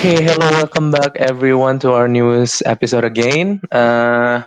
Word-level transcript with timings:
Okay, 0.00 0.16
hello, 0.24 0.48
welcome 0.56 0.88
back 0.88 1.12
everyone 1.20 1.76
to 1.76 1.92
our 1.92 2.08
news 2.08 2.64
episode 2.64 3.04
again. 3.04 3.60
Uh, 3.68 4.40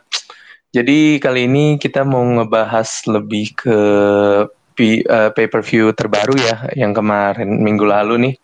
jadi 0.73 1.21
kali 1.21 1.45
ini 1.45 1.77
kita 1.77 2.01
mau 2.01 2.25
ngebahas 2.25 2.89
lebih 3.05 3.53
ke 3.53 3.79
uh, 4.49 5.29
pay-per-view 5.29 5.93
terbaru 5.93 6.33
ya, 6.41 6.73
yang 6.73 6.97
kemarin 6.97 7.61
minggu 7.61 7.85
lalu 7.85 8.13
nih 8.17 8.35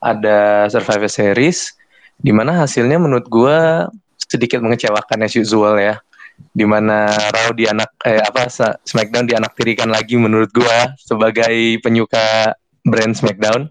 ada 0.00 0.64
Survivor 0.72 1.12
Series, 1.12 1.76
di 2.16 2.32
mana 2.32 2.64
hasilnya 2.64 2.96
menurut 2.96 3.28
gue 3.28 3.84
sedikit 4.16 4.64
mengecewakan 4.64 5.20
as 5.20 5.36
usual 5.36 5.76
ya, 5.76 6.00
di 6.48 6.64
mana 6.64 7.12
Raw 7.12 7.52
di 7.52 7.68
anak 7.68 7.92
eh 8.08 8.24
apa 8.24 8.48
SmackDown 8.88 9.28
di 9.28 9.36
anak 9.36 9.52
tirikan 9.52 9.92
lagi 9.92 10.16
menurut 10.16 10.48
gue 10.48 10.96
sebagai 10.96 11.76
penyuka 11.84 12.56
brand 12.88 13.12
SmackDown. 13.12 13.68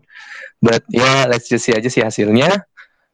But 0.61 0.85
ya 0.93 1.01
yeah, 1.01 1.19
let's 1.25 1.49
just 1.49 1.65
see 1.65 1.73
aja 1.73 1.89
sih 1.89 2.05
hasilnya 2.05 2.69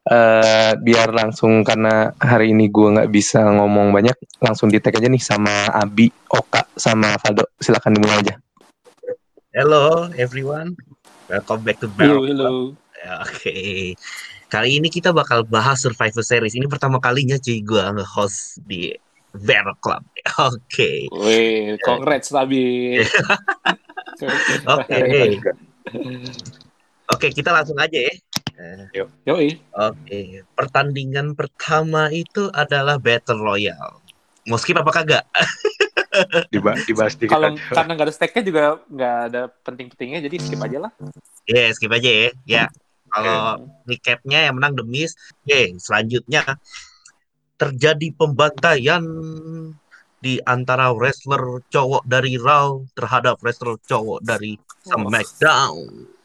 uh, 0.08 0.72
biar 0.80 1.12
langsung 1.12 1.60
karena 1.66 2.14
hari 2.16 2.56
ini 2.56 2.72
gue 2.72 2.88
nggak 2.96 3.10
bisa 3.12 3.44
ngomong 3.44 3.92
banyak 3.92 4.16
langsung 4.40 4.72
di 4.72 4.80
tag 4.80 4.96
aja 4.96 5.10
nih 5.10 5.20
sama 5.20 5.68
Abi, 5.74 6.08
Oka, 6.32 6.64
sama 6.78 7.18
Faldo. 7.20 7.44
Silakan 7.60 8.00
dimulai 8.00 8.22
aja. 8.24 8.34
Hello 9.50 10.06
everyone, 10.14 10.78
welcome 11.26 11.60
back 11.66 11.82
to 11.82 11.90
Barrel. 11.90 12.24
Hello, 12.24 12.30
hello. 12.30 12.54
Ya, 13.00 13.24
oke, 13.24 13.32
okay. 13.32 13.96
kali 14.52 14.76
ini 14.76 14.92
kita 14.92 15.10
bakal 15.10 15.42
bahas 15.42 15.82
Survivor 15.82 16.22
Series. 16.22 16.54
Ini 16.54 16.70
pertama 16.70 17.02
kalinya 17.02 17.40
cuy 17.40 17.64
gue 17.64 17.80
nge-host 17.80 18.62
di 18.68 18.94
Barrel 19.34 19.74
Club. 19.82 20.04
Oke. 20.38 20.60
Okay. 20.68 20.98
Wih, 21.10 21.80
congrats 21.82 22.30
Abi. 22.30 23.00
Oke. 24.78 25.00
Oke, 27.10 27.34
kita 27.34 27.50
langsung 27.50 27.74
aja 27.74 27.98
ya. 27.98 28.14
Yuk. 28.92 29.08
Yoi. 29.24 29.56
Oke, 29.72 30.44
pertandingan 30.52 31.32
pertama 31.32 32.12
itu 32.12 32.48
adalah 32.52 33.00
Battle 33.00 33.40
Royale. 33.40 34.00
Mau 34.48 34.58
skip 34.60 34.76
apa 34.76 34.90
kagak? 34.92 35.24
dibahas, 36.54 36.82
dibahas 36.84 37.14
dikit 37.14 37.30
Kalau 37.30 37.54
karena 37.54 37.92
nggak 37.94 38.06
ada 38.10 38.14
stake 38.14 38.42
juga 38.42 38.82
nggak 38.90 39.16
ada 39.30 39.42
penting-pentingnya, 39.62 40.20
jadi 40.26 40.36
skip 40.42 40.60
aja 40.60 40.78
lah. 40.88 40.92
Iya, 41.46 41.56
yeah, 41.56 41.68
skip 41.72 41.92
aja 41.92 42.10
ya. 42.10 42.28
Ya, 42.44 42.64
kalau 43.08 43.38
okay. 43.38 43.94
recapnya 43.94 44.38
yang 44.50 44.54
menang 44.58 44.74
The 44.76 44.84
Miz. 44.84 45.14
Oke, 45.14 45.46
okay, 45.46 45.66
selanjutnya 45.78 46.42
terjadi 47.60 48.08
pembantaian 48.16 49.04
di 50.20 50.36
antara 50.44 50.92
wrestler 50.92 51.64
cowok 51.72 52.04
dari 52.04 52.36
Raw 52.36 52.84
terhadap 52.92 53.40
wrestler 53.40 53.80
cowok 53.88 54.20
dari 54.20 54.56
SmackDown 54.84 56.19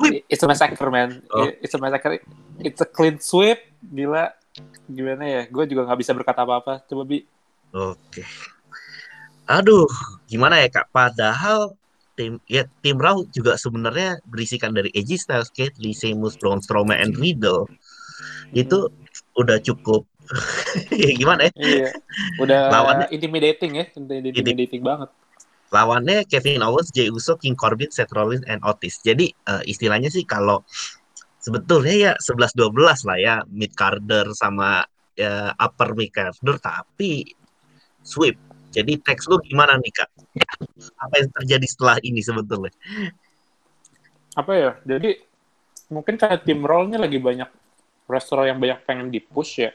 sweep. 0.00 0.24
It's 0.26 0.42
a 0.42 0.48
massacre, 0.48 0.90
man. 0.90 1.20
Oh. 1.28 1.52
It's 1.60 1.74
a 1.76 1.80
massacre. 1.80 2.18
It's 2.58 2.80
a 2.80 2.88
clean 2.88 3.20
sweep. 3.20 3.60
Gila. 3.84 4.32
Gimana 4.88 5.24
ya? 5.28 5.42
Gue 5.46 5.68
juga 5.68 5.84
nggak 5.84 6.00
bisa 6.00 6.16
berkata 6.16 6.42
apa-apa. 6.42 6.80
Coba, 6.88 7.02
Bi. 7.04 7.22
Oke. 7.76 8.24
Aduh, 9.46 9.86
gimana 10.26 10.58
ya, 10.62 10.68
Kak? 10.72 10.88
Padahal 10.90 11.76
tim 12.18 12.36
ya 12.50 12.66
tim 12.82 12.98
Raw 12.98 13.22
juga 13.30 13.54
sebenarnya 13.56 14.20
berisikan 14.26 14.74
dari 14.74 14.90
AJ 14.92 15.10
Styles, 15.28 15.50
Kate 15.52 15.78
Lee, 15.78 15.94
Sheamus, 15.94 16.36
Braun 16.40 16.60
Strowman, 16.64 16.98
and 16.98 17.14
Riddle. 17.16 17.70
Itu 18.50 18.90
udah 19.38 19.62
cukup 19.62 20.04
ya 20.94 21.10
gimana 21.16 21.48
ya? 21.48 21.52
Iya. 21.58 21.90
Udah 22.38 22.70
lawannya 22.70 23.06
intimidating 23.10 23.82
ya, 23.82 23.86
intimidating 23.96 24.82
banget 24.82 25.10
lawannya 25.70 26.26
Kevin 26.26 26.66
Owens, 26.66 26.90
Jey 26.90 27.08
Uso, 27.08 27.38
King 27.38 27.54
Corbin, 27.54 27.88
Seth 27.94 28.10
Rollins, 28.10 28.42
and 28.50 28.60
Otis. 28.66 28.98
Jadi 29.00 29.30
uh, 29.46 29.62
istilahnya 29.62 30.10
sih 30.10 30.26
kalau 30.26 30.66
sebetulnya 31.40 31.94
ya 31.94 32.12
11-12 32.18 33.08
lah 33.08 33.18
ya 33.18 33.34
mid 33.48 33.72
Carter 33.72 34.34
sama 34.36 34.84
uh, 35.16 35.50
upper 35.56 35.94
mid 35.94 36.10
Carter 36.10 36.58
tapi 36.58 37.24
sweep. 38.02 38.36
Jadi 38.70 39.02
teks 39.02 39.26
lu 39.26 39.42
gimana 39.42 39.74
nih 39.78 39.90
kak? 39.90 40.10
Apa 40.94 41.14
yang 41.18 41.30
terjadi 41.34 41.66
setelah 41.66 41.96
ini 42.06 42.22
sebetulnya? 42.22 42.70
Apa 44.38 44.52
ya? 44.54 44.70
Jadi 44.86 45.18
mungkin 45.90 46.14
kayak 46.14 46.46
tim 46.46 46.62
rollnya 46.62 47.02
lagi 47.02 47.18
banyak 47.18 47.50
restoran 48.06 48.54
yang 48.54 48.58
banyak 48.62 48.78
pengen 48.86 49.10
di 49.10 49.18
push 49.18 49.66
ya. 49.66 49.74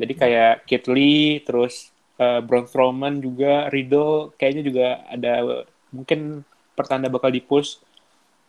Jadi 0.00 0.12
kayak 0.16 0.68
Kit 0.68 0.84
Lee, 0.88 1.44
terus 1.44 1.92
uh, 2.20 2.40
Braun 2.44 2.68
Strowman 2.68 3.24
juga 3.24 3.72
Riddle 3.72 4.36
kayaknya 4.36 4.62
juga 4.62 4.86
ada 5.08 5.64
mungkin 5.88 6.44
pertanda 6.76 7.08
bakal 7.08 7.32
di 7.32 7.40
push 7.40 7.80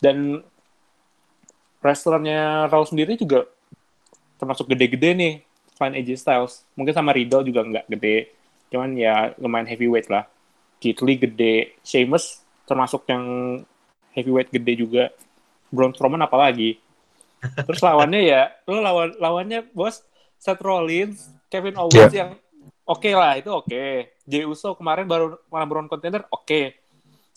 dan 0.04 0.44
wrestlernya 1.82 2.70
Raw 2.70 2.84
sendiri 2.86 3.18
juga 3.18 3.48
termasuk 4.38 4.70
gede-gede 4.70 5.10
nih 5.16 5.34
selain 5.78 5.98
AJ 5.98 6.22
Styles. 6.22 6.54
Mungkin 6.78 6.94
sama 6.94 7.16
Riddle 7.16 7.48
juga 7.48 7.64
nggak 7.66 7.88
gede 7.88 8.36
cuman 8.72 8.96
ya 8.96 9.36
lumayan 9.40 9.68
heavyweight 9.68 10.08
lah. 10.12 10.28
Keith 10.82 11.02
Lee 11.04 11.20
gede 11.20 11.78
Sheamus 11.86 12.44
termasuk 12.66 13.08
yang 13.08 13.24
heavyweight 14.14 14.52
gede 14.52 14.74
juga. 14.84 15.04
Braun 15.72 15.96
Strowman 15.96 16.22
apalagi? 16.22 16.78
Terus 17.42 17.82
lawannya 17.82 18.22
ya 18.22 18.54
lo 18.70 18.84
lawan 18.84 19.18
lawannya 19.18 19.66
bos 19.74 20.06
Seth 20.38 20.62
Rollins 20.62 21.30
Kevin 21.50 21.78
Owens 21.78 22.14
yeah. 22.14 22.26
yang 22.26 22.32
oke 22.86 23.02
okay 23.02 23.14
lah 23.14 23.38
itu 23.38 23.50
oke 23.52 23.68
okay. 23.68 24.16
Jey 24.26 24.46
Uso 24.46 24.74
kemarin 24.78 25.06
baru 25.06 25.38
number 25.50 25.78
one 25.82 25.90
contender 25.92 26.26
oke 26.30 26.46
okay. 26.46 26.78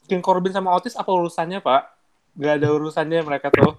King 0.04 0.20
Corbin 0.20 0.52
sama 0.52 0.76
Otis 0.76 0.96
apa 0.96 1.08
urusannya 1.08 1.64
pak 1.64 1.96
Gak 2.34 2.60
ada 2.60 2.68
urusannya 2.74 3.22
mereka 3.22 3.48
tuh 3.54 3.78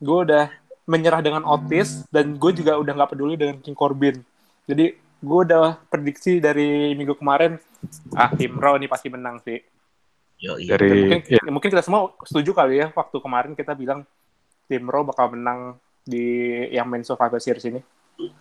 gue 0.00 0.18
udah 0.24 0.48
menyerah 0.88 1.20
dengan 1.20 1.44
Otis 1.44 2.06
dan 2.08 2.38
gue 2.38 2.52
juga 2.56 2.78
udah 2.80 2.92
nggak 2.96 3.10
peduli 3.12 3.34
dengan 3.36 3.60
King 3.60 3.76
Corbin 3.76 4.16
jadi 4.64 4.96
gue 5.20 5.40
udah 5.44 5.76
prediksi 5.92 6.40
dari 6.40 6.96
minggu 6.96 7.18
kemarin 7.20 7.60
ah 8.16 8.32
tim 8.32 8.56
Raw 8.56 8.80
ini 8.80 8.88
pasti 8.88 9.12
menang 9.12 9.42
sih 9.44 9.60
Yo, 10.40 10.56
iya. 10.56 10.80
dari 10.80 11.04
mungkin, 11.04 11.20
ya. 11.28 11.42
mungkin 11.52 11.68
kita 11.68 11.84
semua 11.84 12.16
setuju 12.24 12.56
kali 12.56 12.80
ya 12.80 12.88
waktu 12.96 13.16
kemarin 13.20 13.52
kita 13.52 13.76
bilang 13.76 14.08
tim 14.64 14.88
Raw 14.88 15.04
bakal 15.04 15.36
menang 15.36 15.76
di 16.00 16.48
yang 16.72 16.88
main 16.88 17.04
Survivor 17.04 17.36
Series 17.36 17.68
ini 17.68 17.80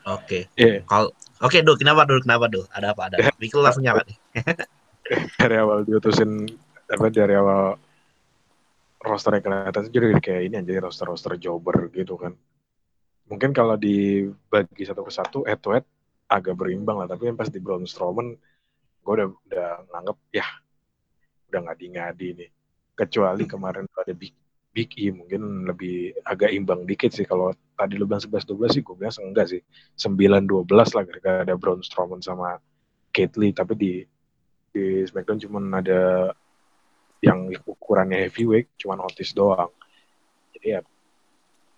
Oke. 0.07 0.19
Okay. 0.27 0.41
Yeah. 0.59 0.83
Kalau 0.83 1.15
oke, 1.39 1.51
okay, 1.51 1.61
Do, 1.63 1.75
kenapa 1.79 2.05
Do? 2.05 2.19
Kenapa 2.19 2.45
Do? 2.51 2.67
Ada 2.71 2.93
apa? 2.95 3.01
Ada? 3.11 3.17
Mikul 3.39 3.63
langsung 3.63 3.83
nyala 3.83 4.03
nih. 4.05 4.17
dari 5.41 5.55
awal 5.57 5.81
diutusin 5.87 6.45
apa 6.89 7.09
dari 7.09 7.33
awal 7.33 7.77
roster 8.99 9.33
yang 9.39 9.43
kelihatan 9.45 9.89
jadi 9.89 10.07
kayak 10.21 10.41
ini 10.51 10.55
aja 10.61 10.85
roster-roster 10.85 11.39
jobber 11.39 11.89
gitu 11.95 12.19
kan. 12.19 12.35
Mungkin 13.29 13.53
kalau 13.53 13.77
dibagi 13.77 14.83
satu 14.83 15.01
ke 15.05 15.11
satu 15.13 15.39
head 15.45 15.61
to 15.61 15.73
head 15.73 15.85
agak 16.29 16.57
berimbang 16.57 16.97
lah, 16.97 17.07
tapi 17.09 17.29
yang 17.29 17.37
pas 17.37 17.49
di 17.49 17.61
Braun 17.61 17.85
Strowman 17.85 18.33
gue 18.99 19.13
udah 19.15 19.27
udah 19.31 19.69
nganggep 19.89 20.17
ya 20.35 20.47
udah 21.49 21.61
ngadi-ngadi 21.69 22.27
nih. 22.43 22.49
Kecuali 22.93 23.47
kemarin 23.47 23.87
ada 23.95 24.13
big 24.13 24.35
Big 24.69 24.93
E 25.01 25.09
mungkin 25.09 25.65
lebih 25.65 26.13
agak 26.21 26.53
imbang 26.53 26.85
dikit 26.85 27.09
sih 27.09 27.25
kalau 27.25 27.49
tadi 27.79 27.95
lu 27.95 28.03
bilang 28.03 28.19
11-12 28.19 28.75
sih 28.75 28.81
gue 28.83 28.95
bilang 28.99 29.15
enggak 29.31 29.47
sih. 29.55 29.61
9-12 29.95 30.67
lah 30.67 31.03
ketika 31.07 31.31
ada 31.47 31.55
Braun 31.55 31.79
Strowman 31.79 32.19
sama 32.19 32.59
Kate 33.15 33.39
tapi 33.55 33.73
di 33.79 33.93
di 34.69 35.01
SmackDown 35.07 35.39
cuma 35.39 35.59
ada 35.79 36.29
yang 37.23 37.47
ukurannya 37.63 38.27
heavyweight 38.27 38.75
cuma 38.75 38.99
Otis 38.99 39.31
doang. 39.31 39.71
Jadi 40.51 40.67
ya 40.75 40.83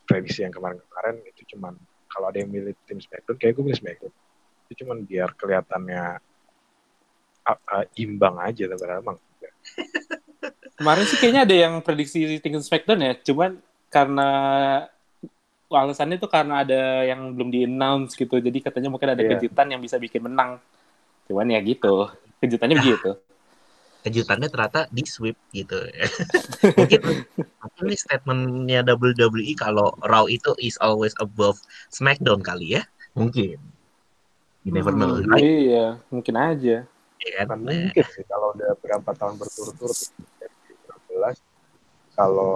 prediksi 0.10 0.42
yang 0.42 0.52
kemarin-kemarin 0.52 1.22
itu 1.30 1.56
cuma 1.56 1.78
kalau 2.10 2.34
ada 2.34 2.42
yang 2.42 2.50
milih 2.50 2.74
tim 2.90 2.98
SmackDown 2.98 3.38
kayak 3.38 3.54
gue 3.54 3.64
milih 3.70 3.80
SmackDown. 3.80 4.14
Itu 4.68 4.74
cuma 4.82 4.98
biar 4.98 5.30
kelihatannya 5.38 6.04
uh, 7.46 7.60
uh, 7.78 7.86
imbang 8.02 8.42
aja 8.42 8.66
tapi 8.66 8.84
emang 8.90 9.18
Kemarin 10.82 11.06
sih 11.06 11.18
kayaknya 11.22 11.42
ada 11.46 11.56
yang 11.56 11.74
prediksi 11.86 12.42
tinggal 12.42 12.66
Smackdown 12.66 13.06
ya, 13.06 13.14
cuman 13.22 13.62
karena 13.94 14.30
alasannya 15.76 16.20
itu 16.20 16.28
karena 16.28 16.64
ada 16.64 17.06
yang 17.06 17.36
belum 17.36 17.50
di 17.52 17.68
announce 17.68 18.16
gitu, 18.16 18.40
jadi 18.40 18.58
katanya 18.60 18.90
mungkin 18.92 19.14
ada 19.14 19.22
yeah. 19.24 19.38
kejutan 19.38 19.68
yang 19.72 19.82
bisa 19.84 20.00
bikin 20.00 20.26
menang. 20.26 20.58
Cuman 21.28 21.48
ya 21.52 21.60
gitu, 21.64 22.10
kejutannya 22.44 22.76
begitu. 22.84 23.12
Kejutannya 24.02 24.50
ternyata 24.50 24.90
di 24.90 25.06
sweep 25.06 25.38
gitu. 25.54 25.78
mungkin 26.78 27.02
ini 27.86 27.96
statementnya 27.96 28.82
WWE 28.82 29.54
kalau 29.54 29.94
Raw 30.02 30.26
itu 30.26 30.58
is 30.58 30.76
always 30.82 31.14
above 31.22 31.62
SmackDown 31.94 32.42
kali 32.42 32.82
ya, 32.82 32.84
mungkin. 33.14 33.62
You 34.66 34.74
never 34.74 34.94
know. 34.94 35.22
Hmm, 35.22 35.38
Iya, 35.38 36.02
mungkin 36.10 36.36
aja. 36.38 36.86
Ya, 37.22 37.46
kan? 37.46 37.62
mungkin 37.62 38.06
sih 38.18 38.26
kalau 38.26 38.58
udah 38.58 38.74
berapa 38.82 39.14
tahun 39.14 39.38
berturut-turut 39.38 39.98
kalau 42.16 42.54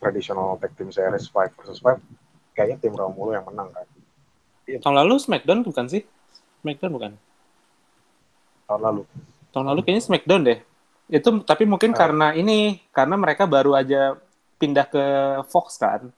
tradisional 0.00 0.56
tag 0.56 0.72
team 0.74 0.88
series 0.88 1.28
5 1.28 1.52
versus 1.54 1.78
5 1.78 2.00
kayaknya 2.56 2.76
tim 2.80 2.96
Romulo 2.96 3.36
yang 3.36 3.44
menang 3.46 3.68
kan. 3.70 3.86
Iya. 4.64 4.80
Tahun 4.80 4.96
lalu 4.96 5.14
SmackDown 5.20 5.60
bukan 5.62 5.86
sih? 5.86 6.02
SmackDown 6.60 6.92
bukan? 6.92 7.12
Tahun 8.66 8.80
lalu. 8.80 9.02
Tahun 9.52 9.66
lalu 9.66 9.80
kayaknya 9.84 10.04
SmackDown 10.04 10.42
deh. 10.46 10.58
Itu 11.10 11.28
tapi 11.42 11.66
mungkin 11.66 11.92
nah. 11.92 11.98
karena 12.00 12.26
ini 12.32 12.80
karena 12.90 13.14
mereka 13.18 13.44
baru 13.44 13.74
aja 13.76 14.16
pindah 14.56 14.86
ke 14.86 15.04
Fox 15.50 15.76
kan. 15.76 16.08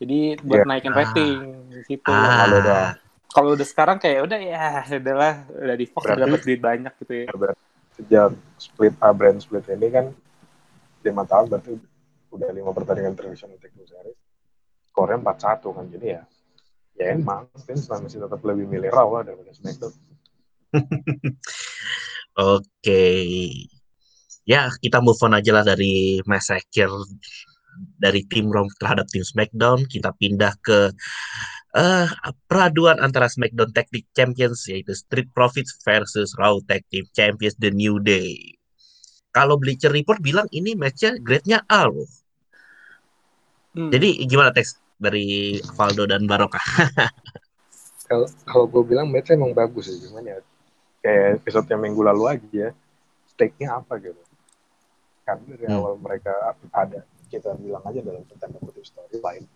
Jadi 0.00 0.40
buat 0.40 0.64
Iya. 0.64 0.68
naikin 0.68 0.92
Ah. 0.92 0.98
rating 1.04 1.36
di 1.70 1.80
situ. 1.86 2.10
Lalu 2.12 2.56
Ah. 2.66 2.92
Kalau 3.30 3.54
udah 3.54 3.62
sekarang 3.62 4.02
kayak 4.02 4.26
udah 4.26 4.38
ya 4.42 4.62
udahlah 4.90 5.34
udah 5.48 5.76
di 5.78 5.86
Fox 5.86 6.02
udah 6.02 6.18
Berarti- 6.18 6.24
dapat 6.34 6.40
duit 6.42 6.60
banyak 6.60 6.92
gitu 6.98 7.12
ya. 7.14 7.24
Ya, 7.24 7.34
berarti 7.36 7.62
sejak 7.94 8.28
split 8.58 8.94
A 8.98 9.08
brand 9.14 9.38
split 9.38 9.64
ini 9.70 9.86
kan 9.86 10.06
lima 11.00 11.22
tahun 11.22 11.46
berarti 11.46 11.72
udah 12.30 12.48
lima 12.54 12.70
pertandingan 12.70 13.14
tag 13.14 13.34
team 13.34 13.86
series 13.86 14.18
skornya 14.90 15.18
4-1 15.18 15.76
kan 15.76 15.86
jadi 15.90 16.06
ya 16.06 16.22
ya 16.98 17.04
emang 17.14 17.48
Vince 17.66 17.86
masih 17.90 18.20
tetap 18.22 18.40
lebih 18.44 18.66
milih 18.66 18.90
Raw 18.90 19.08
lah 19.18 19.22
daripada 19.24 19.54
SmackDown 19.54 19.94
Oke. 22.38 23.04
Ya, 24.46 24.70
kita 24.82 24.98
move 25.02 25.20
on 25.22 25.36
aja 25.36 25.50
lah 25.54 25.64
dari 25.66 26.18
massacre 26.26 26.90
dari 27.98 28.26
tim 28.26 28.50
Raw 28.50 28.66
terhadap 28.78 29.06
tim 29.10 29.22
SmackDown. 29.22 29.86
Kita 29.86 30.14
pindah 30.14 30.54
ke 30.62 30.90
eh 31.70 32.08
peraduan 32.50 32.98
antara 32.98 33.30
SmackDown 33.30 33.70
Tag 33.70 33.86
Team 33.94 34.06
Champions 34.10 34.66
yaitu 34.66 34.90
Street 34.90 35.30
Profits 35.30 35.78
versus 35.86 36.34
Raw 36.34 36.58
Tag 36.66 36.82
Team 36.90 37.06
Champions 37.14 37.54
The 37.62 37.70
New 37.70 38.02
Day. 38.02 38.58
Kalau 39.30 39.54
Bleacher 39.54 39.94
Report 39.94 40.18
bilang 40.18 40.50
ini 40.50 40.74
matchnya 40.74 41.14
grade-nya 41.22 41.62
A 41.70 41.86
loh. 41.86 42.10
Hmm. 43.70 43.90
Jadi 43.90 44.26
gimana 44.26 44.50
teks 44.50 44.76
dari 44.96 45.56
Valdo 45.74 46.04
dan 46.04 46.26
Barokah? 46.26 46.60
kalau 48.10 48.26
kalau 48.42 48.66
gue 48.66 48.82
bilang 48.84 49.06
match 49.06 49.30
emang 49.30 49.54
bagus 49.54 49.86
ya 49.86 49.96
cuman 50.02 50.26
ya 50.26 50.36
kayak 50.98 51.38
episode 51.38 51.70
yang 51.70 51.78
minggu 51.78 52.02
lalu 52.02 52.26
aja 52.26 52.48
ya 52.50 52.68
stake-nya 53.30 53.78
apa 53.78 54.02
gitu 54.02 54.18
karena 55.22 55.42
dari 55.46 55.64
Hmm. 55.64 55.78
awal 55.78 55.94
mereka 55.94 56.34
ada 56.74 57.06
kita 57.30 57.54
bilang 57.54 57.86
aja 57.86 58.02
dalam 58.02 58.26
tanda 58.26 58.58
kutip 58.58 58.82
storyline 58.82 59.46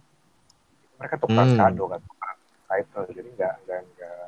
mereka 0.94 1.18
tukar 1.18 1.42
Hmm. 1.42 1.58
kado 1.58 1.84
kan 1.90 2.00
tukar 2.00 2.34
title 2.70 3.04
jadi 3.10 3.28
nggak 3.34 3.54
nggak 3.66 3.80
nggak 3.90 4.26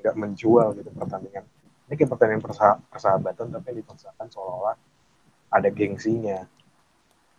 nggak 0.00 0.14
menjual 0.16 0.66
gitu 0.72 0.88
pertandingan 0.88 1.44
ini 1.86 1.94
kayak 1.94 2.08
pertandingan 2.08 2.40
persa- 2.40 2.80
persahabatan 2.88 3.52
tapi 3.52 3.66
yang 3.68 3.78
dipaksakan 3.84 4.26
seolah-olah 4.32 4.76
ada 5.52 5.68
gengsinya 5.68 6.48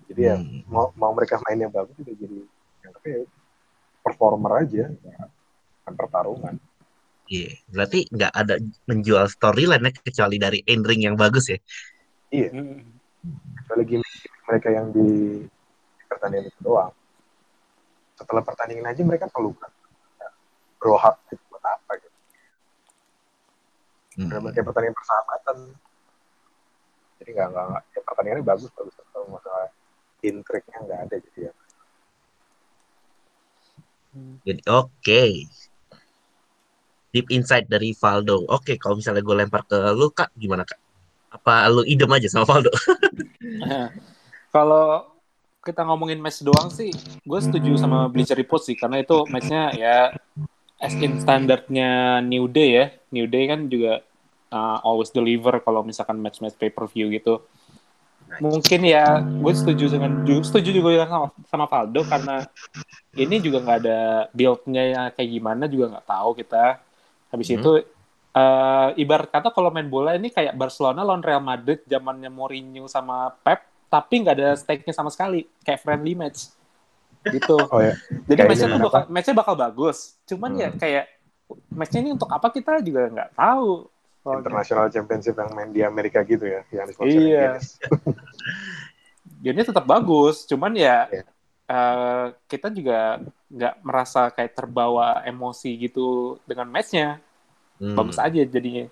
jadi 0.10 0.22
ya 0.24 0.36
Hmm. 0.38 0.62
mau 0.68 0.92
mau 0.96 1.12
mereka 1.14 1.40
mainnya 1.44 1.68
bagus 1.68 1.96
udah 1.96 2.16
jadi 2.16 2.38
yang 2.84 2.94
kayak 3.00 3.26
performer 4.04 4.52
aja 4.62 4.92
bukan 5.82 5.94
pertarungan 5.96 6.56
Iya, 7.24 7.56
berarti 7.72 8.04
nggak 8.12 8.34
ada 8.36 8.60
menjual 8.84 9.32
storyline 9.32 9.80
ya, 9.88 9.92
kecuali 9.96 10.36
dari 10.36 10.60
in-ring 10.68 11.08
yang 11.08 11.16
bagus 11.16 11.48
ya. 11.48 11.58
Hmm. 12.36 12.84
kecuali 13.64 14.04
mereka 14.44 14.68
yang 14.70 14.92
di 14.92 15.08
di 15.96 16.04
pertandingan 16.12 16.52
itu 16.52 16.60
doang 16.60 16.92
setelah 18.20 18.44
pertandingan 18.44 18.92
aja 18.92 19.02
mereka 19.08 19.26
pelukan 19.32 19.72
ya, 20.20 20.28
bro 20.78 21.00
hug 21.00 21.16
itu 21.32 21.40
buat 21.48 21.64
apa 21.64 21.92
gitu 21.98 22.12
Hmm. 24.14 24.30
benar 24.30 24.52
kayak 24.54 24.68
pertandingan 24.68 24.98
persahabatan 25.00 25.58
jadi 27.18 27.30
nggak 27.34 27.48
nggak 27.50 27.84
ya 27.96 28.02
pertandingannya 28.04 28.46
bagus 28.46 28.70
bagus 28.76 28.94
intriknya 30.24 30.78
nggak 30.82 31.00
ada 31.10 31.16
jadi 31.20 31.40
ya 31.52 31.54
Jadi 34.46 34.62
oke. 34.70 35.24
Deep 37.14 37.28
insight 37.34 37.66
dari 37.66 37.98
Valdo. 37.98 38.46
Oke, 38.50 38.78
kalau 38.78 38.98
misalnya 38.98 39.26
gue 39.26 39.36
lempar 39.38 39.66
ke 39.66 39.78
lu 39.94 40.14
kak, 40.14 40.34
gimana 40.38 40.66
kak? 40.66 40.78
Apa 41.34 41.70
lu 41.70 41.82
idem 41.86 42.10
aja 42.14 42.30
sama 42.30 42.46
Valdo? 42.46 42.70
Kalau 44.54 45.18
kita 45.66 45.82
ngomongin 45.82 46.22
match 46.22 46.46
doang 46.46 46.70
sih, 46.70 46.94
gue 47.26 47.40
setuju 47.42 47.74
sama 47.78 48.06
Bleacher 48.06 48.38
Report 48.38 48.62
sih, 48.62 48.78
karena 48.78 49.02
itu 49.02 49.26
matchnya 49.34 49.74
ya 49.74 50.14
as 50.78 50.94
in 51.02 51.18
standarnya 51.18 52.22
New 52.22 52.46
Day 52.50 52.70
ya. 52.78 52.86
New 53.10 53.26
Day 53.26 53.50
kan 53.50 53.66
juga 53.66 54.06
uh, 54.54 54.78
always 54.86 55.10
deliver 55.10 55.58
kalau 55.66 55.82
misalkan 55.82 56.22
match-match 56.22 56.60
pay-per-view 56.62 57.10
gitu. 57.18 57.42
Mungkin 58.42 58.82
ya, 58.88 59.22
gue 59.22 59.54
setuju 59.54 59.86
dengan 59.94 60.12
ju- 60.26 60.44
setuju 60.46 60.70
juga 60.74 60.90
dengan 60.96 61.10
sama, 61.10 61.28
sama 61.48 61.66
Valdo 61.70 62.02
karena 62.08 62.36
ini 63.14 63.38
juga 63.42 63.62
nggak 63.62 63.78
ada 63.86 64.00
build-nya 64.34 65.14
kayak 65.16 65.30
gimana 65.30 65.64
juga 65.70 65.86
nggak 65.98 66.08
tahu 66.10 66.32
kita. 66.40 66.66
Habis 67.34 67.50
Hmm. 67.54 67.58
itu 67.62 67.72
eh, 68.34 68.90
ibarat 69.02 69.30
kata 69.30 69.50
kalau 69.54 69.70
main 69.70 69.88
bola 69.90 70.18
ini 70.18 70.30
kayak 70.34 70.58
Barcelona 70.58 71.06
lawan 71.06 71.22
Real 71.22 71.42
Madrid 71.44 71.82
zamannya 71.86 72.30
Mourinho 72.34 72.86
sama 72.90 73.30
Pep 73.46 73.62
tapi 73.94 74.26
nggak 74.26 74.36
ada 74.42 74.50
stake-nya 74.58 74.94
sama 74.94 75.14
sekali 75.14 75.46
kayak 75.62 75.82
friendly 75.86 76.18
match 76.18 76.50
gitu 77.30 77.70
oh 77.72 77.82
ya 77.82 77.94
jadi 78.28 78.42
Kayak 78.42 78.50
matchnya 78.50 78.68
tuh 78.74 78.82
bakal 78.82 79.02
matchnya 79.10 79.36
bakal 79.38 79.56
bagus 79.56 79.98
cuman 80.28 80.52
ya 80.58 80.70
Hmm. 80.70 80.80
kayak 80.82 81.06
matchnya 81.72 82.00
ini 82.04 82.12
untuk 82.18 82.30
apa 82.32 82.48
kita 82.52 82.82
juga 82.82 83.02
nggak 83.10 83.30
tahu 83.38 83.88
soalnya. 84.24 84.48
international 84.48 84.88
championship 84.90 85.36
yang 85.36 85.52
main 85.52 85.70
di 85.70 85.82
Amerika 85.84 86.24
gitu 86.24 86.48
ya 86.48 86.64
yang 86.72 86.88
di 86.88 86.96
Iya. 87.28 87.60
gamenya 89.44 89.70
tetap 89.70 89.84
bagus 89.84 90.48
cuman 90.48 90.72
ya 90.74 91.12
Iya. 91.12 91.24
eh, 91.68 92.26
kita 92.48 92.72
juga 92.72 93.20
nggak 93.52 93.76
merasa 93.84 94.32
kayak 94.32 94.56
terbawa 94.56 95.22
emosi 95.24 95.76
gitu 95.78 96.40
dengan 96.48 96.68
matchnya 96.68 97.20
Hmm, 97.78 97.98
bagus 97.98 98.16
aja 98.18 98.42
jadinya 98.42 98.88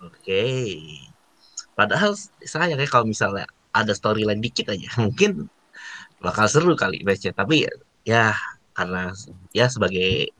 Oke. 0.00 0.44
Padahal 1.74 2.12
sayang 2.44 2.78
ya 2.78 2.86
kalau 2.86 3.08
misalnya 3.08 3.48
ada 3.72 3.90
storyline 3.96 4.38
dikit 4.38 4.68
aja, 4.70 4.86
mungkin 5.04 5.48
bakal 6.20 6.46
seru 6.46 6.76
kali 6.76 7.02
matchnya. 7.02 7.32
Tapi 7.32 7.66
ya 8.04 8.36
karena 8.76 9.10
ya 9.50 9.66
sebagai 9.66 10.30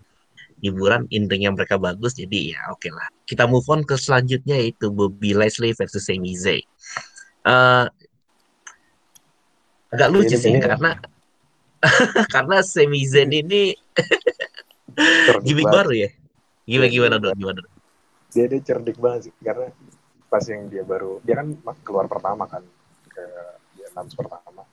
hiburan 0.65 1.05
intinya 1.13 1.53
mereka 1.53 1.77
bagus, 1.77 2.17
jadi 2.17 2.57
ya 2.57 2.73
oke 2.73 2.89
lah. 2.89 3.05
Kita 3.29 3.45
move 3.45 3.69
on 3.69 3.85
ke 3.85 4.01
selanjutnya 4.01 4.57
yaitu 4.57 4.89
Bobby 4.89 5.37
Lashley 5.37 5.77
versus 5.77 6.09
Sami 6.09 6.33
Zayn. 6.33 6.65
Eh, 7.45 7.85
agak 9.93 10.09
lucu 10.09 10.35
Ini- 10.35 10.41
sih 10.41 10.51
ini- 10.57 10.65
karena 10.65 10.97
karena 12.35 12.57
Sami 12.65 13.05
Zayn 13.05 13.29
ini 13.29 13.77
gimmick 15.45 15.69
baru 15.69 15.93
ya. 15.93 16.11
Gimana 16.65 16.89
Iya, 16.89 16.93
gimana 16.97 17.15
gimmick 17.21 17.29
dong 17.29 17.37
gimana? 17.39 17.59
Dok? 17.61 17.73
dia 18.35 18.51
dia 18.51 18.61
cerdik 18.67 18.99
banget 18.99 19.31
sih 19.31 19.35
karena 19.47 19.71
pas 20.27 20.43
yang 20.51 20.67
dia 20.67 20.83
baru 20.83 21.23
dia 21.23 21.39
kan 21.39 21.55
keluar 21.87 22.11
pertama 22.11 22.51
kan 22.51 22.67
ke 23.07 23.23
dia 23.79 23.87
announce 23.95 24.19
pertama 24.19 24.67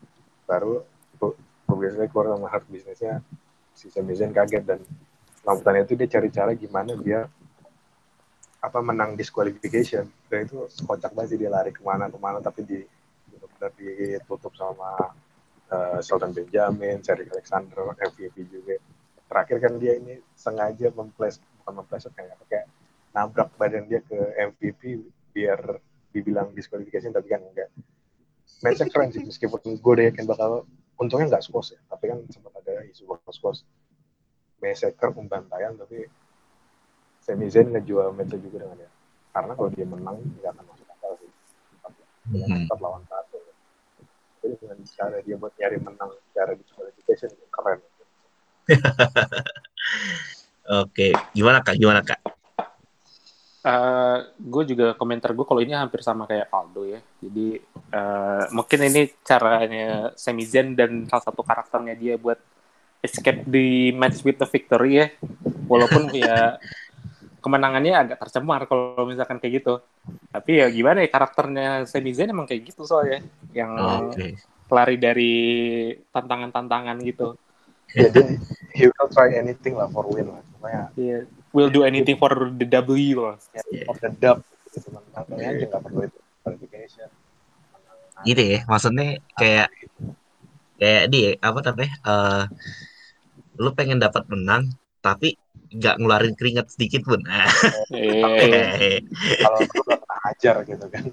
baru 0.50 0.82
biasanya 1.70 2.10
keluar 2.10 2.34
sama 2.34 2.50
hard 2.50 2.66
bisnisnya 2.74 3.22
si 3.77 3.94
Sami 3.94 4.18
Zayn 4.18 4.34
kaget 4.34 4.66
dan 4.66 4.82
lamputannya 5.42 5.84
itu 5.86 5.94
dia 5.98 6.10
cari 6.10 6.30
cara 6.30 6.52
gimana 6.54 6.94
dia 6.98 7.26
apa 8.62 8.80
menang 8.80 9.18
disqualification. 9.18 10.06
Dan 10.30 10.46
itu 10.46 10.70
kocak 10.86 11.12
banget 11.18 11.36
sih 11.36 11.40
dia 11.42 11.50
lari 11.50 11.74
ke 11.74 11.82
mana 11.82 12.08
ke 12.08 12.18
mana 12.22 12.38
tapi 12.40 12.62
di 12.62 12.80
benar-benar 13.30 13.72
ditutup 13.74 14.54
sama 14.54 15.14
uh, 15.74 16.00
Sultan 16.04 16.32
Benjamin, 16.32 17.02
Cedric 17.02 17.34
Alexander, 17.34 17.98
MVP 17.98 18.36
juga. 18.46 18.78
Terakhir 19.26 19.58
kan 19.64 19.74
dia 19.82 19.98
ini 19.98 20.22
sengaja 20.38 20.94
memples 20.94 21.42
bukan 21.62 21.74
mempleset 21.82 22.12
kayak 22.14 22.38
kayak 22.50 22.68
nabrak 23.16 23.50
badan 23.56 23.86
dia 23.88 24.02
ke 24.02 24.18
MVP 24.40 25.02
biar 25.32 25.80
dibilang 26.12 26.52
diskualifikasi 26.52 27.08
tapi 27.12 27.28
kan 27.32 27.40
enggak 27.40 27.72
matchnya 28.60 28.92
keren 28.92 29.10
sih 29.16 29.24
meskipun 29.24 29.80
gue 29.80 29.92
udah 29.96 30.06
yakin 30.12 30.26
bakal 30.28 30.68
untungnya 31.00 31.38
nggak 31.38 31.44
squash 31.48 31.74
ya 31.74 31.80
tapi 31.88 32.12
kan 32.12 32.20
sempat 32.28 32.52
ada 32.60 32.84
isu 32.92 33.08
bakal 33.08 33.32
squash 33.32 33.64
Massacre 34.62 35.10
pembantaian 35.12 35.74
tapi 35.75 36.06
Sami 37.22 37.50
Zayn 37.50 37.74
ngejual 37.74 38.13
match 38.13 38.34
juga 38.38 38.65
dengan 38.65 38.77
dia 38.77 38.89
karena 39.32 39.51
kalau 39.58 39.70
dia 39.74 39.86
menang 39.86 40.18
nggak 40.38 40.51
akan 40.53 40.65
masuk 40.70 40.88
akal 40.89 41.12
sih 41.20 41.32
dengan 42.30 42.48
Mhm. 42.50 42.60
empat 42.70 42.80
lawan 42.80 43.03
satu 43.10 43.38
jadi 44.41 44.56
dengan 44.62 44.77
cara 44.86 45.18
dia 45.25 45.36
buat 45.38 45.53
nyari 45.58 45.77
menang 45.82 46.12
cara 46.34 46.51
disqualification 46.53 47.32
keren 47.50 47.80
Oke, 50.72 51.12
gimana 51.36 51.60
kak? 51.60 51.75
Gimana 51.75 52.00
kak? 52.06 52.22
gue 54.41 54.63
juga 54.74 54.98
komentar 54.98 55.38
gue 55.38 55.46
kalau 55.46 55.62
ini 55.62 55.77
hampir 55.77 56.01
sama 56.01 56.25
kayak 56.25 56.50
Aldo 56.50 56.82
ya. 56.88 56.98
Jadi 57.22 57.62
eh, 57.94 58.44
mungkin 58.50 58.80
ini 58.89 59.12
caranya 59.22 60.10
Sami 60.18 60.48
Zayn 60.50 60.74
dan 60.74 61.06
salah 61.06 61.30
satu 61.30 61.46
karakternya 61.46 61.94
dia 61.94 62.15
buat 62.18 62.41
escape 63.01 63.43
di 63.46 63.89
match 63.91 64.22
with 64.22 64.38
the 64.38 64.48
victory 64.48 65.01
ya. 65.01 65.08
Walaupun 65.67 66.13
ya 66.13 66.58
kemenangannya 67.41 67.93
agak 67.98 68.17
tercemar 68.22 68.70
kalau 68.70 69.03
misalkan 69.05 69.41
kayak 69.41 69.62
gitu. 69.62 69.81
Tapi 70.29 70.62
ya 70.62 70.67
gimana 70.70 71.01
ya 71.01 71.10
karakternya 71.10 71.67
Sami 71.89 72.13
Zayn 72.13 72.29
emang 72.31 72.46
kayak 72.46 72.70
gitu 72.70 72.86
soalnya. 72.86 73.22
Yang 73.51 73.72
Oke. 73.77 74.27
lari 74.72 74.96
dari 74.96 75.34
tantangan-tantangan 76.13 76.98
gitu. 77.03 77.36
ya 77.91 78.08
dia 78.08 78.39
he 78.72 78.88
will 78.88 79.10
try 79.12 79.27
anything 79.36 79.75
lah 79.75 79.84
for 79.91 80.08
win 80.08 80.31
lah 80.31 80.39
pokoknya 80.55 80.84
Iya. 80.96 81.20
Will 81.51 81.67
do 81.67 81.84
anything 81.84 82.15
for 82.15 82.31
the 82.55 82.63
W 82.63 83.20
lah. 83.20 83.36
of 83.91 84.00
the 84.00 84.08
dub 84.15 84.39
gitu 84.72 84.88
aja 85.36 85.67
nggak 85.67 85.81
perlu 85.84 86.08
itu 86.08 86.20
qualification 86.39 87.12
Gitu 88.24 88.39
ya, 88.39 88.60
maksudnya 88.63 89.20
kayak 89.36 89.67
kayak 90.77 91.03
di 91.12 91.36
apa 91.36 91.60
namanya? 91.60 91.91
eh 92.08 92.43
lu 93.62 93.70
pengen 93.72 94.01
dapat 94.01 94.25
menang 94.25 94.74
tapi 95.00 95.38
nggak 95.72 95.96
ngeluarin 95.98 96.34
keringat 96.34 96.74
sedikit 96.74 97.06
pun. 97.06 97.22
Eh, 97.94 99.00
Kalau 99.38 99.58
lu 99.62 99.94
ajar 100.27 100.56
gitu 100.65 100.86
kan. 100.89 101.03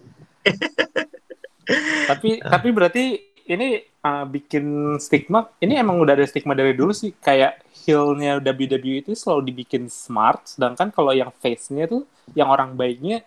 tapi 2.08 2.40
tapi 2.40 2.68
berarti 2.72 3.04
ini 3.44 3.68
uh, 4.00 4.24
bikin 4.24 4.96
stigma 4.96 5.48
ini 5.60 5.76
emang 5.76 6.00
udah 6.00 6.16
ada 6.16 6.24
stigma 6.24 6.52
dari 6.52 6.72
dulu 6.72 6.92
sih 6.92 7.12
kayak 7.12 7.60
heel-nya 7.84 8.40
WWE 8.40 9.04
itu 9.04 9.12
selalu 9.12 9.52
dibikin 9.52 9.88
smart 9.88 10.44
sedangkan 10.48 10.88
kalau 10.88 11.12
yang 11.12 11.32
face-nya 11.40 11.84
tuh 11.84 12.04
yang 12.32 12.48
orang 12.48 12.72
baiknya 12.72 13.24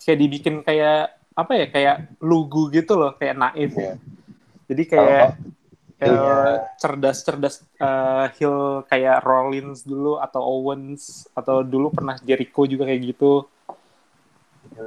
kayak 0.00 0.18
dibikin 0.18 0.60
kayak 0.60 1.12
apa 1.32 1.52
ya 1.56 1.66
kayak 1.68 1.96
lugu 2.20 2.68
gitu 2.68 2.96
loh 2.96 3.16
kayak 3.16 3.36
naif 3.36 3.72
Iya. 3.72 3.94
jadi 4.68 4.82
kayak 4.88 5.08
Heel-nya- 5.08 5.36
eh, 6.10 6.54
cerdas-cerdas 6.78 7.62
eh, 7.78 8.26
heel 8.38 8.82
kayak 8.90 9.22
Rollins 9.22 9.86
dulu 9.86 10.18
atau 10.18 10.42
Owens 10.42 11.30
atau 11.32 11.62
dulu 11.62 11.94
pernah 11.94 12.18
Jericho 12.18 12.66
juga 12.66 12.90
kayak 12.90 13.02
gitu 13.14 13.46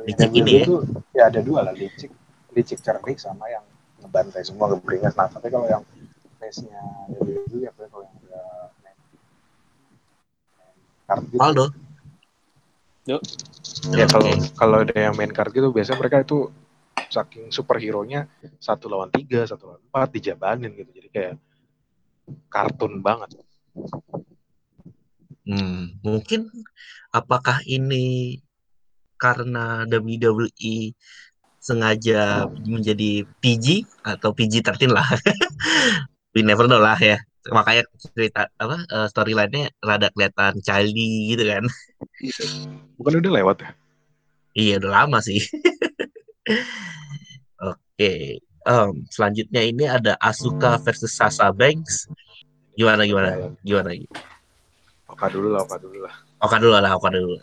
Licik 0.06 0.30
ini 0.34 0.42
dulu 0.42 0.58
ya. 0.58 0.66
tuh, 0.66 0.80
ya 1.14 1.24
ada 1.30 1.40
dua 1.46 1.60
lah, 1.70 1.74
licik, 1.76 2.12
licik 2.56 2.80
cerdik 2.82 3.22
sama 3.22 3.46
yang 3.52 3.62
ngebantai 4.02 4.42
semua 4.42 4.74
ngeberingas. 4.74 5.14
Nah, 5.14 5.30
tapi 5.30 5.48
kalau 5.54 5.68
yang 5.70 5.84
face-nya 6.42 6.82
WWE, 7.12 7.70
apa 7.70 7.86
kalau 7.90 8.04
yang 8.06 8.18
udah 8.26 8.46
main, 8.82 8.98
card 11.06 11.24
gitu, 11.30 11.40
Waldo. 11.42 11.66
Yuk. 13.06 13.22
ya 13.94 14.10
kalau 14.10 14.34
kalau 14.58 14.78
ada 14.82 14.98
yang 14.98 15.14
main 15.14 15.30
card 15.30 15.54
gitu, 15.54 15.70
biasanya 15.70 16.02
mereka 16.02 16.26
itu 16.26 16.50
saking 17.10 17.54
superhero-nya 17.54 18.30
satu 18.58 18.90
lawan 18.90 19.12
tiga, 19.14 19.46
satu 19.46 19.74
lawan 19.74 19.82
empat 19.90 20.10
dijabanin 20.16 20.72
gitu. 20.74 20.92
Jadi 20.92 21.10
kayak 21.12 21.36
kartun 22.50 23.00
banget. 23.06 23.38
Hmm, 25.46 26.02
mungkin 26.02 26.50
apakah 27.14 27.62
ini 27.70 28.40
karena 29.22 29.86
WWE 29.86 30.98
sengaja 31.62 32.46
menjadi 32.66 33.26
PG 33.42 33.86
atau 34.06 34.34
PG-13 34.34 34.90
lah. 34.90 35.06
We 36.34 36.46
never 36.46 36.70
know 36.70 36.82
lah 36.82 36.98
ya. 36.98 37.22
Makanya 37.46 37.86
cerita 38.02 38.50
apa 38.58 38.86
eh, 38.86 39.08
storyline-nya 39.10 39.70
rada 39.82 40.10
kelihatan 40.14 40.62
childy 40.66 41.34
gitu 41.34 41.46
kan. 41.46 41.64
Bukan 42.98 43.22
udah 43.22 43.32
lewat 43.42 43.58
ya? 43.62 43.72
Iya, 44.56 44.74
udah 44.82 44.92
lama 45.04 45.20
sih. 45.22 45.42
Oke. 47.96 48.44
Em, 48.66 48.92
selanjutnya 49.08 49.62
ini 49.64 49.88
ada 49.88 50.20
Asuka 50.20 50.75
versus 50.84 51.16
Sasha 51.16 51.48
Banks. 51.56 52.12
Gimana 52.75 53.08
gimana? 53.08 53.56
Gimana? 53.64 53.96
Oka 55.08 55.32
dulu 55.32 55.48
lah, 55.56 55.64
Oka 55.64 55.80
dulu 55.80 56.04
lah. 56.04 56.14
Oka 56.44 56.58
dulu 56.60 56.74
lah, 56.75 56.92
Oka 56.92 57.08
dulu. 57.08 57.40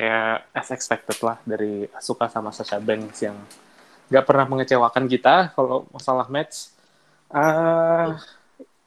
ya 0.00 0.40
as 0.56 0.72
expected 0.72 1.20
lah 1.20 1.36
dari 1.44 1.84
Asuka 1.92 2.32
sama 2.32 2.48
Sasha 2.48 2.80
Banks 2.80 3.20
yang 3.20 3.36
nggak 4.08 4.24
pernah 4.24 4.48
mengecewakan 4.48 5.04
kita 5.04 5.52
kalau 5.52 5.84
masalah 5.92 6.24
match. 6.32 6.72
Ah, 7.28 8.16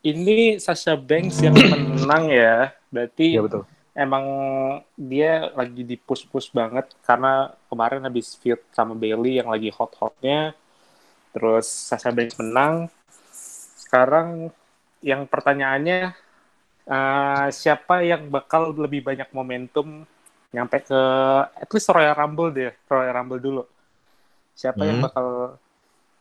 ini 0.01 0.57
Sasha 0.57 0.97
Banks 0.97 1.37
yang 1.45 1.53
menang 2.01 2.33
ya, 2.33 2.73
berarti 2.89 3.37
Iya 3.37 3.45
betul. 3.45 3.69
Emang 3.93 4.25
dia 4.97 5.53
lagi 5.53 5.85
di 5.85 5.95
push 5.97 6.25
push 6.25 6.49
banget 6.49 6.89
karena 7.05 7.53
kemarin 7.69 8.01
habis 8.05 8.33
feud 8.37 8.59
sama 8.73 8.97
Bailey 8.97 9.37
yang 9.41 9.49
lagi 9.53 9.69
hot 9.69 9.93
hotnya, 10.01 10.57
terus 11.33 11.69
Sasha 11.69 12.09
Banks 12.09 12.37
menang. 12.41 12.89
Sekarang 13.77 14.49
yang 15.05 15.29
pertanyaannya 15.29 16.13
eh, 16.89 17.47
siapa 17.53 18.01
yang 18.03 18.27
bakal 18.33 18.73
lebih 18.73 19.05
banyak 19.05 19.29
momentum 19.31 20.03
nyampe 20.53 20.85
ke 20.85 21.01
at 21.57 21.69
least 21.73 21.89
Royal 21.89 22.13
Rumble 22.13 22.49
deh, 22.53 22.73
Royal 22.89 23.13
Rumble 23.13 23.41
dulu. 23.41 23.63
Siapa 24.53 24.85
yang 24.85 25.01
Hmm. 25.01 25.05
bakal 25.09 25.27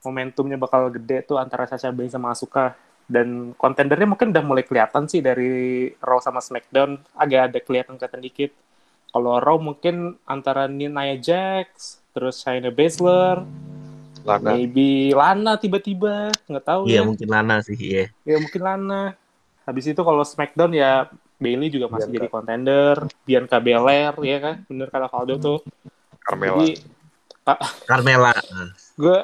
momentumnya 0.03 0.57
bakal 0.59 0.89
gede 0.93 1.23
tuh 1.25 1.37
antara 1.37 1.69
Sasha 1.69 1.93
Banks 1.93 2.13
sama 2.17 2.33
Asuka 2.33 2.75
dan 3.11 3.53
kontendernya 3.57 4.09
mungkin 4.09 4.31
udah 4.33 4.45
mulai 4.45 4.65
kelihatan 4.65 5.07
sih 5.07 5.21
dari 5.21 5.89
Raw 5.99 6.19
sama 6.19 6.39
SmackDown 6.41 6.99
agak 7.15 7.41
ada 7.53 7.59
kelihatan 7.63 7.95
kelihatan 7.99 8.23
dikit. 8.23 8.51
Kalau 9.13 9.37
Raw 9.37 9.61
mungkin 9.61 10.17
antara 10.25 10.65
Nia 10.67 11.17
Jax, 11.21 12.01
terus 12.17 12.41
Shayna 12.41 12.73
Baszler, 12.73 13.45
Lana. 14.25 14.57
maybe 14.57 15.13
Lana 15.13 15.61
tiba-tiba, 15.61 16.33
nggak 16.49 16.65
tahu 16.65 16.89
Iya, 16.89 17.01
ya. 17.01 17.03
mungkin 17.05 17.29
Lana 17.29 17.61
sih, 17.61 17.77
iya. 17.77 18.09
Ya 18.25 18.41
mungkin 18.41 18.63
Lana. 18.65 19.13
Habis 19.69 19.93
itu 19.93 20.01
kalau 20.01 20.25
SmackDown 20.25 20.73
ya 20.73 21.07
Bailey 21.37 21.69
juga 21.69 21.93
masih 21.93 22.09
Bianca. 22.09 22.19
jadi 22.19 22.29
contender, 22.33 22.95
Bianca 23.27 23.59
Belair 23.61 24.15
ya 24.25 24.39
kan, 24.41 24.57
bener 24.67 24.89
kata 24.89 25.07
Valdo 25.13 25.35
tuh. 25.39 25.59
Carmela. 26.25 26.63
Jadi 26.65 26.81
Carmela. 27.85 28.33
gue 28.93 29.19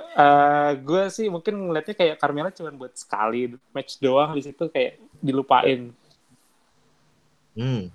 gue 0.80 1.02
sih 1.12 1.26
mungkin 1.28 1.68
ngeliatnya 1.68 1.94
kayak 1.94 2.16
Carmela 2.16 2.50
cuma 2.52 2.72
buat 2.72 2.96
sekali 2.96 3.54
match 3.72 4.00
doang 4.00 4.36
di 4.36 4.42
situ 4.44 4.68
kayak 4.72 4.96
dilupain. 5.20 5.92
Hmm. 7.52 7.92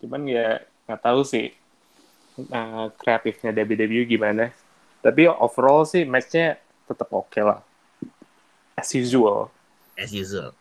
Cuman 0.00 0.22
ya 0.24 0.62
nggak 0.88 1.00
tahu 1.02 1.20
sih 1.26 1.52
eh, 2.38 2.86
kreatifnya 2.96 3.52
WWE 3.52 4.08
gimana. 4.08 4.50
Tapi 5.02 5.28
overall 5.28 5.84
sih 5.84 6.06
matchnya 6.06 6.56
tetap 6.88 7.10
oke 7.12 7.40
lah. 7.42 7.60
As 8.78 8.88
usual. 8.96 9.52
as 9.98 10.12
usual. 10.12 10.56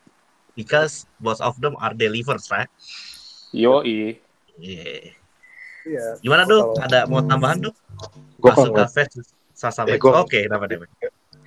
Because 0.55 1.07
both 1.19 1.39
of 1.39 1.55
them 1.63 1.79
are 1.79 1.95
delivers, 1.95 2.51
right? 2.51 2.67
Yoi. 3.55 4.19
Yeah. 4.59 5.15
Iya. 5.87 6.05
Gimana 6.21 6.43
dong? 6.45 6.77
Ada 6.77 7.07
mau 7.07 7.23
tambahan 7.23 7.71
dong? 7.71 7.77
Asuka 8.41 8.69
ngeliat, 8.69 8.91
versus 8.93 9.27
Sasha 9.61 9.85
Eh, 9.85 9.93
Banks. 9.93 10.01
gua- 10.01 10.25
Oke, 10.25 10.49
kenapa 10.49 10.65
deh? 10.65 10.81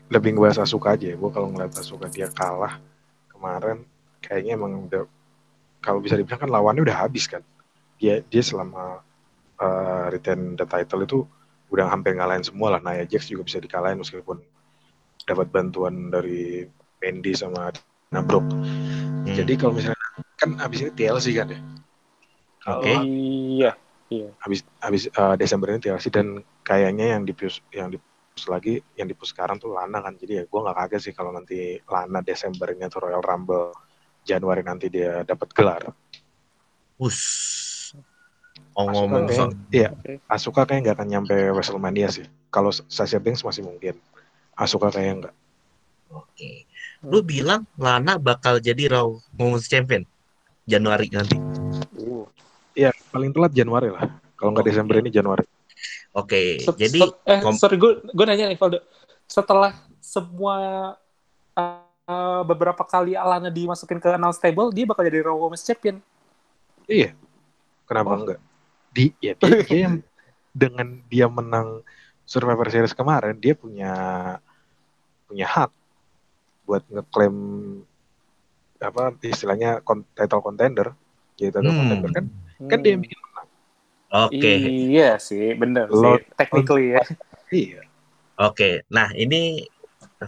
lebih 0.07 0.31
ngebahas 0.39 0.63
Asuka 0.63 0.95
aja. 0.95 1.11
Gue 1.11 1.31
kalau 1.35 1.51
ngeliat 1.51 1.75
Asuka 1.75 2.07
dia 2.07 2.31
kalah 2.31 2.79
kemarin, 3.27 3.83
kayaknya 4.23 4.55
emang 4.55 4.87
udah 4.87 5.03
kalau 5.83 5.99
bisa 5.99 6.15
dibilang 6.15 6.39
kan 6.39 6.51
lawannya 6.53 6.87
udah 6.87 6.99
habis 7.03 7.27
kan. 7.27 7.43
Dia 7.99 8.23
dia 8.23 8.43
selama 8.45 9.03
uh, 9.59 10.07
retain 10.09 10.55
the 10.55 10.63
title 10.63 11.03
itu 11.03 11.19
udah 11.69 11.91
hampir 11.91 12.15
ngalahin 12.15 12.47
semua 12.47 12.71
lah. 12.71 12.81
Nia 12.81 13.03
Jax 13.03 13.27
juga 13.27 13.43
bisa 13.43 13.59
dikalahin 13.59 13.99
meskipun 13.99 14.39
dapat 15.25 15.51
bantuan 15.51 16.13
dari 16.13 16.69
Mandy 17.03 17.33
sama 17.35 17.75
Nabrok. 18.13 18.45
Hmm. 18.47 19.27
Jadi 19.27 19.59
kalau 19.59 19.75
misalnya 19.75 19.99
kan 20.39 20.55
abis 20.61 20.85
ini 20.87 20.93
TLC 20.95 21.27
kan 21.35 21.49
ya. 21.51 21.59
Kalau 22.61 22.81
Oke. 22.85 22.93
Iya. 23.03 23.73
Iya. 24.13 24.31
habis 24.45 24.61
habis 24.85 25.09
uh, 25.17 25.33
Desember 25.35 25.73
ini 25.73 25.81
TLC 25.81 26.13
dan 26.13 26.45
kayaknya 26.61 27.17
yang 27.17 27.25
di 27.25 27.33
push 27.33 27.65
yang 27.73 27.89
di 27.89 27.97
push 27.97 28.47
lagi 28.53 28.77
yang 29.01 29.09
di 29.09 29.17
push 29.17 29.33
sekarang 29.33 29.57
tuh 29.57 29.73
Lana 29.73 30.05
kan 30.05 30.13
jadi 30.21 30.43
ya 30.43 30.45
gue 30.45 30.61
nggak 30.61 30.77
kaget 30.77 31.01
sih 31.09 31.13
kalau 31.17 31.33
nanti 31.33 31.81
Lana 31.89 32.21
Desembernya 32.21 32.93
tuh 32.93 33.09
Royal 33.09 33.25
Rumble 33.25 33.73
Januari 34.25 34.61
nanti 34.61 34.93
dia 34.93 35.25
dapat 35.25 35.49
gelar 35.57 35.83
Us. 37.01 37.21
Oh, 38.75 38.91
ngomong 38.91 39.31
kayak, 39.31 39.51
iya 39.71 39.91
Oke. 39.95 40.19
Asuka 40.27 40.67
kayak 40.67 40.81
nggak 40.85 40.97
akan 41.01 41.09
nyampe 41.09 41.37
WrestleMania 41.55 42.09
sih 42.13 42.27
kalau 42.53 42.71
Sasha 42.71 43.17
Banks 43.17 43.41
masih 43.41 43.65
mungkin 43.65 43.97
Asuka 44.55 44.93
kayak 44.93 45.25
nggak 45.25 45.35
Oke. 46.15 46.69
Lu 47.05 47.25
bilang 47.27 47.67
Lana 47.81 48.21
bakal 48.21 48.63
jadi 48.63 48.93
Raw 48.93 49.09
Women's 49.35 49.67
Champion 49.67 50.07
Januari 50.65 51.11
nanti. 51.11 51.64
Uh. 52.75 52.81
ya 52.81 52.91
paling 53.09 53.31
telat 53.31 53.51
Januari 53.51 53.89
lah 53.89 54.11
kalau 54.35 54.51
nggak. 54.53 54.67
Desember 54.67 54.99
ini 54.99 55.09
Januari 55.09 55.47
Oke, 56.15 56.59
Set- 56.59 56.79
jadi 56.79 56.99
eh 57.27 57.39
kom- 57.43 57.59
sorry 57.59 57.75
gue 57.75 58.03
gue 58.05 58.25
nanya 58.25 58.47
nih 58.47 58.59
Valdo 58.59 58.79
setelah 59.27 59.75
semua 59.99 60.57
uh, 61.55 62.43
beberapa 62.45 62.83
kali 62.83 63.15
Alana 63.15 63.49
dimasukin 63.49 63.99
ke 63.99 64.15
announce 64.15 64.39
table 64.39 64.71
dia 64.71 64.85
bakal 64.85 65.03
jadi 65.03 65.23
Raw 65.23 65.35
Women's 65.37 65.63
Champion 65.63 65.99
iya 66.85 67.15
kenapa 67.85 68.11
Oh. 68.11 68.19
enggak 68.21 68.41
di 68.91 69.11
ya 69.19 69.35
dia, 69.35 69.59
dia 69.67 69.79
yang 69.91 69.97
dengan 70.51 71.03
dia 71.09 71.27
menang 71.27 71.83
Survivor 72.23 72.71
Series 72.71 72.95
kemarin 72.95 73.35
dia 73.37 73.59
punya 73.59 73.93
punya 75.27 75.47
hak 75.47 75.71
buat 76.65 76.87
ngeklaim 76.89 77.37
apa 78.79 79.17
istilahnya 79.21 79.83
title 80.15 80.41
contender 80.41 80.95
jadi 81.35 81.59
title 81.59 81.73
Hmm. 81.73 81.81
contender 81.83 82.11
kan 82.13 82.27
kan 82.61 82.79
dia 82.81 82.95
yang 82.95 83.03
bikin 83.03 83.19
oke. 84.09 84.53
iya 84.89 85.11
sih 85.19 85.55
bener 85.55 85.87
Lo- 85.89 86.19
sih 86.19 86.27
technically 86.35 86.95
ya 86.95 87.03
iya 87.51 87.83
Oke, 88.35 88.83
nah 88.91 89.15
ini 89.15 89.63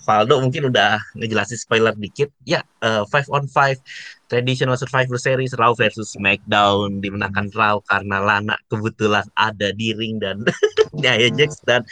Valdo 0.07 0.39
mungkin 0.39 0.71
udah 0.71 0.95
ngejelasin 1.19 1.59
spoiler 1.59 1.91
dikit. 1.91 2.31
Ya, 2.47 2.63
eh, 2.79 3.03
five 3.11 3.27
on 3.35 3.51
five 3.51 3.83
Traditional 4.31 4.79
Survivor 4.79 5.19
Series 5.19 5.51
Raw 5.59 5.75
versus 5.75 6.15
SmackDown 6.15 7.03
dimenangkan 7.03 7.51
Raw 7.51 7.83
karena 7.83 8.23
Lana 8.23 8.55
kebetulan 8.71 9.27
ada 9.35 9.75
di 9.75 9.91
ring 9.91 10.23
dan 10.23 10.47
Nia 10.95 11.19
Jax 11.35 11.67
dan 11.67 11.83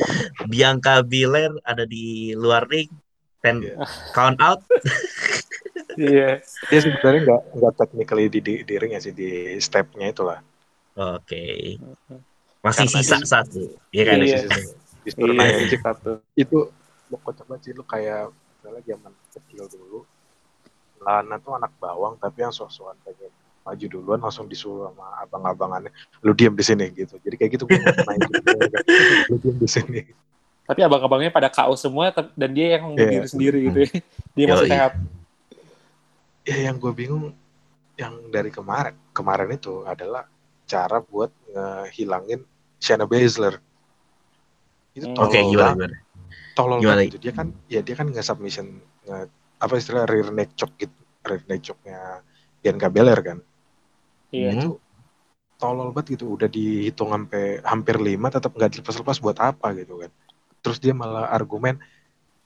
Bianca 0.46 1.02
Belair 1.02 1.50
ada 1.66 1.82
di 1.82 2.30
luar 2.38 2.62
ring. 2.70 2.94
Ten 3.42 3.66
Iya. 3.66 3.74
count 4.14 4.38
out. 4.38 4.62
Iya. 5.96 6.30
Dia 6.42 6.78
sebenarnya 6.80 7.20
nggak 7.24 7.42
nggak 7.54 7.72
technically 7.76 8.26
di, 8.28 8.38
di, 8.38 8.54
di 8.62 8.74
ring 8.74 8.92
ya 8.92 9.00
sih 9.00 9.10
di 9.10 9.30
stepnya 9.58 10.08
itulah. 10.08 10.38
Oke. 10.94 11.78
Masih 12.60 12.86
Karena 12.86 12.98
sisa 12.98 13.16
di- 13.16 13.28
satu. 13.28 13.60
Iya 13.90 14.02
kan? 14.04 14.16
Iya. 14.18 14.38
Di, 14.42 14.60
Iya, 15.04 15.12
turnamen 15.14 15.60
itu 15.60 15.76
satu. 15.78 16.10
itu 16.32 16.58
lo 17.06 17.16
kocak 17.20 17.44
banget 17.44 17.62
sih 17.62 17.72
lu 17.72 17.84
kayak 17.84 18.32
misalnya 18.56 18.80
zaman 18.88 19.12
kecil 19.28 19.68
dulu 19.68 20.00
Lana 20.98 21.36
tuh 21.36 21.52
anak 21.52 21.76
bawang 21.76 22.16
tapi 22.16 22.40
yang 22.40 22.48
sok-sokan 22.48 22.96
pengen 23.04 23.28
maju 23.60 23.84
duluan 23.86 24.16
langsung 24.18 24.48
disuruh 24.48 24.88
sama 24.88 25.04
abang-abangannya 25.20 25.92
lu 26.20 26.32
diam 26.32 26.52
di 26.52 26.64
sini 26.64 26.88
gitu 26.90 27.20
jadi 27.20 27.36
kayak 27.36 27.50
gitu 27.52 27.64
gue 27.64 27.76
mau 27.76 28.16
juga 28.16 28.56
lu 29.28 29.36
diam 29.36 29.56
di 29.58 29.68
sini 29.68 30.00
Tapi 30.64 30.80
abang-abangnya 30.80 31.28
pada 31.28 31.52
KO 31.52 31.76
semua 31.76 32.08
dan 32.32 32.48
dia 32.50 32.80
yang 32.80 32.96
Iya. 32.96 32.96
berdiri 32.96 33.28
sendiri 33.28 33.58
gitu. 33.60 33.78
ya. 33.78 33.88
Dia 34.32 34.44
masih 34.48 34.68
sehat. 34.72 34.92
Ya 36.48 36.56
yang 36.70 36.76
gue 36.82 36.92
bingung 36.92 37.24
yang 37.96 38.14
dari 38.34 38.50
kemarin 38.52 38.94
kemarin 39.16 39.50
itu 39.54 39.84
adalah 39.86 40.24
cara 40.66 40.98
buat 41.00 41.30
ngehilangin 41.52 42.40
Shayna 42.80 43.06
Baszler 43.08 43.54
itu 44.94 45.06
Hmm. 45.06 45.14
tolol 45.16 45.28
Oke, 45.28 45.38
gimana 45.50 45.72
gimana? 45.74 45.96
tolol 46.56 46.80
Gimana? 46.80 47.02
banget 47.02 47.06
gitu. 47.10 47.16
Dia 47.24 47.32
kan 47.38 47.46
ya 47.66 47.80
dia 47.86 47.94
kan 47.98 48.06
nge 48.12 48.22
submission 48.24 48.66
nge, 49.06 49.18
apa 49.64 49.74
istilah 49.80 50.04
rear 50.06 50.28
neck 50.34 50.50
choke 50.58 50.74
gitu. 50.80 50.94
Rear 51.26 51.42
neck 51.50 51.62
choke-nya 51.66 52.22
Bianca 52.62 52.88
Belair 52.94 53.20
kan. 53.28 53.38
Iya. 54.34 54.50
Hmm. 54.50 54.58
Itu 54.58 54.68
tolol 55.60 55.88
banget 55.96 56.18
gitu. 56.18 56.24
Udah 56.36 56.48
dihitung 56.50 57.10
sampai 57.14 57.62
hampir 57.64 57.96
lima 58.02 58.28
tetap 58.32 58.52
nggak 58.56 58.70
dilepas-lepas 58.78 59.18
buat 59.24 59.38
apa 59.40 59.68
gitu 59.78 59.94
kan. 60.02 60.10
Terus 60.64 60.78
dia 60.82 60.94
malah 60.96 61.28
argumen 61.30 61.78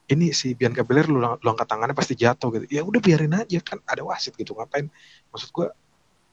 ini 0.09 0.33
si 0.33 0.57
Bianca 0.57 0.81
Belair 0.81 1.05
lu, 1.05 1.21
lu 1.21 1.47
angkat 1.47 1.69
tangannya 1.69 1.93
pasti 1.93 2.17
jatuh 2.17 2.49
gitu. 2.57 2.65
Ya 2.69 2.81
udah 2.81 2.97
biarin 2.97 3.33
aja 3.37 3.59
kan 3.61 3.77
ada 3.85 4.01
wasit 4.01 4.33
gitu 4.33 4.57
ngapain. 4.57 4.89
Maksud 5.29 5.49
gua 5.53 5.69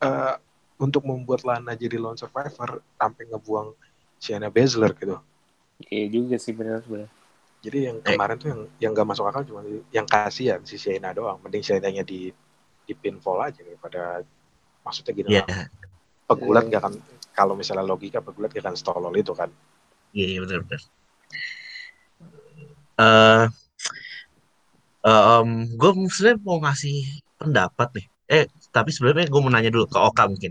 eh, 0.00 0.34
untuk 0.76 1.04
membuat 1.04 1.44
Lana 1.44 1.72
jadi 1.72 1.96
lone 1.96 2.16
survivor 2.16 2.80
sampai 2.96 3.22
ngebuang 3.28 3.68
Shayna 4.16 4.48
Baszler 4.48 4.92
gitu. 4.96 5.16
Iya 5.88 6.06
juga 6.08 6.36
sih 6.40 6.56
benar 6.56 6.80
benar. 6.88 7.08
Jadi 7.60 7.78
yang 7.84 7.96
Eh. 8.00 8.12
kemarin 8.12 8.36
tuh 8.36 8.48
yang 8.52 8.60
yang 8.80 8.92
gak 8.92 9.08
masuk 9.08 9.24
akal 9.28 9.44
cuma 9.44 9.60
yang 9.92 10.04
kasihan 10.04 10.60
si 10.64 10.76
Shayna 10.76 11.12
doang. 11.12 11.36
Mending 11.40 11.64
Shayna-nya 11.64 12.00
di 12.00 12.32
di 12.86 12.92
pinfall 12.94 13.40
aja 13.44 13.60
daripada 13.60 14.24
maksudnya 14.80 15.12
gini 15.12 15.28
Iya. 15.36 15.44
lah. 15.44 15.68
Pegulat 16.26 16.64
gak 16.68 16.80
akan 16.80 16.94
kalau 17.32 17.52
misalnya 17.52 17.84
logika 17.84 18.20
pegulat 18.20 18.52
gak 18.52 18.64
akan 18.64 18.76
stolol 18.76 19.12
itu 19.12 19.32
kan. 19.32 19.52
Iya, 20.16 20.26
iya 20.32 20.38
benar 20.44 20.60
benar. 20.64 20.80
Eh 22.96 23.44
em, 25.06 25.48
gue 25.78 25.90
sebenarnya 26.10 26.42
mau 26.42 26.58
ngasih 26.58 26.98
pendapat 27.38 27.88
nih. 27.94 28.06
Eh, 28.26 28.44
tapi 28.74 28.90
sebelumnya 28.90 29.30
gue 29.30 29.40
mau 29.40 29.52
nanya 29.54 29.70
dulu 29.70 29.86
ke 29.86 29.98
Oka 30.02 30.26
mungkin. 30.26 30.50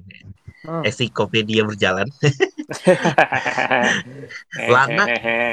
Hmm. 0.66 0.82
Ensiklopedia 0.82 1.62
berjalan. 1.68 2.08
Lana. 4.74 5.06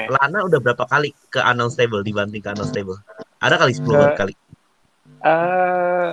Lana 0.09 0.39
udah 0.47 0.59
berapa 0.63 0.85
kali 0.87 1.13
ke 1.29 1.43
announce 1.43 1.77
table 1.77 2.07
dibanding 2.07 2.41
ke 2.41 2.49
announce 2.49 2.73
table? 2.73 2.97
Ada 3.43 3.59
kali 3.59 3.73
10 3.75 3.91
Ke- 3.91 4.17
kali. 4.17 4.35
Eh, 5.23 6.11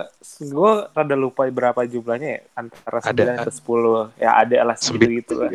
gue 0.49 0.71
rada 0.93 1.15
lupa 1.17 1.45
berapa 1.49 1.81
jumlahnya 1.85 2.29
ya, 2.29 2.41
antara 2.57 2.97
Ada. 3.01 3.23
9 3.37 3.41
atau 3.45 3.53
10. 4.11 4.21
Ya 4.21 4.31
ada 4.37 4.57
lah 4.65 4.75
segitu 4.77 5.21
gitu 5.21 5.33
lah. 5.39 5.51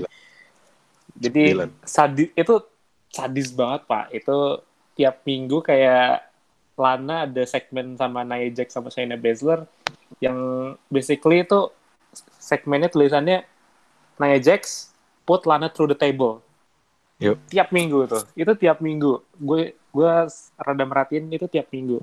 Jadi 1.14 1.55
sadis 1.87 2.29
itu 2.35 2.55
sadis 3.11 3.49
banget 3.55 3.87
pak. 3.87 4.11
Itu 4.11 4.62
tiap 4.99 5.23
minggu 5.23 5.62
kayak 5.62 6.34
Lana 6.75 7.27
ada 7.29 7.43
segmen 7.47 7.95
sama 7.95 8.27
Nia 8.27 8.51
Jax 8.51 8.75
sama 8.75 8.91
Shayna 8.91 9.15
Baszler 9.15 9.67
yang 10.19 10.37
basically 10.91 11.47
itu 11.47 11.71
segmennya 12.39 12.91
tulisannya 12.91 13.47
Nia 14.19 14.39
Jax 14.39 14.91
put 15.27 15.47
Lana 15.49 15.71
through 15.71 15.95
the 15.95 15.99
table. 15.99 16.45
Yuk. 17.23 17.39
Tiap 17.49 17.71
minggu 17.71 18.11
tuh. 18.11 18.25
Itu 18.35 18.53
tiap 18.59 18.83
minggu. 18.83 19.23
Gue 19.39 19.79
gue 19.95 20.13
rada 20.59 20.85
merhatiin 20.85 21.31
itu 21.31 21.47
tiap 21.47 21.71
minggu. 21.71 22.03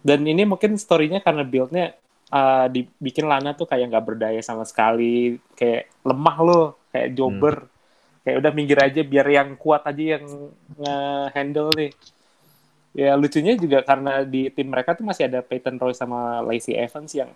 Dan 0.00 0.24
ini 0.24 0.48
mungkin 0.48 0.78
story-nya 0.80 1.20
karena 1.20 1.44
build-nya 1.44 1.98
uh, 2.32 2.66
dibikin 2.70 3.28
Lana 3.28 3.52
tuh 3.52 3.68
kayak 3.68 3.90
nggak 3.90 4.06
berdaya 4.06 4.40
sama 4.40 4.64
sekali, 4.64 5.36
kayak 5.58 5.92
lemah 6.06 6.36
loh, 6.40 6.66
kayak 6.94 7.12
jobber. 7.12 7.68
Kayak 8.20 8.36
udah 8.44 8.52
minggir 8.52 8.78
aja 8.80 9.00
biar 9.00 9.26
yang 9.28 9.56
kuat 9.56 9.84
aja 9.84 10.16
yang 10.16 10.24
nge-handle 10.76 11.72
nih. 11.76 11.90
Ya 12.90 13.14
lucunya 13.14 13.54
juga 13.54 13.86
karena 13.86 14.26
di 14.26 14.50
tim 14.50 14.66
mereka 14.66 14.98
tuh 14.98 15.06
masih 15.06 15.30
ada 15.30 15.46
Peyton 15.46 15.78
Royce 15.78 16.02
sama 16.02 16.42
Lacey 16.42 16.74
Evans 16.74 17.14
yang 17.14 17.30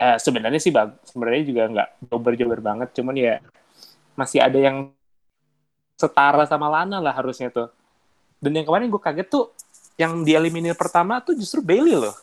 eh, 0.00 0.16
sebenarnya 0.16 0.60
sih 0.60 0.72
bag 0.72 0.96
sebenarnya 1.04 1.42
juga 1.44 1.62
nggak 1.68 1.88
jobber-jobber 2.08 2.60
banget, 2.64 2.88
cuman 2.96 3.14
ya 3.14 3.34
masih 4.16 4.40
ada 4.40 4.56
yang 4.56 4.90
setara 6.00 6.48
sama 6.48 6.72
Lana 6.72 6.98
lah 7.04 7.14
harusnya 7.14 7.52
tuh. 7.52 7.68
Dan 8.40 8.56
yang 8.56 8.66
kemarin 8.66 8.88
gue 8.88 9.02
kaget 9.02 9.28
tuh 9.28 9.52
yang 9.94 10.26
dieliminir 10.26 10.74
pertama 10.74 11.22
tuh 11.22 11.38
justru 11.38 11.62
Bailey 11.62 11.94
loh, 11.94 12.16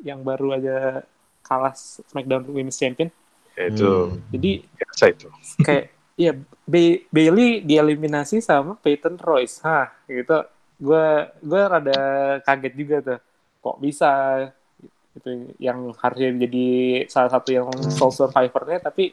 yang 0.00 0.24
baru 0.24 0.56
aja 0.56 1.04
kalah 1.44 1.74
SmackDown 1.76 2.46
Women's 2.46 2.78
Champion. 2.78 3.10
Ya, 3.58 3.68
itu 3.68 3.90
Hmm. 3.90 4.22
Jadi 4.30 4.50
biasa 4.78 5.04
itu. 5.10 5.28
kayak 5.66 5.84
iya 6.14 6.32
Ba- 6.64 7.02
Bailey 7.10 7.60
dieliminasi 7.66 8.38
sama 8.38 8.78
Peyton 8.78 9.18
Royce. 9.18 9.60
Hah, 9.66 9.90
gitu. 10.06 10.46
Gue 10.80 11.06
gue 11.44 11.60
rada 11.60 12.00
kaget 12.42 12.74
juga 12.74 12.96
tuh. 13.04 13.20
Kok 13.60 13.76
bisa 13.78 14.10
itu 15.10 15.52
yang 15.58 15.92
harusnya 15.98 16.48
jadi 16.48 16.66
salah 17.10 17.30
satu 17.34 17.50
yang 17.50 17.68
sole 17.92 18.14
survivornya 18.14 18.80
tapi 18.80 19.12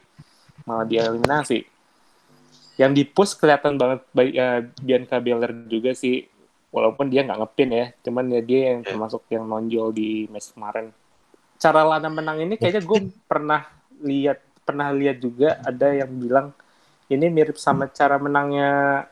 malah 0.63 0.87
dieliminasi. 0.87 1.67
Yang 2.77 2.91
di 2.93 3.03
push 3.03 3.33
kelihatan 3.35 3.75
banget 3.75 3.99
baik 4.13 4.33
eh, 4.37 4.61
Bianca 4.79 5.17
Belair 5.19 5.51
juga 5.67 5.91
sih 5.97 6.23
walaupun 6.69 7.09
dia 7.09 7.25
nggak 7.25 7.39
ngepin 7.41 7.69
ya, 7.73 7.85
cuman 8.05 8.25
ya 8.29 8.41
dia 8.45 8.59
yang 8.71 8.79
termasuk 8.85 9.25
yang 9.33 9.49
nonjol 9.49 9.89
di 9.91 10.29
match 10.29 10.53
kemarin. 10.53 10.93
Cara 11.57 11.81
Lana 11.81 12.09
menang 12.13 12.37
ini 12.45 12.53
kayaknya 12.53 12.85
gue 12.85 12.99
pernah 13.25 13.65
lihat 14.05 14.37
pernah 14.61 14.93
lihat 14.93 15.17
juga 15.17 15.57
ada 15.65 15.89
yang 15.89 16.11
bilang 16.21 16.47
ini 17.09 17.31
mirip 17.31 17.57
sama 17.57 17.89
cara 17.89 18.19
menangnya 18.19 19.03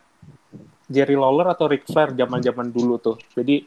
Jerry 0.86 1.18
Lawler 1.18 1.50
atau 1.50 1.66
Ric 1.66 1.90
Flair 1.90 2.14
zaman-zaman 2.14 2.70
dulu 2.70 3.02
tuh. 3.02 3.18
Jadi 3.34 3.66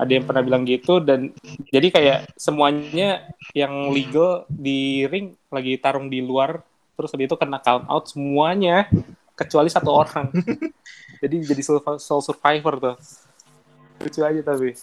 ada 0.00 0.12
yang 0.12 0.24
pernah 0.24 0.40
bilang 0.40 0.64
gitu 0.64 1.00
dan 1.04 1.32
jadi 1.68 1.88
kayak 1.92 2.18
semuanya 2.36 3.28
yang 3.52 3.92
legal 3.92 4.48
di 4.48 5.04
ring 5.04 5.36
lagi 5.52 5.76
tarung 5.76 6.08
di 6.08 6.24
luar 6.24 6.64
terus 6.96 7.12
habis 7.12 7.28
itu 7.28 7.36
kena 7.36 7.60
count 7.60 7.84
out 7.88 8.08
semuanya 8.08 8.88
kecuali 9.36 9.68
satu 9.72 9.90
orang. 9.92 10.28
jadi 11.22 11.36
jadi 11.44 11.62
sole 11.64 11.80
sole 12.00 12.24
survivor 12.24 12.74
tuh. 12.76 12.96
Lucu 14.00 14.20
aja 14.24 14.40
tapi. 14.40 14.76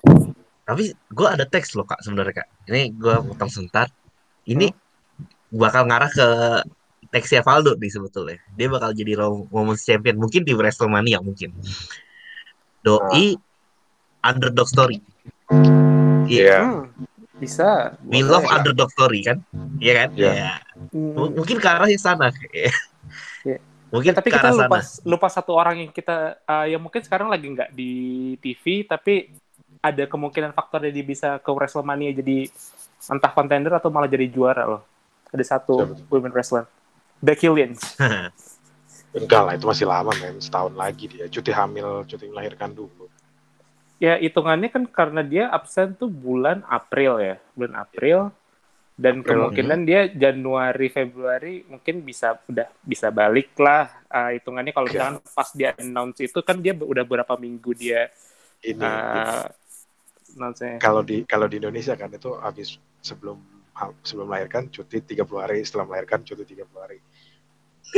Tapi 0.68 0.84
gue 0.94 1.28
ada 1.28 1.46
teks 1.46 1.74
loh 1.78 1.86
kak 1.86 2.02
sebenarnya 2.02 2.46
kak. 2.46 2.48
Ini 2.70 2.94
gue 2.94 3.16
potong 3.34 3.50
sebentar. 3.50 3.90
Ini 4.46 4.70
bakal 5.54 5.88
ngarah 5.88 6.12
ke 6.12 6.28
teksnya 7.10 7.41
Valdo 7.41 7.76
nih 7.76 7.91
sebetulnya. 7.91 8.38
Dia 8.56 8.67
bakal 8.67 8.91
jadi 8.93 9.20
Raw 9.20 9.32
Women's 9.52 9.84
Champion 9.84 10.20
mungkin 10.20 10.43
di 10.43 10.54
WrestleMania 10.54 11.20
mungkin. 11.24 11.56
Doi 12.84 13.36
underdog 14.24 14.67
story. 14.67 15.00
Iya. 16.28 16.28
Iya. 16.28 16.58
Hmm, 16.63 16.82
bisa. 17.39 17.96
We 18.04 18.24
love 18.24 18.48
underdog 18.48 18.91
story 18.91 19.24
kan? 19.24 19.38
Iya 19.80 19.93
kan? 20.06 20.10
Iya. 20.13 20.32
Iya. 20.34 20.54
Hmm. 20.91 21.15
M- 21.15 21.34
Mungkin 21.39 21.58
ke 21.60 21.67
arah 21.67 21.88
yang 21.88 22.02
sana. 22.02 22.28
Iya. 22.52 22.72
Mungkin 23.88 24.12
tapi 24.12 24.30
ke 24.30 24.36
kita 24.36 24.52
lupa 24.52 24.84
sana. 24.84 25.08
lupa 25.08 25.28
satu 25.32 25.56
orang 25.56 25.88
yang 25.88 25.91
kita 25.96 26.43
uh, 26.43 26.67
yang 26.67 26.84
mungkin 26.84 27.00
sekarang 27.00 27.32
lagi 27.32 27.48
nggak 27.48 27.72
di 27.72 27.91
TV 28.43 28.84
tapi 28.84 29.32
ada 29.80 30.04
kemungkinan 30.04 30.52
faktornya 30.52 30.91
dia 30.91 31.06
bisa 31.08 31.39
ke 31.39 31.48
Wrestlemania 31.56 32.12
jadi 32.12 32.52
entah 33.08 33.32
contender 33.32 33.72
atau 33.72 33.88
malah 33.88 34.12
jadi 34.12 34.28
juara 34.28 34.67
loh. 34.67 34.84
Ada 35.32 35.56
satu 35.56 35.96
Siapa 35.96 36.12
women 36.12 36.32
wrestler. 36.36 36.67
Becky 37.22 37.50
Lynch. 37.50 37.82
Enggak 39.18 39.42
lah, 39.42 39.54
itu 39.58 39.66
masih 39.66 39.88
lama 39.90 40.12
men, 40.22 40.38
setahun 40.38 40.74
lagi 40.78 41.10
dia. 41.10 41.26
Cuti 41.26 41.50
hamil, 41.50 42.06
cuti 42.06 42.26
melahirkan 42.30 42.70
dulu. 42.76 43.10
Ya 43.98 44.14
hitungannya 44.22 44.70
kan 44.70 44.86
karena 44.86 45.26
dia 45.26 45.50
absen 45.50 45.98
tuh 45.98 46.06
bulan 46.06 46.62
April 46.70 47.18
ya, 47.18 47.36
bulan 47.58 47.82
April. 47.82 48.30
Dan 48.98 49.22
April, 49.22 49.50
kemungkinan 49.50 49.80
dia 49.86 50.10
Januari 50.10 50.90
Februari 50.90 51.66
mungkin 51.66 52.06
bisa 52.06 52.38
udah 52.46 52.70
bisa 52.86 53.10
balik 53.10 53.58
lah. 53.58 53.90
Uh, 54.10 54.38
hitungannya 54.38 54.74
kalau 54.74 54.86
misalkan 54.90 55.18
pas 55.34 55.50
dia 55.54 55.74
announce 55.78 56.22
itu 56.22 56.40
kan 56.46 56.58
dia 56.62 56.74
udah 56.78 57.06
berapa 57.06 57.34
minggu 57.38 57.74
dia 57.78 58.10
Ini 58.58 58.82
uh, 58.82 59.46
kalau 60.82 61.06
di 61.06 61.26
kalau 61.30 61.46
di 61.46 61.62
Indonesia 61.62 61.94
kan 61.94 62.10
itu 62.10 62.34
habis 62.42 62.82
sebelum 63.06 63.38
sebelum 64.02 64.28
melahirkan 64.28 64.68
cuti 64.68 64.98
30 65.00 65.24
hari, 65.38 65.60
setelah 65.62 65.86
melahirkan 65.86 66.20
cuti 66.22 66.44
30 66.44 66.66
hari. 66.76 66.98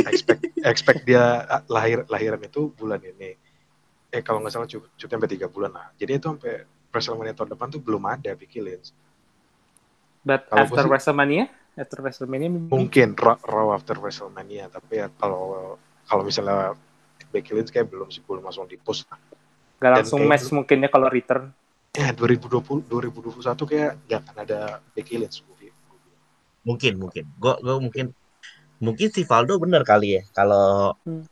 Expect 0.01 0.41
expect 0.71 1.01
dia 1.03 1.23
ah, 1.43 1.63
lahir 1.65 2.03
lahiran 2.05 2.39
itu 2.39 2.69
bulan 2.69 2.99
ini. 2.99 3.33
Eh 4.09 4.21
kalau 4.21 4.39
nggak 4.39 4.51
salah 4.51 4.65
cu- 4.65 4.89
cuti 4.91 5.09
sampai 5.09 5.29
tiga 5.29 5.47
bulan 5.47 5.71
lah. 5.71 5.87
Jadi 5.95 6.11
itu 6.13 6.27
sampai 6.27 6.53
WrestleMania 6.89 7.33
tahun 7.33 7.49
depan 7.53 7.67
tuh 7.69 7.79
belum 7.79 8.03
ada 8.03 8.31
Becky 8.33 8.59
Lynch. 8.59 8.89
But 10.19 10.45
Kalau 10.45 10.65
after 10.67 10.83
sih- 10.83 10.91
WrestleMania, 10.91 11.43
after 11.73 11.97
WrestleMania 12.01 12.49
Mungkin 12.67 13.15
Raw, 13.15 13.39
Raw 13.39 13.67
after 13.71 13.95
WrestleMania, 13.95 14.67
tapi 14.67 14.99
ya 14.99 15.07
kalau 15.15 15.77
kalau 16.05 16.21
misalnya 16.21 16.75
Becky 17.29 17.53
Lynch 17.53 17.69
kayak 17.69 17.87
belum 17.87 18.09
sih 18.09 18.21
belum 18.21 18.41
langsung 18.41 18.65
di 18.65 18.75
push. 18.75 19.05
nggak 19.05 19.21
dan 19.79 19.95
langsung 19.95 20.19
kayak 20.19 20.29
match 20.29 20.43
dulu- 20.43 20.55
mungkin 20.59 20.77
ya 20.83 20.89
kalau 20.89 21.07
return. 21.07 21.43
Ya 21.89 22.13
2020 22.13 22.85
2021 22.85 23.41
kayak 23.65 23.91
nggak 24.05 24.19
akan 24.21 24.35
ada 24.39 24.59
Becky 24.91 25.15
Lynch. 25.15 25.39
Mungkin, 26.67 26.99
mungkin. 26.99 27.25
Gue 27.39 27.53
gue 27.63 27.75
mungkin 27.79 28.05
mungkin 28.79 29.07
si 29.11 29.27
Valdo 29.27 29.59
bener 29.59 29.83
kali 29.83 30.19
ya 30.19 30.23
kalau 30.31 30.95
Hmm. 31.03 31.23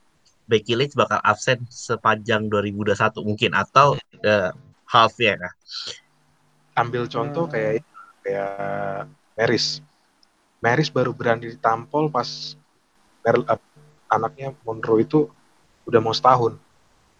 Becky 0.48 0.80
Lynch 0.80 0.96
bakal 0.96 1.20
absen 1.24 1.68
sepanjang 1.68 2.48
2021 2.48 3.20
mungkin 3.24 3.52
atau 3.52 4.00
eh, 4.24 4.52
half 4.88 5.14
ya 5.20 5.36
kah? 5.36 5.54
Ambil 6.80 7.04
contoh 7.12 7.48
Hmm. 7.48 7.52
kayak 7.52 7.72
kayak 8.24 8.52
Maris. 9.36 9.84
Maris 10.64 10.88
baru 10.90 11.12
berani 11.12 11.52
ditampol 11.52 12.08
pas 12.08 12.56
Merl, 13.28 13.44
eh, 13.44 13.60
anaknya 14.08 14.56
Monroe 14.64 15.04
itu 15.04 15.28
udah 15.84 16.00
mau 16.00 16.16
setahun. 16.16 16.56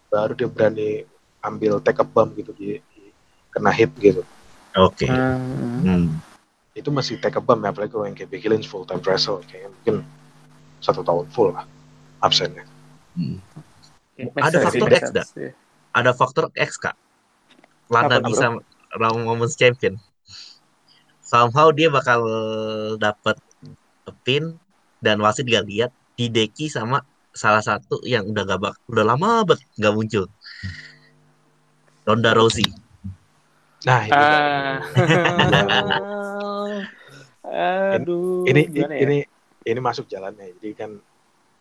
Baru 0.08 0.32
dia 0.32 0.48
berani 0.48 1.04
ambil 1.44 1.84
take 1.84 2.00
a 2.00 2.06
bump 2.08 2.32
gitu 2.32 2.56
di, 2.56 2.80
di- 2.80 3.12
kena 3.52 3.68
hit 3.68 3.92
gitu. 4.00 4.24
Oke. 4.72 5.04
Hmm. 5.04 5.84
Hmm. 5.84 6.04
Itu 6.78 6.94
masih 6.94 7.18
take 7.18 7.36
a 7.36 7.42
bump 7.42 7.66
ya, 7.66 7.74
apalagi 7.74 7.90
kalau 7.90 8.06
yang 8.06 8.14
kayak 8.14 8.30
Becky 8.30 8.46
Lynch 8.46 8.70
full 8.70 8.86
time 8.86 9.02
wrestle 9.02 9.42
kayaknya 9.50 9.74
mungkin 9.74 9.96
satu 10.78 11.02
tahun 11.02 11.26
full 11.34 11.50
lah 11.50 11.66
absennya. 12.22 12.62
Hmm. 13.18 13.42
Ada 14.38 14.62
sense, 14.62 14.66
faktor 14.66 14.88
X 14.90 15.02
sense, 15.10 15.30
iya. 15.38 15.50
Ada 15.94 16.10
faktor 16.14 16.46
X 16.54 16.70
kak. 16.78 16.94
Lana 17.90 18.18
Apa, 18.18 18.22
bro? 18.22 18.28
bisa 18.30 18.46
Raw 18.98 19.14
Women's 19.14 19.54
Champion. 19.58 19.98
Somehow 21.22 21.70
dia 21.74 21.90
bakal 21.92 22.24
dapat 22.96 23.36
pin 24.24 24.56
dan 25.04 25.20
wasit 25.20 25.44
gak 25.46 25.68
lihat 25.68 25.92
di 26.18 26.32
deki 26.32 26.72
sama 26.72 27.04
salah 27.36 27.62
satu 27.62 28.00
yang 28.02 28.26
udah 28.26 28.42
gak 28.48 28.58
bak 28.58 28.74
udah 28.90 29.04
lama 29.06 29.44
banget 29.46 29.62
nggak 29.78 29.94
muncul. 29.94 30.26
Ronda 32.08 32.32
Rousey. 32.32 32.66
Nah, 33.86 34.02
itu 34.08 34.16
Ah. 34.16 34.80
Aduh, 37.48 38.44
ini 38.44 38.68
ya? 38.72 38.86
ini 39.00 39.18
ini 39.64 39.80
masuk 39.80 40.08
jalannya. 40.08 40.56
Jadi 40.58 40.70
kan 40.76 40.90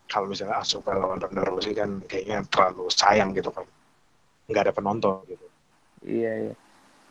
kalau 0.07 0.31
misalnya 0.31 0.63
Asuka 0.63 0.95
lawan 0.95 1.19
Ronda 1.19 1.43
Rousey 1.43 1.75
kan 1.75 1.99
kayaknya 2.07 2.43
terlalu 2.47 2.87
sayang 2.91 3.35
gitu 3.35 3.51
kan. 3.51 3.67
Nggak 4.47 4.71
ada 4.71 4.73
penonton 4.75 5.23
gitu. 5.27 5.47
Iya, 6.07 6.31
iya. 6.47 6.55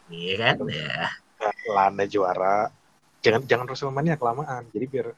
Iya 0.08 0.34
kan? 0.40 0.54
Ya. 0.72 1.12
Nah, 1.36 1.54
Lana 1.72 2.04
juara. 2.08 2.72
Jangan 3.20 3.42
jangan 3.44 3.66
WrestleMania 3.68 4.16
kelamaan. 4.16 4.68
Jadi 4.72 4.84
biar 4.88 5.08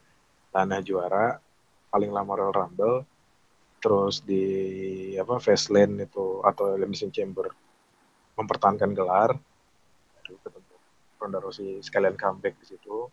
Lana 0.51 0.79
juara 0.83 1.39
paling 1.89 2.11
lama 2.13 2.33
Royal 2.37 2.53
Rumble 2.53 2.97
terus 3.79 4.21
di 4.21 4.43
apa 5.15 5.39
Fastlane 5.39 6.03
itu 6.03 6.43
atau 6.43 6.75
Elimination 6.75 7.09
Chamber 7.09 7.47
mempertahankan 8.35 8.91
gelar 8.91 9.31
baru 10.19 10.35
ketemu 10.43 10.75
Ronda 11.15 11.39
Rousey 11.39 11.79
sekalian 11.79 12.19
comeback 12.19 12.59
di 12.59 12.75
situ 12.75 13.07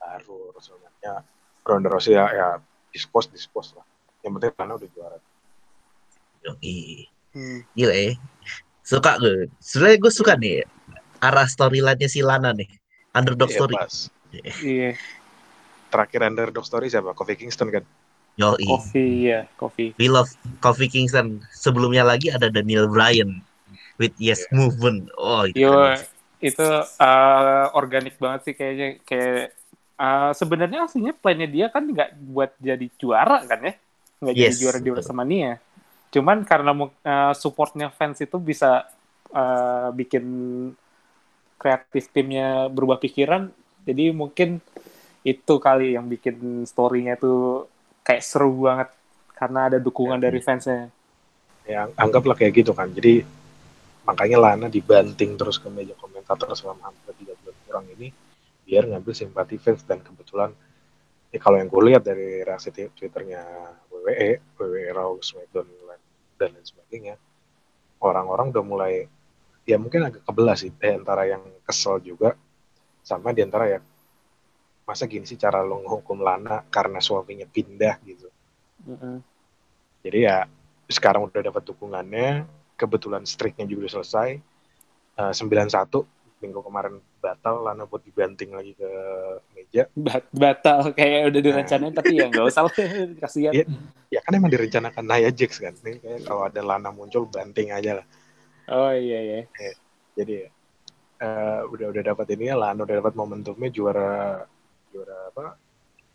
baru 0.00 0.56
WrestleMania 0.56 1.14
Ronda 1.62 1.88
Rousey 1.92 2.16
ya, 2.16 2.24
ya 2.32 2.48
dispose 2.90 3.28
dispose 3.28 3.76
lah 3.76 3.84
yang 4.24 4.32
penting 4.40 4.56
Lana 4.56 4.74
udah 4.80 4.90
juara 4.90 5.18
Yoi. 6.40 7.04
Hmm. 7.36 7.60
Gila 7.76 7.92
ya. 7.92 8.12
Suka 8.80 9.20
gue. 9.20 9.52
Sebenarnya 9.60 9.98
gue 10.00 10.12
suka 10.12 10.32
nih 10.40 10.64
arah 11.20 11.44
storyline-nya 11.44 12.08
si 12.08 12.24
Lana 12.24 12.56
nih. 12.56 12.66
Underdog 13.12 13.52
Iya, 13.52 13.58
story. 13.60 13.74
pas. 13.76 13.94
Iya, 14.62 14.90
terakhir 15.90 16.20
underdog 16.22 16.62
story 16.62 16.86
siapa 16.86 17.12
Kofi 17.12 17.34
Kingston 17.34 17.68
kan 17.74 17.84
Yoi. 18.38 18.62
coffee 18.64 19.28
ya, 19.28 19.44
coffee. 19.60 19.92
We 20.00 20.08
love 20.08 20.30
Kofi 20.64 20.88
Kingston. 20.88 21.44
Sebelumnya 21.52 22.06
lagi 22.06 22.32
ada 22.32 22.48
Daniel 22.48 22.88
Bryan 22.88 23.42
with 24.00 24.14
Yes 24.16 24.46
Movement. 24.54 25.10
Oh, 25.20 25.44
itu 25.44 25.66
Yo, 25.66 25.76
keren. 25.76 26.00
itu 26.40 26.68
uh, 27.02 27.66
organik 27.76 28.16
banget 28.16 28.40
sih 28.48 28.54
kayaknya 28.56 28.88
kayak 29.04 29.52
uh, 30.00 30.32
sebenarnya 30.32 30.88
aslinya 30.88 31.12
plannya 31.12 31.44
dia 31.46 31.68
kan 31.68 31.84
nggak 31.84 32.16
buat 32.32 32.56
jadi 32.56 32.88
juara 32.96 33.44
kan 33.44 33.60
ya? 33.60 33.74
Nggak 34.24 34.34
jadi 34.34 34.48
Yes, 34.48 34.56
juara 34.58 34.78
di. 34.80 34.88
WrestleMania. 34.88 35.52
Cuman 36.10 36.42
karena 36.42 36.72
uh, 36.72 37.34
supportnya 37.36 37.92
fans 37.92 38.18
itu 38.18 38.40
bisa 38.40 38.88
uh, 39.30 39.88
bikin 39.92 40.24
kreatif 41.60 42.08
timnya 42.08 42.72
berubah 42.72 42.96
pikiran 42.96 43.52
jadi 43.84 44.12
mungkin 44.12 44.60
itu 45.20 45.54
kali 45.60 45.92
yang 45.92 46.08
bikin 46.08 46.64
story-nya 46.64 47.20
tuh 47.20 47.68
kayak 48.00 48.24
seru 48.24 48.64
banget 48.64 48.88
karena 49.36 49.68
ada 49.68 49.78
dukungan 49.80 50.16
Ya. 50.16 50.24
dari 50.28 50.40
fansnya. 50.40 50.88
Ya 51.68 51.88
anggaplah 51.96 52.36
kayak 52.36 52.64
gitu 52.64 52.72
kan. 52.72 52.88
Jadi 52.88 53.24
makanya 54.04 54.40
Lana 54.40 54.66
dibanting 54.66 55.36
terus 55.36 55.60
ke 55.60 55.68
meja 55.68 55.92
komentator 56.00 56.48
selama 56.56 56.88
hampir 56.88 57.12
tiga 57.20 57.36
bulan 57.44 57.56
kurang 57.68 57.86
ini 58.00 58.08
biar 58.70 58.86
ngambil 58.86 59.10
simpati 59.10 59.58
fans 59.58 59.82
dan 59.82 59.98
kebetulan 59.98 60.54
ya 61.34 61.42
kalau 61.42 61.58
yang 61.58 61.66
gue 61.66 61.82
lihat 61.90 62.06
dari 62.06 62.46
reaksi 62.46 62.70
twi- 62.70 62.94
twitternya 62.94 63.42
WWE 63.90 64.38
WWE 64.54 64.90
Raw 64.94 65.10
SmackDown 65.18 65.66
dan 66.38 66.54
lain 66.54 66.62
sebagainya 66.62 67.18
orang-orang 67.98 68.54
udah 68.54 68.62
mulai 68.62 69.10
ya 69.66 69.74
mungkin 69.74 70.06
agak 70.06 70.22
kebelah 70.22 70.54
sih 70.54 70.70
eh, 70.78 70.94
antara 70.94 71.26
yang 71.26 71.42
kesel 71.66 71.98
juga 71.98 72.38
sama 73.02 73.34
di 73.34 73.42
antara 73.42 73.66
ya 73.66 73.82
masa 74.86 75.10
gini 75.10 75.26
sih 75.26 75.34
cara 75.34 75.66
lo 75.66 75.82
ngehukum 75.82 76.22
Lana 76.22 76.62
karena 76.70 77.02
suaminya 77.02 77.50
pindah 77.50 77.98
gitu 78.06 78.30
Mm-mm. 78.86 79.18
jadi 80.06 80.18
ya 80.22 80.36
sekarang 80.90 81.30
udah 81.30 81.38
dapat 81.38 81.62
dukungannya, 81.70 82.44
kebetulan 82.74 83.22
streaknya 83.22 83.64
juga 83.64 83.86
udah 83.86 83.92
selesai. 84.02 84.30
Eh, 85.22 85.32
9-1 85.38 86.02
minggu 86.42 86.60
kemarin 86.66 86.98
batal, 87.20 87.62
Lana 87.62 87.84
buat 87.84 88.00
dibanting 88.00 88.50
lagi 88.50 88.72
ke 88.74 88.90
meja. 89.52 89.84
Bat- 89.92 90.32
batal 90.32 90.90
kayak 90.92 91.30
udah 91.30 91.40
direncanain 91.40 91.92
tapi 91.92 92.18
ya 92.18 92.26
nggak 92.32 92.46
usah 92.48 92.64
kasihan 93.22 93.52
Iya. 93.54 93.64
Ya 94.10 94.20
kan 94.26 94.32
emang 94.34 94.50
direncanakan 94.50 95.04
Nia 95.06 95.30
Jax 95.30 95.60
kan. 95.62 95.70
Ini 95.76 96.02
kayak 96.02 96.20
kalau 96.26 96.42
ada 96.42 96.60
Lana 96.64 96.90
muncul 96.90 97.30
banting 97.30 97.70
aja 97.70 98.02
lah. 98.02 98.06
oh 98.70 98.90
iya 98.90 99.18
iya 99.20 99.40
Jadi 100.18 100.34
ya, 100.42 100.48
eh, 101.22 101.60
udah 101.68 101.86
udah 101.94 102.02
dapat 102.02 102.26
ini 102.34 102.50
ya, 102.50 102.56
Lana 102.58 102.80
udah 102.82 102.96
dapat 102.98 103.14
momentumnya 103.14 103.70
juara 103.70 104.42
juara 104.90 105.16
apa? 105.30 105.44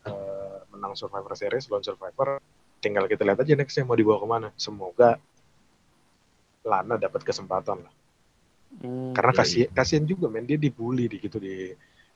eh, 0.05 0.57
menang 0.75 0.93
Survivor 0.93 1.33
Series, 1.33 1.69
lawan 1.71 1.81
Survivor. 1.81 2.37
Tinggal 2.83 3.07
kita 3.07 3.23
lihat 3.23 3.39
aja 3.39 3.53
nextnya 3.55 3.87
mau 3.87 3.95
dibawa 3.95 4.19
ke 4.19 4.27
mana. 4.27 4.47
Semoga 4.59 5.15
Lana 6.65 6.97
dapat 6.97 7.21
kesempatan 7.21 7.85
lah. 7.85 7.93
Hmm. 8.75 9.15
karena 9.15 9.31
Iya, 9.31 9.39
kasihan 9.39 9.69
kasihan 9.71 10.05
juga 10.05 10.27
men 10.27 10.43
dia 10.43 10.59
dibully 10.59 11.07
di 11.07 11.17
gitu 11.23 11.39
di 11.39 11.71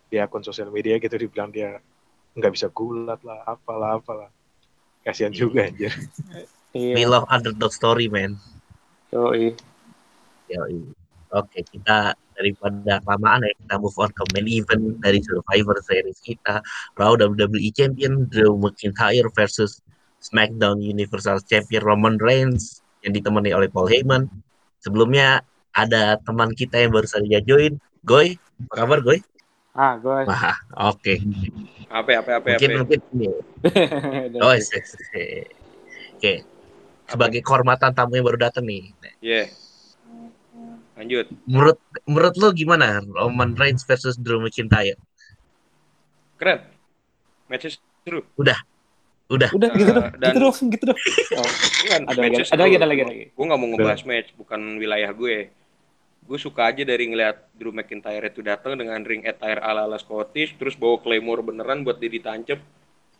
di 0.09 0.15
akun 0.19 0.43
sosial 0.43 0.67
media 0.69 0.99
gitu 0.99 1.15
dibilang 1.15 1.49
dia 1.49 1.79
nggak 2.35 2.51
bisa 2.51 2.67
gulat 2.67 3.23
lah 3.23 3.47
apalah 3.47 3.95
apalah 3.95 4.29
kasihan 5.01 5.31
juga 5.31 5.67
anjir 5.71 5.93
We 6.69 6.93
Iya. 6.93 7.09
love 7.09 7.25
underdog 7.33 7.73
story, 7.73 8.05
man. 8.05 8.37
Yoi. 9.09 9.57
Yoi. 10.53 10.77
Oke, 11.33 11.65
kita 11.65 12.13
daripada 12.37 13.01
kelamaan 13.01 13.41
ya, 13.41 13.53
kita 13.57 13.75
move 13.81 13.97
on 13.97 14.13
ke 14.13 14.21
main 14.37 14.45
event 14.45 15.01
dari 15.01 15.17
Survivor 15.25 15.81
Series 15.81 16.21
kita. 16.21 16.61
Raw 16.93 17.17
WWE 17.17 17.73
Champion 17.73 18.29
Drew 18.29 18.53
McIntyre 18.53 19.33
versus 19.33 19.81
SmackDown 20.21 20.77
Universal 20.77 21.41
Champion 21.49 21.81
Roman 21.81 22.21
Reigns 22.21 22.85
yang 23.01 23.17
ditemani 23.17 23.49
oleh 23.49 23.65
Paul 23.65 23.89
Heyman. 23.89 24.29
Sebelumnya 24.85 25.41
ada 25.79 26.01
teman 26.17 26.51
kita 26.51 26.75
yang 26.77 26.91
baru 26.91 27.05
saja 27.05 27.39
join, 27.39 27.75
Goy. 28.01 28.35
Apa 28.67 28.83
kabar, 28.83 28.99
Goy? 28.99 29.19
Ah, 29.71 29.95
gue. 29.95 30.19
Wah, 30.25 30.57
oke. 30.91 31.13
Apa 31.87 32.19
apa 32.19 32.31
apa 32.37 32.47
Mungkin 32.51 32.69
apa. 32.69 32.79
mungkin 32.83 32.99
ini. 33.13 33.27
Oh, 34.43 34.51
yes, 34.51 34.67
yes, 34.69 34.91
yes. 34.91 35.47
Oke. 36.15 36.33
Sebagai 37.05 37.39
kehormatan 37.39 37.91
tamu 37.91 38.13
yang 38.13 38.25
baru 38.25 38.39
datang 38.41 38.67
nih. 38.67 38.91
Iya. 39.19 39.49
Lanjut. 40.93 41.25
Menurut 41.47 41.77
menurut 42.03 42.35
lo 42.35 42.51
gimana 42.51 42.99
Roman 43.01 43.55
Reigns 43.55 43.87
versus 43.87 44.19
Drew 44.19 44.37
McIntyre? 44.37 44.99
Keren. 46.35 46.59
Matches 47.47 47.79
seru. 48.03 48.21
Udah. 48.35 48.59
Udah 49.29 49.49
gitu 49.53 49.93
Eh, 49.93 49.93
dong, 49.93 50.09
dan- 50.17 50.33
gitu 50.33 50.39
dong, 50.41 50.55
gitu 50.67 50.83
dong. 50.89 50.99
Oh, 51.37 51.45
Kan, 51.85 52.01
ada 52.03 52.17
lagi, 52.17 52.35
ada 52.41 52.63
lagi, 52.65 52.75
ada 52.75 52.85
lagi, 52.85 53.01
ada 53.01 53.11
lagi. 53.13 53.25
Gue 53.29 53.45
gak 53.45 53.59
mau 53.61 53.67
ngebahas 53.69 54.01
match, 54.03 54.29
bukan 54.33 54.59
wilayah 54.75 55.13
gue. 55.13 55.53
Gue 56.29 56.37
suka 56.37 56.69
aja 56.69 56.85
dari 56.85 57.09
ngeliat 57.09 57.49
Drew 57.57 57.73
McIntyre 57.73 58.29
itu 58.29 58.45
datang 58.45 58.77
dengan 58.77 59.01
ring 59.01 59.25
attire 59.25 59.57
ala-ala 59.65 59.97
Scottish, 59.97 60.53
terus 60.61 60.77
bawa 60.77 61.01
Claymore 61.01 61.41
beneran 61.41 61.81
buat 61.81 61.97
dia 61.97 62.05
ditancep. 62.05 62.61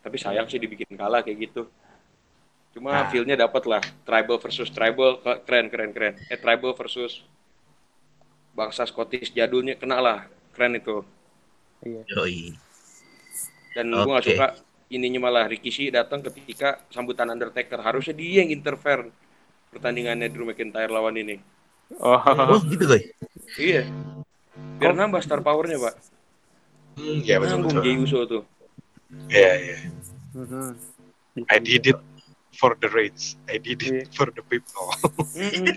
Tapi 0.00 0.16
sayang 0.16 0.46
sih 0.46 0.62
dibikin 0.62 0.94
kalah 0.94 1.26
kayak 1.26 1.50
gitu. 1.50 1.66
Cuma 2.70 2.94
Nah. 2.94 3.10
feel-nya 3.10 3.34
dapet 3.34 3.66
lah. 3.66 3.82
Tribal 4.06 4.38
versus 4.38 4.70
tribal, 4.70 5.18
keren, 5.42 5.66
keren, 5.66 5.90
keren. 5.90 6.14
Eh, 6.30 6.38
tribal 6.38 6.70
versus 6.78 7.26
bangsa 8.50 8.86
Scottish 8.86 9.30
jadulnya 9.30 9.78
kena 9.78 10.02
lah 10.02 10.18
keren 10.52 10.76
itu 10.76 11.06
Iya. 11.80 12.02
Yoi. 12.12 12.52
dan 13.72 13.86
gue 13.86 14.02
gak 14.10 14.26
suka 14.26 14.46
ininya 14.90 15.22
malah 15.22 15.46
Rikishi 15.46 15.88
datang 15.88 16.20
ketika 16.20 16.82
sambutan 16.90 17.30
Undertaker 17.30 17.78
harusnya 17.78 18.10
dia 18.12 18.42
yang 18.42 18.50
interfere 18.50 19.08
pertandingannya 19.70 20.26
Drew 20.28 20.42
McIntyre 20.42 20.90
lawan 20.90 21.14
ini 21.16 21.38
Oh, 21.98 22.20
Oh 22.22 22.60
gitu 22.62 22.84
guys. 22.86 23.04
iya 23.58 23.82
biar 24.78 24.94
nambah 24.94 25.20
star 25.20 25.42
powernya 25.42 25.76
pak 25.76 25.94
Hmm, 26.94 27.22
ya 27.24 27.40
betul 27.40 27.64
betul. 27.64 27.80
Jey 27.80 27.96
Uso 27.96 28.18
tuh 28.26 28.42
Iya 29.30 29.52
iya. 29.56 29.76
Mhm. 30.36 30.74
I 31.48 31.58
did 31.58 31.86
it 31.86 31.98
for 32.54 32.74
the 32.76 32.90
rates. 32.90 33.38
I 33.46 33.56
did 33.62 33.80
Iya. 33.80 34.04
it 34.04 34.10
for 34.12 34.28
the 34.28 34.42
people. 34.42 34.90
Mm-mm. 35.34 35.70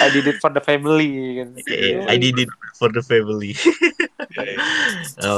I 0.00 0.08
did 0.12 0.28
it 0.28 0.38
for 0.38 0.52
the 0.52 0.60
family 0.62 1.40
kan. 1.40 1.48
Oke, 1.56 1.78
I 2.06 2.16
did 2.16 2.36
it 2.38 2.52
for 2.76 2.92
the 2.92 3.00
family. 3.02 3.56
Iya, 4.32 4.44
iya. 4.54 4.58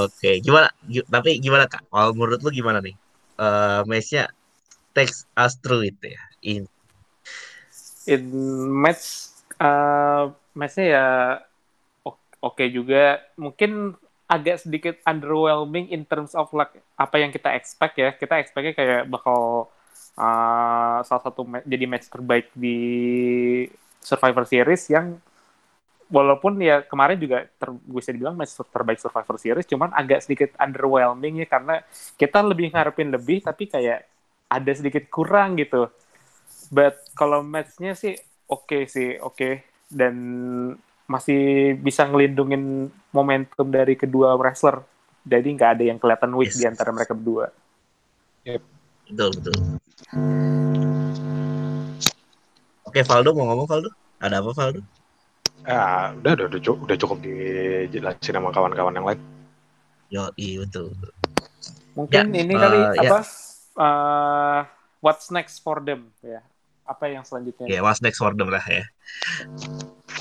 Oke, 0.03 0.43
gimana? 0.43 0.69
gi- 0.85 1.07
tapi 1.07 1.39
gimana 1.39 1.65
kak? 1.71 1.87
Kalau 1.89 2.13
menurut 2.13 2.43
lu 2.43 2.51
gimana 2.51 2.83
nih? 2.83 2.95
Eh 3.39 3.81
matchnya 3.87 4.29
text 4.93 5.31
us 5.35 5.57
through 5.63 5.87
itu 5.87 6.11
ya. 6.13 6.23
In, 6.43 6.67
In 8.09 8.25
match 8.73 9.37
uh, 9.61 10.33
matchnya 10.57 10.87
ya 10.89 11.07
oke 12.41 12.65
juga. 12.73 13.21
Mungkin 13.37 13.93
agak 14.29 14.65
sedikit 14.65 14.97
underwhelming 15.05 15.93
in 15.93 16.05
terms 16.09 16.33
of 16.33 16.49
like 16.57 16.73
apa 16.97 17.17
yang 17.21 17.31
kita 17.33 17.53
expect 17.53 18.01
ya. 18.01 18.17
Kita 18.17 18.41
expectnya 18.41 18.73
kayak 18.73 19.03
bakal 19.13 19.69
uh, 20.17 20.99
salah 21.05 21.23
satu 21.23 21.45
ma- 21.45 21.65
jadi 21.69 21.85
match 21.85 22.09
terbaik 22.09 22.49
di 22.57 22.79
Survivor 24.01 24.45
Series 24.49 24.89
yang 24.89 25.21
walaupun 26.09 26.57
ya 26.65 26.81
kemarin 26.89 27.21
juga 27.21 27.45
ter, 27.45 27.69
bisa 27.85 28.11
dibilang 28.11 28.33
match 28.33 28.57
terbaik 28.73 28.97
Survivor 28.97 29.37
Series, 29.37 29.69
cuman 29.69 29.93
agak 29.93 30.25
sedikit 30.25 30.57
underwhelming 30.57 31.45
ya 31.45 31.47
karena 31.47 31.85
kita 32.17 32.41
lebih 32.41 32.73
ngarepin 32.73 33.13
lebih 33.13 33.45
tapi 33.45 33.69
kayak 33.69 34.09
ada 34.49 34.73
sedikit 34.73 35.05
kurang 35.13 35.61
gitu. 35.61 35.93
But 36.69 37.01
kalau 37.17 37.41
matchnya 37.41 37.97
sih 37.97 38.17
oke 38.45 38.85
sih, 38.89 39.17
oke 39.21 39.65
dan 39.89 40.15
masih 41.09 41.73
bisa 41.81 42.05
ngelindungin 42.05 42.93
momentum 43.11 43.67
dari 43.73 43.97
kedua 43.97 44.37
wrestler. 44.37 44.85
Jadi 45.25 45.49
nggak 45.57 45.71
ada 45.81 45.85
yang 45.85 45.99
kelihatan 46.01 46.33
weak 46.37 46.53
Yes. 46.53 46.61
di 46.61 46.65
antara 46.69 46.93
mereka 46.93 47.17
berdua. 47.17 47.49
betul 49.09 49.29
betul. 49.41 49.57
Oke, 52.89 53.05
Valdo 53.05 53.37
mau 53.37 53.45
ngomong 53.53 53.69
Valdo? 53.69 53.91
Ada 54.17 54.41
apa 54.41 54.51
Valdo? 54.57 54.81
Ah, 55.69 56.17
udah, 56.17 56.33
udah, 56.33 56.47
udah, 56.49 56.61
cukup, 56.65 56.79
udah 56.89 56.97
cukup 56.97 57.19
dijelasin 57.21 58.37
sama 58.41 58.49
kawan-kawan 58.49 58.97
yang 58.97 59.05
lain. 59.05 59.21
Yo, 60.09 60.25
iya 60.41 60.65
betul. 60.65 60.97
Mungkin 61.93 62.33
Ya, 62.33 62.41
ini 62.41 62.55
eh, 62.57 62.61
kali 62.61 62.79
ya. 62.97 63.11
apa? 63.13 63.19
eh, 63.77 64.61
what's 65.05 65.29
next 65.29 65.61
for 65.61 65.85
them 65.85 66.09
ya? 66.25 66.41
Apa 66.89 67.05
yang 67.13 67.21
selanjutnya? 67.21 67.69
Ya, 67.69 67.85
what's 67.85 68.01
next 68.01 68.17
for 68.17 68.33
them 68.33 68.49
lah 68.49 68.65
ya. 68.65 68.89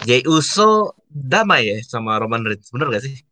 Jey 0.03 0.19
Uso 0.27 0.91
damai 1.07 1.71
ya 1.71 1.77
sama 1.87 2.19
Roman 2.19 2.43
Reigns, 2.43 2.67
bener 2.75 2.91
gak 2.91 3.07
sih? 3.07 3.23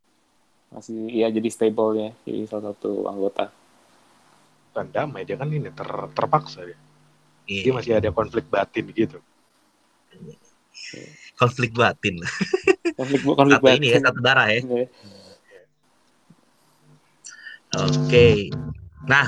Masih 0.71 1.11
iya 1.11 1.27
jadi 1.27 1.51
stable 1.51 1.99
ya, 1.99 2.09
jadi 2.23 2.47
salah 2.47 2.71
satu 2.71 3.11
anggota. 3.11 3.51
Dan 4.71 4.87
damai, 4.91 5.27
dia 5.27 5.35
kan 5.35 5.51
ini 5.51 5.67
ter, 5.71 5.87
terpaksa 6.15 6.63
dia. 6.63 6.79
Dia 7.45 7.69
Iya, 7.69 7.71
masih 7.75 7.91
ada 7.99 8.09
konflik 8.15 8.47
batin 8.47 8.87
gitu. 8.95 9.19
konflik 11.35 11.75
batin. 11.75 12.23
Konflik 12.95 13.21
konflik 13.27 13.59
Satu 13.59 13.75
ini 13.75 13.87
ya, 13.91 13.99
batin. 13.99 14.05
satu 14.07 14.19
darah 14.23 14.47
ya. 14.47 14.59
Iya. 14.63 14.87
Oke. 17.75 18.27
Nah, 19.03 19.27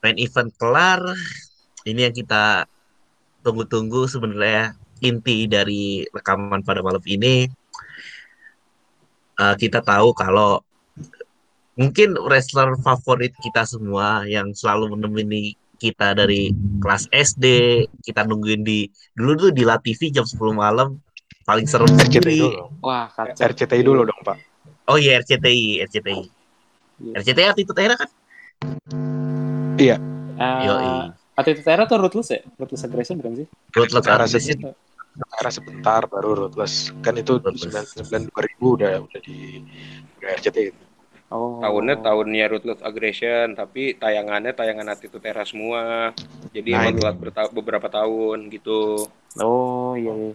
main 0.00 0.16
event 0.16 0.50
kelar. 0.56 1.00
Ini 1.88 2.10
yang 2.10 2.14
kita 2.14 2.68
tunggu-tunggu 3.40 4.04
sebenarnya 4.04 4.76
inti 5.00 5.48
dari 5.48 6.04
rekaman 6.12 6.60
pada 6.60 6.84
malam 6.84 7.00
ini. 7.08 7.48
Eh, 9.40 9.54
kita 9.56 9.80
tahu 9.80 10.12
kalau 10.12 10.60
mungkin 11.80 12.12
wrestler 12.28 12.76
favorit 12.84 13.32
kita 13.40 13.64
semua 13.64 14.28
yang 14.28 14.52
selalu 14.52 14.92
menemani 14.92 15.56
kita 15.80 16.12
dari 16.12 16.52
kelas 16.84 17.08
SD, 17.08 17.44
kita 18.04 18.28
nungguin 18.28 18.60
di 18.60 18.84
dulu 19.16 19.48
tuh 19.48 19.50
di 19.56 19.64
La 19.64 19.80
TV 19.80 20.12
jam 20.12 20.28
10 20.28 20.36
malam 20.52 21.00
paling 21.48 21.64
serem 21.64 21.88
RCTI 21.88 22.20
sendiri. 22.20 22.36
dulu. 22.36 22.64
Wah, 22.84 23.08
kacau. 23.08 23.48
RCTI 23.48 23.80
dulu 23.80 24.04
dong, 24.04 24.20
Pak. 24.20 24.36
Oh 24.92 25.00
iya 25.00 25.16
RCTI, 25.24 25.80
RCTI. 25.88 26.24
Iya. 27.00 27.12
RCTI 27.24 27.48
Attitude 27.48 27.80
Era 27.80 27.96
kan? 27.96 28.10
Eh, 29.80 29.96
Yoi. 30.68 31.19
Attitude 31.40 31.66
Era 31.66 31.84
tuh 31.84 31.96
Ruthless 31.98 32.30
ya? 32.30 32.40
Ruthless 32.54 32.84
Aggression 32.84 33.16
bukan 33.16 33.32
sih? 33.34 33.46
Ruthless 33.70 34.04
Aggression. 34.04 34.58
Era 35.34 35.50
sebentar 35.50 36.00
baru 36.06 36.46
Ruthless. 36.46 36.94
Kan 37.00 37.16
itu 37.16 37.36
Ruthless. 37.36 37.96
99 37.98 38.30
2000 38.30 38.76
udah 38.76 38.90
udah 39.00 39.20
di 39.20 39.64
udah 40.16 40.30
RCTI. 40.36 40.70
Oh. 41.30 41.62
tahunnya 41.62 42.02
tahunnya 42.02 42.46
Ruthless 42.48 42.82
Aggression 42.82 43.54
tapi 43.54 43.94
tayangannya 43.94 44.50
tayangan 44.50 44.90
Attitude 44.90 45.22
Era 45.22 45.46
semua 45.46 46.10
jadi 46.50 46.74
Nah, 46.74 46.80
emang 46.82 46.98
telat 46.98 47.16
berta- 47.16 47.54
beberapa 47.54 47.86
tahun 47.86 48.50
gitu 48.50 49.06
Oh, 49.38 49.94
iya 49.94 50.10
iya. 50.10 50.34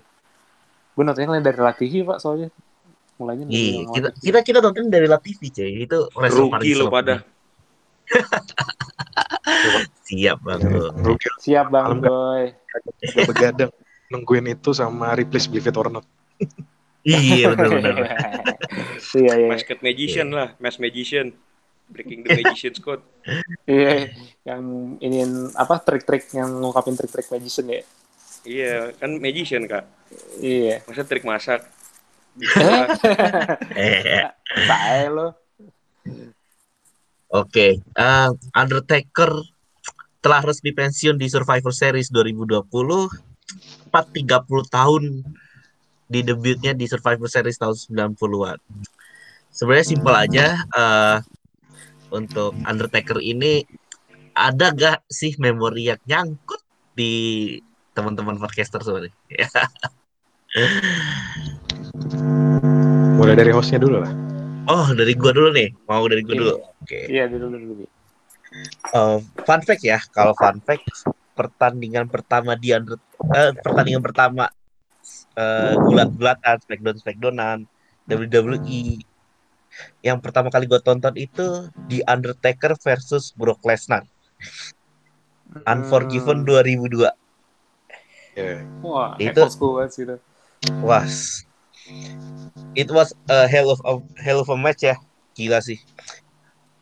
Gue 0.96 1.04
nontonnya 1.04 1.44
dari 1.44 1.60
Latihi, 1.60 2.00
Pak, 2.00 2.24
soalnya. 2.24 2.48
Mulainya 3.20 3.44
dari 3.44 3.60
Iya, 3.60 3.80
kita 3.92 4.10
kita 4.16 4.40
kita 4.40 4.60
nonton 4.64 4.88
dari 4.88 5.04
La 5.06 5.20
TV 5.20 5.52
cuy. 5.52 5.84
Itu 5.84 6.08
rugi 6.16 6.72
lo 6.74 6.88
pada 6.88 7.28
Siap 10.06 10.38
bang. 10.40 10.60
Rugi 11.02 11.28
Siap, 11.42 11.68
Bang 11.74 12.00
udah 12.06 12.46
begadang 13.26 13.72
nungguin 14.08 14.54
itu 14.54 14.70
sama 14.70 15.18
Replace 15.18 15.50
Believe 15.50 15.70
It 15.70 15.78
or 15.78 15.90
Not. 15.90 16.06
Iya 17.06 17.54
benar-benar. 17.54 18.02
Iya, 19.14 19.34
iya. 19.38 19.50
Masked 19.54 19.86
Magician 19.86 20.34
lah 20.34 20.58
Masked 20.58 20.82
Magician 20.82 21.38
Breaking 21.86 22.26
the 22.26 22.34
Magician's 22.34 22.82
Code 22.82 23.06
Iya, 23.70 24.10
yang 24.42 24.62
ini 24.98 25.22
apa 25.54 25.78
trik-trik 25.86 26.34
yang 26.34 26.50
ngungkapin 26.50 26.98
trik-trik 26.98 27.30
magician 27.30 27.70
ya. 27.70 27.86
iya 28.42 28.90
kan 28.98 29.22
magician 29.22 29.70
kak 29.70 29.86
Iya. 30.42 30.82
masa 30.90 31.06
trik 31.06 31.22
masak 31.22 31.62
Eh, 33.78 34.26
Bae 34.66 35.06
lo. 35.08 35.28
Oke, 37.30 37.86
Eh, 37.86 38.30
Undertaker 38.52 39.30
telah 40.26 40.42
resmi 40.42 40.74
pensiun 40.74 41.22
di 41.22 41.30
Survivor 41.30 41.70
Series 41.70 42.10
2020. 42.10 42.66
Tepat 43.86 44.06
30 44.10 44.74
tahun 44.74 45.22
di 46.10 46.26
debutnya 46.26 46.74
di 46.74 46.90
Survivor 46.90 47.30
Series 47.30 47.62
tahun 47.62 47.78
90-an. 48.18 48.58
Sebenarnya 49.54 49.86
simpel 49.86 50.18
aja 50.18 50.66
eh, 50.66 51.18
untuk 52.10 52.58
Undertaker 52.66 53.22
ini 53.22 53.62
ada 54.34 54.74
gak 54.74 55.06
sih 55.06 55.38
memori 55.38 55.94
yang 55.94 56.02
nyangkut 56.10 56.66
di 56.98 57.54
teman-teman 57.94 58.42
podcaster 58.42 58.82
sebenarnya? 58.82 59.14
Mulai 63.22 63.38
dari 63.38 63.54
hostnya 63.54 63.78
dulu 63.78 64.02
lah. 64.02 64.10
Oh, 64.66 64.90
dari 64.98 65.14
gua 65.14 65.30
dulu 65.30 65.54
nih. 65.54 65.70
Mau 65.86 66.10
dari 66.10 66.26
gua 66.26 66.36
dulu. 66.36 66.56
Oke. 66.82 67.06
Iya, 67.06 67.30
dulu 67.30 67.54
dulu 67.54 67.66
dulu. 67.78 67.95
Eh, 68.96 69.20
fun 69.44 69.62
fact 69.66 69.84
ya, 69.84 70.00
kalau 70.16 70.32
fun 70.38 70.64
fact 70.64 70.88
pertandingan 71.36 72.08
pertama 72.08 72.56
di 72.56 72.72
under 72.72 72.96
eh, 73.36 73.52
pertandingan 73.60 74.04
pertama 74.04 74.48
eh, 75.36 75.74
gulat-gulatan 75.76 76.56
Smackdown 76.64 76.98
Smackdownan 77.04 77.58
WWE 78.08 79.04
yang 80.00 80.24
pertama 80.24 80.48
kali 80.48 80.72
gue 80.72 80.80
tonton 80.80 81.12
itu 81.20 81.68
di 81.92 82.00
Undertaker 82.08 82.80
versus 82.80 83.36
Brock 83.36 83.60
Lesnar. 83.68 84.08
Unforgiven 85.68 86.48
2002 86.48 87.12
Ya. 88.36 88.68
Wah, 88.84 89.16
Itu- 89.16 89.48
sih 89.88 90.04
itu. 90.04 90.16
was. 90.84 91.48
It 92.76 92.92
was 92.92 93.16
a 93.32 93.48
hell 93.48 93.72
of 93.72 93.80
a 93.88 94.04
hell 94.20 94.44
of 94.44 94.52
a 94.52 94.60
match 94.60 94.84
ya. 94.84 95.00
Gila 95.40 95.64
sih 95.64 95.80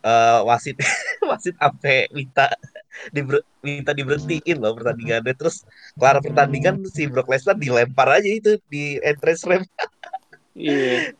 Eh, 0.03 0.39
wasit 0.43 0.75
wasit 1.31 1.55
sampai 1.55 2.11
minta 2.11 2.51
diber- 3.15 3.47
minta 3.63 3.95
diberhentiin 3.95 4.59
loh 4.59 4.75
pertandingannya 4.75 5.31
terus 5.31 5.63
kelar 5.95 6.19
pertandingan 6.19 6.83
si 6.91 7.07
Brock 7.07 7.31
Lesnar 7.31 7.55
dilempar 7.55 8.19
aja 8.19 8.27
itu 8.27 8.59
di 8.67 8.99
entrance 8.99 9.47
ramp 9.47 9.63
Iya. 10.59 11.15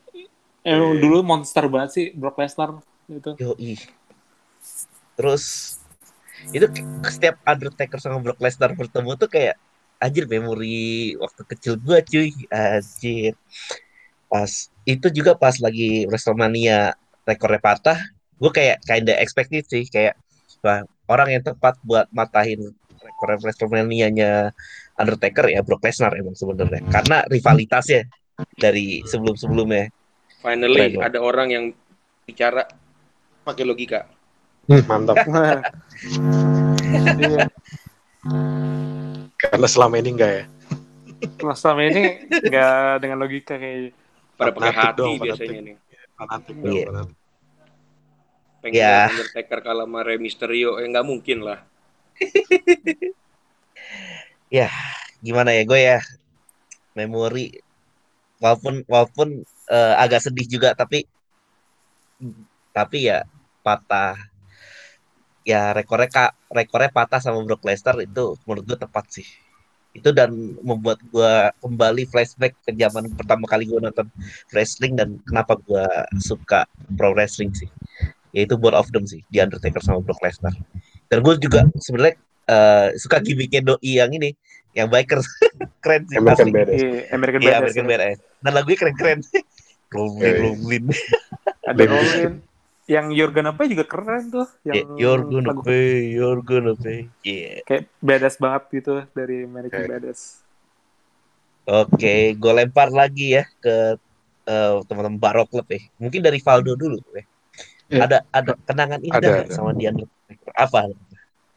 Emang 0.68 1.00
dulu 1.00 1.24
monster 1.24 1.64
banget 1.72 1.90
sih 1.96 2.06
Brock 2.12 2.36
Lesnar 2.44 2.84
itu. 3.08 3.32
Yoi. 3.40 3.80
Terus 5.16 5.44
itu 6.52 6.68
setiap 7.08 7.40
Undertaker 7.48 8.04
sama 8.04 8.20
Brock 8.20 8.44
Lesnar 8.44 8.76
bertemu 8.76 9.16
tuh 9.16 9.32
kayak 9.32 9.56
anjir 10.04 10.28
memori 10.28 11.16
waktu 11.16 11.42
kecil 11.56 11.80
gua 11.80 12.04
cuy 12.04 12.36
anjir 12.52 13.40
pas 14.28 14.52
itu 14.84 15.08
juga 15.08 15.40
pas 15.40 15.56
lagi 15.64 16.04
WrestleMania 16.04 17.00
rekornya 17.24 17.64
patah 17.64 18.00
gue 18.40 18.52
kayak 18.52 18.78
kinda 18.84 19.14
expected 19.20 19.64
sih 19.68 19.86
kayak 19.88 20.18
wah, 20.64 20.84
orang 21.10 21.38
yang 21.40 21.44
tepat 21.44 21.78
buat 21.84 22.08
matahin 22.12 22.74
rekor 23.04 23.36
WrestleMania-nya 23.40 24.52
Undertaker 24.96 25.52
ya 25.52 25.62
Brock 25.66 25.84
Lesnar 25.84 26.16
emang 26.16 26.38
sebenarnya 26.38 26.82
karena 26.88 27.26
rivalitasnya 27.28 28.08
dari 28.56 29.04
sebelum-sebelumnya 29.04 29.92
Finally 30.44 31.00
Keren, 31.00 31.08
ada 31.08 31.20
orang 31.24 31.48
yang 31.56 31.66
bicara 32.28 32.68
pakai 33.48 33.64
logika. 33.64 34.04
Mantap. 34.68 35.24
Iya. 37.16 37.48
Karena 39.44 39.68
selama 39.68 40.00
ini 40.04 40.10
enggak 40.16 40.32
ya. 40.32 40.44
Mas 41.44 41.60
selama 41.64 41.88
ini 41.88 42.04
nggak 42.28 43.00
dengan 43.00 43.18
logika 43.24 43.56
kayak 43.56 43.96
Pada 44.36 44.52
pakai 44.52 44.72
hati 44.76 45.00
dong, 45.00 45.16
biasanya 45.24 45.60
nih. 45.64 45.76
Fanatik 46.20 46.56
Iya. 46.60 46.64
dong, 46.68 46.84
fanatik. 46.92 47.18
Pengen 48.64 48.80
Ya. 48.80 49.12
lihat 49.12 49.12
Undertaker 49.12 49.60
kalah 49.60 49.84
sama 49.84 50.00
Rey 50.08 50.18
Mysterio, 50.18 50.80
eh 50.80 50.88
nggak 50.88 51.04
mungkin 51.04 51.44
lah. 51.44 51.60
gimana 55.24 55.56
ya 55.56 55.64
gue 55.64 55.80
ya 55.80 56.00
memori 57.00 57.56
walaupun 58.44 58.84
walaupun 58.92 59.28
eh, 59.72 59.96
agak 59.96 60.20
sedih 60.28 60.46
juga 60.46 60.76
tapi 60.76 61.08
tapi 62.76 63.08
ya 63.08 63.24
patah 63.64 64.20
ya 65.48 65.72
rekornya 65.72 66.12
kak 66.12 66.32
rekornya 66.52 66.92
patah 66.92 67.24
sama 67.24 67.40
Brock 67.48 67.64
Lesnar 67.64 67.96
itu 68.04 68.36
menurut 68.44 68.64
gue 68.68 68.78
tepat 68.84 69.06
sih 69.16 69.28
itu 69.96 70.10
dan 70.12 70.34
membuat 70.60 71.00
gue 71.08 71.34
kembali 71.64 72.04
flashback 72.12 72.58
ke 72.66 72.72
zaman 72.76 73.14
pertama 73.16 73.48
kali 73.48 73.64
gue 73.70 73.80
nonton 73.80 74.10
wrestling 74.52 75.00
dan 75.00 75.22
kenapa 75.24 75.56
gue 75.64 75.86
suka 76.20 76.68
pro 77.00 77.16
wrestling 77.16 77.56
sih 77.56 77.70
yaitu 78.34 78.58
both 78.58 78.74
of 78.74 78.90
them 78.90 79.06
sih 79.06 79.22
di 79.30 79.38
Undertaker 79.38 79.80
sama 79.80 80.02
Brock 80.02 80.20
Lesnar 80.20 80.52
dan 81.08 81.22
gue 81.22 81.34
juga 81.38 81.64
sebenarnya 81.78 82.18
eh, 82.44 82.88
suka 82.98 83.22
gimmicknya 83.22 83.62
doi 83.64 83.80
yang 83.94 84.10
ini 84.10 84.34
yang 84.74 84.90
bikers 84.90 85.30
keren 85.86 86.10
sih 86.10 86.18
American. 86.18 86.50
Badass. 86.50 86.76
iya, 86.76 87.02
American 87.14 87.40
Iya, 87.40 87.48
Badass. 87.48 87.62
American 87.62 87.86
Badass. 87.86 88.18
Dan 88.42 88.52
lagunya 88.52 88.78
keren-keren. 88.78 89.20
Rolling, 89.94 90.18
Iya, 90.18 90.30
iya. 90.34 90.42
rolling. 90.42 90.86
Ada 91.62 91.78
Limp 91.78 91.92
Rollin. 91.94 92.34
Yang 92.84 93.06
You're 93.14 93.32
Gonna 93.32 93.54
Pay 93.54 93.68
juga 93.70 93.86
keren 93.86 94.24
tuh. 94.28 94.48
Yang 94.66 94.76
Yeah, 94.76 94.88
you're 94.98 95.24
gonna 95.24 95.54
lagu- 95.54 95.64
pay, 95.64 95.88
you're 96.10 96.42
gonna 96.42 96.74
pay. 96.74 97.06
Iya. 97.22 97.62
Kayak 97.64 97.84
badass 98.02 98.36
banget 98.36 98.64
gitu 98.74 98.94
dari 99.14 99.46
American 99.46 99.80
Oke. 99.80 99.90
Badass. 99.94 100.22
Oke, 101.64 102.16
gue 102.34 102.52
lempar 102.52 102.90
lagi 102.90 103.38
ya 103.38 103.48
ke 103.58 103.96
eh, 104.44 104.74
teman-teman 104.84 105.16
Barok 105.16 105.48
Club 105.48 105.68
ya. 105.70 105.80
Mungkin 105.96 106.20
dari 106.20 106.42
Valdo 106.42 106.74
dulu 106.74 107.00
ya. 107.14 107.24
Eh, 107.92 108.00
Ada 108.00 108.24
ada 108.32 108.56
kenangan 108.64 109.00
indah 109.04 109.20
ada, 109.20 109.32
ada. 109.44 109.52
sama 109.52 109.76
Dian 109.76 110.00
Apa? 110.56 110.88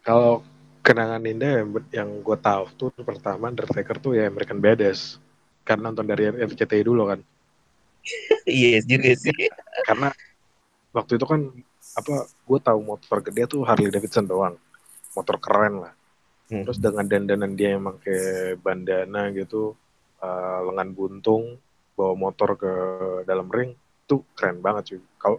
Kalau 0.02 0.42
kenangan 0.82 1.22
indah 1.26 1.62
yang, 1.62 1.68
yang 1.90 2.10
gue 2.22 2.38
tahu 2.38 2.64
tuh 2.78 2.90
pertama 3.02 3.50
Undertaker 3.50 3.98
tuh 3.98 4.14
ya 4.18 4.30
American 4.30 4.62
Badass. 4.62 5.18
Karena 5.66 5.90
nonton 5.90 6.06
dari 6.06 6.30
RCTI 6.30 6.82
dulu 6.86 7.10
kan. 7.10 7.20
Iya 8.46 8.86
juga 8.86 9.18
sih. 9.18 9.34
Karena 9.82 10.14
waktu 10.94 11.18
itu 11.18 11.26
kan 11.26 11.50
apa 11.98 12.30
gue 12.30 12.58
tahu 12.62 12.78
motor 12.86 13.18
gede 13.18 13.50
tuh 13.50 13.66
Harley 13.66 13.90
Davidson 13.90 14.30
doang. 14.30 14.54
Motor 15.18 15.42
keren 15.42 15.82
lah. 15.82 15.92
Hmm. 16.46 16.62
Terus 16.62 16.78
dengan 16.78 17.02
dandanan 17.10 17.58
dia 17.58 17.74
yang 17.74 17.82
pakai 17.90 18.54
bandana 18.62 19.34
gitu, 19.34 19.74
eh, 20.22 20.58
lengan 20.70 20.94
buntung, 20.94 21.58
bawa 21.98 22.14
motor 22.14 22.54
ke 22.54 22.72
dalam 23.26 23.50
ring, 23.50 23.74
tuh 24.06 24.22
keren 24.38 24.62
banget 24.62 24.94
cuy. 24.94 25.00
Kalau 25.18 25.38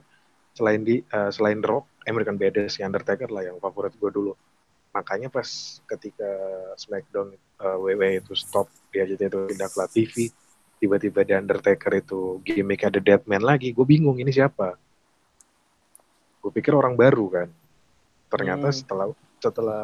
selain 0.57 0.81
di 0.81 1.05
eh, 1.05 1.29
selain 1.29 1.61
The 1.61 1.69
Rock, 1.69 1.85
American 2.09 2.41
Badass 2.41 2.81
yang 2.81 2.89
Undertaker 2.89 3.29
lah 3.29 3.45
yang 3.45 3.61
favorit 3.61 3.93
gue 3.93 4.09
dulu. 4.09 4.33
Makanya 4.97 5.29
pas 5.29 5.45
ketika 5.85 6.25
SmackDown 6.75 7.37
eh, 7.37 7.77
WWE 7.77 8.25
itu 8.25 8.33
stop 8.33 8.65
dia 8.89 9.05
jadi 9.05 9.29
itu 9.29 9.37
pindah 9.53 9.69
ke 9.69 9.85
TV, 9.93 10.15
tiba-tiba 10.81 11.21
The 11.21 11.35
Undertaker 11.37 11.93
itu 11.93 12.41
gimmick 12.41 12.81
ada 12.81 12.97
Deadman 12.97 13.45
lagi, 13.45 13.69
gue 13.69 13.85
bingung 13.85 14.17
ini 14.17 14.33
siapa. 14.33 14.73
Gue 16.41 16.49
pikir 16.49 16.73
orang 16.73 16.97
baru 16.97 17.25
kan. 17.29 17.49
Ternyata 18.27 18.73
Hmm. 18.73 18.75
setelah 18.75 19.07
setelah 19.37 19.79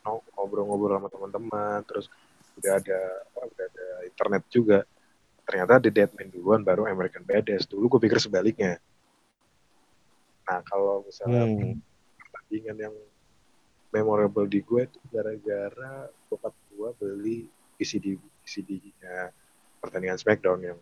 no- 0.00 0.24
ngobrol-ngobrol 0.32 0.96
sama 0.96 1.08
teman-teman 1.12 1.78
terus 1.84 2.06
udah 2.56 2.72
ada 2.80 3.00
udah 3.36 3.66
ada 3.68 3.86
internet 4.08 4.42
juga 4.48 4.78
ternyata 5.44 5.76
The 5.78 5.90
Deadman 5.92 6.32
duluan 6.32 6.64
baru 6.64 6.88
American 6.88 7.22
Badass 7.22 7.68
dulu 7.68 7.98
gue 7.98 8.08
pikir 8.08 8.16
sebaliknya 8.16 8.80
nah 10.46 10.62
kalau 10.62 11.02
misalnya 11.02 11.42
Hmm. 11.44 11.82
pertandingan 12.22 12.76
yang 12.80 12.94
memorable 13.90 14.46
di 14.46 14.60
gue 14.60 14.84
itu 14.84 14.98
gara-gara 15.08 15.92
bokap 16.26 16.54
gue 16.68 16.88
beli 16.96 17.38
VCD 17.74 18.14
VCD-nya 18.40 19.34
pertandingan 19.78 20.16
Smackdown 20.16 20.60
yang 20.62 20.78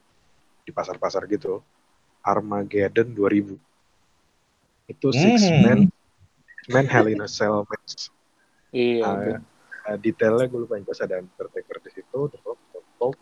di 0.61 0.70
pasar-pasar 0.70 1.24
gitu 1.27 1.64
Armageddon 2.20 3.11
2000 3.11 3.57
itu 4.87 5.09
six 5.11 5.48
Hmm. 5.48 5.61
man 5.62 5.81
man 6.66 6.87
Hell 6.87 7.09
in 7.09 7.20
a 7.20 7.29
Cell 7.29 7.64
match 7.64 8.09
Iya. 8.68 9.07
Betul. 9.07 9.38
uh, 9.87 9.96
detailnya 9.96 10.46
gue 10.46 10.61
lupa 10.61 10.74
yang 10.74 10.85
jelas 10.85 11.00
ada 11.00 11.14
Undertaker 11.16 11.79
di 11.79 11.90
situ, 11.92 12.18
The 12.27 12.38
Rock, 12.42 12.59
Stone 12.66 12.88
Cold, 12.96 13.16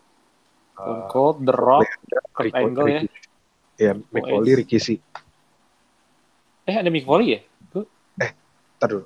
Stone 0.73 0.97
uh, 0.97 1.07
Cold, 1.07 1.37
The 1.43 1.53
Rock, 1.53 1.89
Kurt 2.33 2.53
Angle 2.53 2.87
ya. 2.89 2.99
Ricky- 2.99 3.11
ya, 3.77 3.91
Mick. 3.93 4.23
Foley, 4.25 4.53
Rikishi. 4.57 4.95
Eh 6.63 6.75
ada 6.75 6.87
Mick 6.87 7.03
Foley 7.03 7.35
ya? 7.35 7.39
Ntar 8.77 8.87
dulu. 8.89 9.05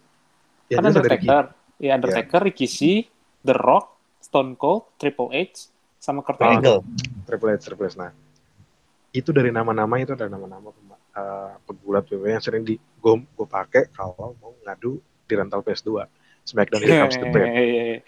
Ya, 0.67 0.77
kan. 0.77 0.89
Undertaker. 0.89 1.45
Ya 1.77 1.91
Undertaker, 1.93 2.41
Rikishi, 2.43 3.05
The 3.39 3.53
Rock, 3.53 3.93
Stone 4.19 4.57
Cold, 4.57 4.97
Triple 4.97 5.29
H, 5.31 5.69
sama 5.97 6.21
Kurt. 6.21 6.41
Angle. 6.41 6.57
Angle. 6.57 6.79
Triple 7.23 7.49
H, 7.51 7.61
Triple 7.63 7.85
H. 7.85 7.93
Nah, 7.95 8.09
itu 9.09 9.29
dari 9.29 9.49
nama-nama 9.49 9.93
itu 9.97 10.11
ada 10.11 10.25
nama-nama 10.25 10.73
uh, 11.13 11.53
pegulat 11.63 12.05
WWE 12.07 12.29
yang 12.31 12.43
sering 12.43 12.61
di 12.61 12.75
gue 12.75 13.13
gue 13.23 13.47
pakai 13.47 13.89
kalau 13.89 14.33
mau 14.37 14.57
ngadu 14.61 14.97
di 15.23 15.33
rental 15.33 15.61
PS2. 15.61 15.89
Smackdown 16.41 16.79
Here 16.79 17.03
Comes 17.03 17.17
the 17.17 17.27
Pain. 17.35 17.99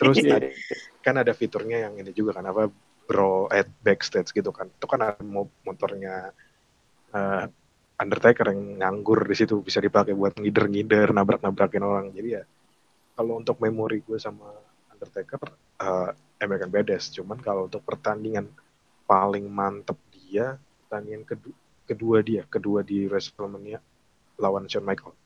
Terus 0.00 0.16
Iya. 0.18 0.36
ada- 0.40 0.52
kan 0.98 1.14
ada 1.16 1.32
fiturnya 1.32 1.88
yang 1.88 1.94
ini 1.96 2.12
juga 2.12 2.36
kan 2.36 2.44
apa 2.44 2.68
bro 3.04 3.46
at 3.48 3.68
backstage 3.80 4.32
gitu 4.32 4.50
kan. 4.50 4.68
Itu 4.68 4.84
kan 4.84 5.00
ada 5.00 5.20
mo- 5.20 5.52
motornya 5.62 6.32
uh, 7.12 7.44
Undertaker 7.98 8.54
yang 8.54 8.78
nganggur 8.78 9.26
di 9.26 9.34
situ 9.34 9.58
bisa 9.58 9.82
dipakai 9.82 10.14
buat 10.14 10.38
ngider-ngider, 10.38 11.10
nabrak-nabrakin 11.10 11.82
orang. 11.82 12.06
Jadi 12.14 12.28
ya 12.38 12.42
kalau 13.18 13.42
untuk 13.42 13.58
memori 13.58 13.98
gue 14.06 14.18
sama 14.22 14.46
Undertaker 14.94 15.42
uh, 15.82 16.10
American 16.38 16.70
Badass. 16.70 17.10
Cuman 17.10 17.42
kalau 17.42 17.66
untuk 17.66 17.82
pertandingan 17.82 18.46
paling 19.08 19.46
mantep 19.50 19.98
dia 20.14 20.54
pertandingan 20.86 21.24
kedua, 21.26 21.54
kedua 21.88 22.18
dia, 22.22 22.42
kedua 22.46 22.80
di 22.86 23.08
WrestleMania 23.10 23.80
lawan 24.38 24.70
Shawn 24.70 24.86
Michaels 24.86 25.18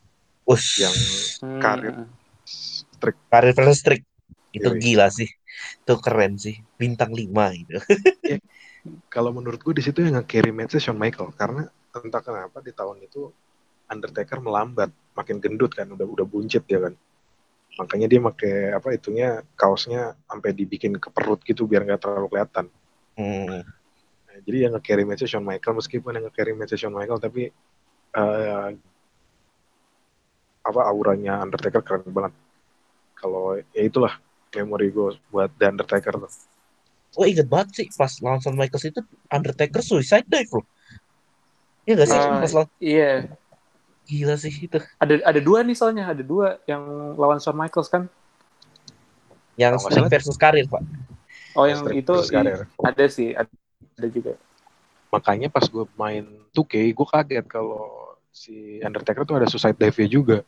Ush. 0.48 0.80
yang 0.80 0.96
Hmm. 1.42 1.58
karir 1.58 2.06
strict 2.46 3.20
karir 3.26 3.52
versus 3.52 3.82
Trick. 3.82 4.02
Itu 4.54 4.76
Yoi. 4.76 4.80
gila 4.80 5.10
sih. 5.10 5.26
Itu 5.82 5.98
keren 5.98 6.38
sih. 6.38 6.60
Bintang 6.78 7.10
5 7.10 7.50
gitu. 7.56 7.78
kalau 9.14 9.30
menurut 9.34 9.58
gue 9.62 9.74
di 9.78 9.82
situ 9.82 10.02
yang 10.02 10.18
nge-carry 10.22 10.54
match 10.54 10.78
Shawn 10.78 10.98
Michael 10.98 11.34
karena 11.34 11.66
entah 11.92 12.22
kenapa 12.24 12.64
di 12.64 12.72
tahun 12.72 13.04
itu 13.04 13.28
Undertaker 13.92 14.40
melambat 14.40 14.88
makin 15.12 15.36
gendut 15.36 15.76
kan 15.76 15.84
udah 15.92 16.08
udah 16.08 16.24
buncit 16.24 16.64
dia 16.64 16.80
kan 16.80 16.96
makanya 17.76 18.08
dia 18.08 18.20
pakai 18.20 18.54
apa 18.76 18.88
itunya 18.96 19.40
kaosnya 19.56 20.16
sampai 20.28 20.52
dibikin 20.52 20.96
ke 20.96 21.08
perut 21.12 21.40
gitu 21.44 21.64
biar 21.68 21.84
nggak 21.84 22.00
terlalu 22.00 22.28
kelihatan 22.32 22.68
Hmm. 23.12 23.60
Nah, 24.24 24.38
jadi 24.48 24.68
yang 24.68 24.72
nge-carry 24.72 25.04
match 25.04 25.28
Shawn 25.28 25.44
Michael 25.44 25.76
meskipun 25.76 26.16
yang 26.16 26.24
nge-carry 26.24 26.56
match 26.56 26.72
Shawn 26.80 26.96
Michael 26.96 27.20
tapi 27.20 27.52
eh, 28.16 28.68
apa 30.62 30.80
auranya 30.88 31.44
Undertaker 31.44 31.82
keren 31.84 32.08
banget 32.08 32.32
kalau 33.18 33.60
ya 33.76 33.82
itulah 33.84 34.16
memori 34.56 34.88
gue 34.88 35.20
buat 35.28 35.50
The 35.60 35.66
Undertaker 35.76 36.16
tuh 36.16 36.32
Oh 37.12 37.28
inget 37.28 37.44
banget 37.44 37.68
sih 37.76 37.86
pas 37.92 38.08
lawan 38.24 38.40
Shawn 38.40 38.56
Michaels 38.56 38.88
itu 38.88 39.04
Undertaker 39.28 39.84
suicide 39.84 40.24
dive 40.24 40.48
loh. 40.48 40.64
Iya 41.82 41.92
gak 41.98 42.08
sih 42.08 42.18
pas 42.18 42.52
lawan 42.54 42.68
Iya. 42.78 43.10
gila 44.02 44.34
sih 44.34 44.54
itu. 44.66 44.78
Ada 44.98 45.22
ada 45.22 45.40
dua 45.40 45.62
nih 45.62 45.74
soalnya, 45.74 46.10
ada 46.10 46.22
dua 46.22 46.58
yang 46.66 46.82
lawan 47.14 47.38
Shawn 47.38 47.54
Michaels 47.54 47.86
kan. 47.86 48.10
Yang 49.54 49.86
Strick 49.86 49.94
salah- 50.02 50.10
versus 50.10 50.36
Karir 50.36 50.66
pak. 50.66 50.82
Oh 51.54 51.66
yang 51.66 51.82
Strict 51.86 52.02
itu 52.02 52.14
Karir. 52.28 52.66
ada 52.82 53.04
sih, 53.06 53.30
ada, 53.34 53.50
ada 53.98 54.08
juga. 54.08 54.34
makanya 55.08 55.52
pas 55.52 55.68
gue 55.68 55.84
main 55.92 56.24
2K 56.56 56.88
gue 56.88 57.04
kaget 57.04 57.44
kalau 57.44 57.84
si 58.32 58.80
Undertaker 58.80 59.28
tuh 59.28 59.36
ada 59.36 59.44
suicide 59.44 59.76
dive 59.76 60.08
juga 60.08 60.40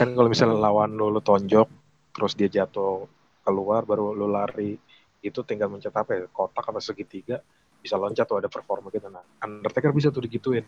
kan 0.00 0.08
kalau 0.08 0.32
misalnya 0.32 0.56
lawan 0.56 0.96
lo, 0.96 1.12
lo 1.12 1.20
tonjok 1.20 1.68
terus 2.16 2.32
dia 2.32 2.48
jatuh 2.48 3.04
keluar 3.44 3.84
baru 3.84 4.16
lu 4.16 4.32
lari 4.32 4.80
itu 5.20 5.40
tinggal 5.44 5.68
mencet 5.68 5.92
apa 5.92 6.16
ya 6.16 6.24
kotak 6.32 6.64
atau 6.64 6.80
segitiga 6.80 7.44
bisa 7.84 8.00
loncat 8.00 8.24
tuh 8.24 8.40
ada 8.40 8.48
performa 8.48 8.88
gitu 8.88 9.12
nah 9.12 9.20
Undertaker 9.44 9.92
bisa 9.92 10.08
tuh 10.08 10.24
digituin 10.24 10.64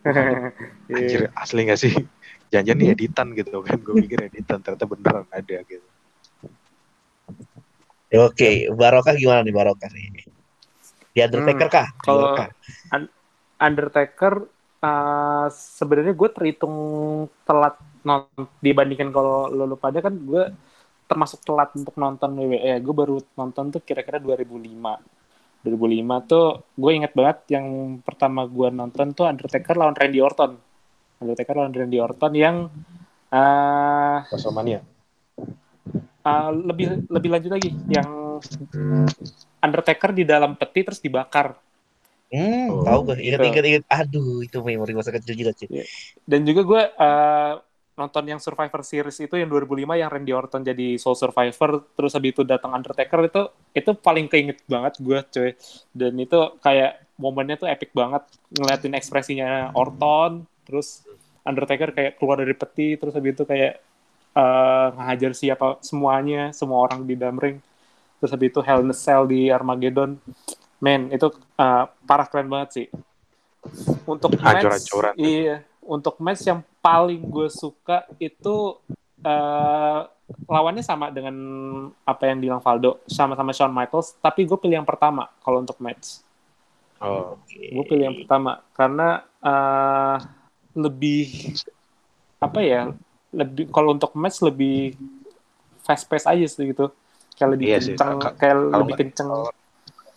anjir 0.96 1.28
asli 1.34 1.66
gak 1.66 1.80
sih 1.82 1.92
jangan 2.48 2.78
nih 2.78 2.94
editan 2.94 3.34
gitu 3.34 3.58
kan 3.66 3.76
gue 3.82 3.94
pikir 4.06 4.30
editan 4.30 4.62
ternyata 4.62 4.86
beneran 4.86 5.26
ada 5.34 5.58
gitu 5.66 5.86
Oke, 8.10 8.66
Barokah 8.74 9.14
gimana 9.14 9.46
nih 9.46 9.54
Barokah 9.54 9.86
nih? 9.94 10.26
Di 11.14 11.22
Undertaker 11.22 11.70
kah? 11.70 11.86
kalau- 12.02 12.34
Barokah? 12.34 12.48
Undertaker 13.60 14.34
uh, 14.82 15.46
sebenarnya 15.52 16.16
gue 16.16 16.28
terhitung 16.34 16.74
telat 17.46 17.78
non 18.02 18.26
dibandingkan 18.58 19.12
kalau 19.12 19.46
lo, 19.52 19.62
lo 19.68 19.76
pada 19.76 20.00
kan 20.00 20.16
gue 20.16 20.42
termasuk 21.06 21.44
telat 21.46 21.70
untuk 21.78 21.94
nonton 21.94 22.34
WWE. 22.34 22.82
Gue 22.82 22.94
baru 22.96 23.22
nonton 23.38 23.70
tuh 23.70 23.78
kira-kira 23.78 24.18
2005. 24.18 25.19
2005 25.60 26.30
tuh 26.30 26.46
gue 26.76 26.90
inget 26.96 27.12
banget 27.12 27.38
yang 27.52 27.98
pertama 28.00 28.48
gue 28.48 28.68
nonton 28.72 29.12
tuh 29.12 29.28
Undertaker 29.28 29.76
lawan 29.76 29.96
Randy 29.96 30.20
Orton. 30.20 30.56
Undertaker 31.20 31.54
lawan 31.56 31.72
Randy 31.76 31.98
Orton 32.00 32.32
yang 32.32 32.56
uh, 33.28 34.18
WrestleMania 34.32 34.80
uh, 36.24 36.50
lebih 36.52 37.06
lebih 37.08 37.30
lanjut 37.32 37.52
lagi 37.52 37.70
yang 37.88 38.08
Undertaker 39.60 40.16
di 40.16 40.24
dalam 40.24 40.56
peti 40.56 40.80
terus 40.80 41.04
dibakar. 41.04 41.52
Hmm, 42.30 42.72
Oh, 42.72 42.80
tahu 42.86 43.12
gue. 43.12 43.16
Ingat, 43.20 43.40
gitu. 43.42 43.48
ingat, 43.52 43.64
ingat. 43.68 43.84
Aduh, 43.90 44.40
itu 44.40 44.56
memori 44.64 44.96
masa 44.96 45.12
kecil 45.12 45.36
juga 45.36 45.52
sih. 45.52 45.68
Dan 46.24 46.48
juga 46.48 46.64
gue 46.64 46.82
uh, 46.96 47.52
nonton 48.00 48.24
yang 48.24 48.40
Survivor 48.40 48.80
Series 48.80 49.20
itu 49.20 49.36
yang 49.36 49.52
2005 49.52 49.84
yang 50.00 50.08
Randy 50.08 50.32
Orton 50.32 50.64
jadi 50.64 50.96
Soul 50.96 51.12
Survivor 51.12 51.84
terus 51.92 52.16
habis 52.16 52.32
itu 52.32 52.42
datang 52.48 52.72
Undertaker 52.72 53.20
itu 53.28 53.42
itu 53.76 53.90
paling 53.92 54.26
keinget 54.32 54.64
banget 54.64 54.96
gue 54.96 55.18
cuy. 55.28 55.50
Dan 55.92 56.16
itu 56.16 56.40
kayak 56.64 57.04
momennya 57.20 57.60
tuh 57.60 57.68
epic 57.68 57.92
banget 57.92 58.24
ngeliatin 58.56 58.96
ekspresinya 58.96 59.76
Orton 59.76 60.48
terus 60.64 61.04
Undertaker 61.44 61.92
kayak 61.92 62.16
keluar 62.16 62.40
dari 62.40 62.56
peti 62.56 62.96
terus 62.96 63.12
habis 63.12 63.36
itu 63.36 63.44
kayak 63.44 63.84
uh, 64.32 64.96
ngehajar 64.96 65.32
siapa 65.36 65.76
semuanya 65.84 66.56
semua 66.56 66.80
orang 66.80 67.04
di 67.04 67.14
dalam 67.20 67.36
ring. 67.36 67.60
Terus 68.24 68.32
habis 68.32 68.48
itu 68.48 68.60
Hell 68.64 68.80
in 68.80 68.92
a 68.92 68.96
Cell 68.96 69.28
di 69.28 69.52
Armageddon. 69.52 70.16
Man 70.80 71.12
itu 71.12 71.28
uh, 71.60 71.84
parah 72.08 72.24
keren 72.24 72.48
banget 72.48 72.68
sih. 72.72 72.86
Untuk 74.08 74.40
match 74.40 74.64
Hancur-hancuran. 74.64 75.12
iya 75.20 75.68
untuk 75.90 76.22
match 76.22 76.46
yang 76.46 76.62
paling 76.78 77.18
gue 77.26 77.50
suka 77.50 78.06
itu 78.22 78.78
eh, 79.20 80.00
lawannya 80.46 80.86
sama 80.86 81.10
dengan 81.10 81.34
apa 82.06 82.30
yang 82.30 82.38
bilang 82.38 82.62
Valdo 82.62 83.02
sama-sama 83.10 83.50
Shawn 83.50 83.74
Michaels 83.74 84.14
tapi 84.22 84.46
gue 84.46 84.54
pilih 84.54 84.78
yang 84.78 84.86
pertama 84.86 85.26
kalau 85.42 85.58
untuk 85.58 85.82
match. 85.82 86.22
Oh 87.02 87.34
gue 87.50 87.84
pilih 87.90 88.04
yang 88.06 88.16
pertama 88.22 88.62
karena 88.78 89.26
eh, 89.42 90.16
lebih 90.78 91.26
apa 92.38 92.60
ya 92.62 92.94
lebih 93.34 93.68
kalau 93.74 93.94
untuk 93.94 94.14
match 94.14 94.38
lebih 94.46 94.94
fast 95.82 96.06
pace 96.06 96.30
aja 96.30 96.46
sih 96.46 96.70
gitu. 96.70 96.94
Kayak 97.34 97.50
lebih 97.58 97.66
Iya 97.66 97.78
kenceng 97.82 98.18
ka- 98.20 98.34
kayak 98.38 98.56
kalau 98.70 98.84
lebih 98.86 98.96
kenceng. 99.02 99.28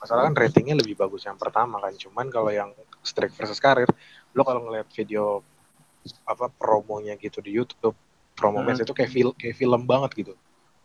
masalah 0.03 0.27
kan 0.27 0.35
ratingnya 0.35 0.75
lebih 0.75 0.99
bagus 0.99 1.23
yang 1.23 1.39
pertama 1.39 1.79
kan. 1.79 1.95
Cuman 1.95 2.27
kalau 2.27 2.51
yang 2.51 2.69
Strike 3.01 3.33
versus 3.39 3.57
Karir 3.57 3.87
lo 4.35 4.41
kalau 4.43 4.67
ngeliat 4.67 4.87
video 4.91 5.39
apa 6.27 6.51
promonya 6.51 7.15
gitu 7.19 7.39
di 7.39 7.55
YouTube. 7.55 7.95
Promo 8.33 8.59
Hmm. 8.59 8.73
match 8.73 8.81
itu 8.81 8.93
kayak 8.97 9.11
film 9.13 9.33
kayak 9.37 9.55
film 9.55 9.81
banget 9.85 10.11
gitu. 10.17 10.33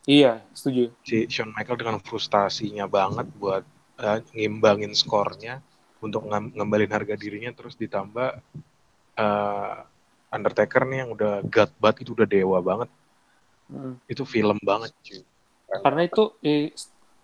Iya 0.05 0.45
setuju. 0.53 0.93
Si 1.05 1.29
Shawn 1.29 1.53
Michael 1.57 1.81
dengan 1.81 1.97
frustasinya 2.01 2.85
banget 2.85 3.27
buat 3.37 3.65
eh, 3.99 4.19
ngimbangin 4.37 4.93
skornya 4.95 5.65
untuk 5.99 6.29
ngembalin 6.29 6.93
harga 6.93 7.19
dirinya 7.19 7.51
terus 7.57 7.75
ditambah 7.75 8.41
eh, 9.19 9.77
Undertaker 10.29 10.85
nih 10.85 10.99
yang 11.09 11.11
udah 11.17 11.41
god 11.49 11.73
banget 11.81 12.05
itu 12.05 12.13
udah 12.13 12.29
dewa 12.29 12.59
banget. 12.61 12.91
Mm. 13.69 14.01
itu 14.09 14.25
film 14.25 14.57
banget 14.65 14.97
cuy. 15.05 15.21
Karena 15.85 16.01
itu 16.09 16.33
eh, 16.41 16.73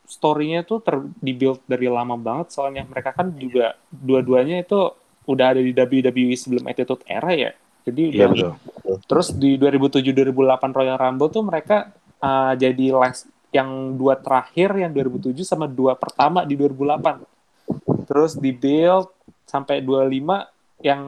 story-nya 0.05 0.61
tuh 0.69 0.85
ter 0.85 1.01
dibuild 1.25 1.65
dari 1.65 1.89
lama 1.89 2.21
banget 2.21 2.53
soalnya 2.53 2.85
mereka 2.85 3.17
kan 3.17 3.33
juga 3.33 3.81
dua-duanya 3.89 4.61
itu 4.61 4.93
udah 5.25 5.57
ada 5.57 5.61
di 5.65 5.73
WWE 5.73 6.37
sebelum 6.37 6.69
Attitude 6.69 7.01
Era 7.09 7.33
ya 7.33 7.57
jadi 7.85 8.03
iya 8.11 8.27
udah 8.29 8.53
betul. 8.57 8.97
terus 9.07 9.29
di 9.37 9.57
2007-2008 9.61 10.77
Royal 10.77 10.99
Rumble 10.99 11.31
tuh 11.31 11.43
mereka 11.45 11.77
uh, 12.21 12.53
jadi 12.57 12.97
last 12.97 13.29
yang 13.55 13.95
dua 13.95 14.19
terakhir 14.19 14.75
yang 14.75 14.91
2007 14.91 15.47
sama 15.47 15.71
dua 15.71 15.95
pertama 15.95 16.43
di 16.43 16.59
2008 16.59 18.09
terus 18.11 18.35
di 18.35 18.51
build 18.51 19.09
sampai 19.47 19.79
25 19.81 20.83
yang 20.83 21.03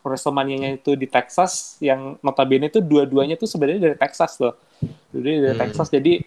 WrestleMania-nya 0.00 0.80
itu 0.80 0.96
di 0.96 1.04
Texas 1.04 1.76
yang 1.84 2.16
notabene 2.24 2.72
itu 2.72 2.80
dua-duanya 2.80 3.36
tuh 3.36 3.44
sebenarnya 3.44 3.92
dari 3.92 3.96
Texas 4.00 4.40
loh. 4.40 4.56
Jadi 5.12 5.44
dari 5.44 5.54
Hmm. 5.54 5.62
Texas. 5.68 5.88
Jadi 5.92 6.24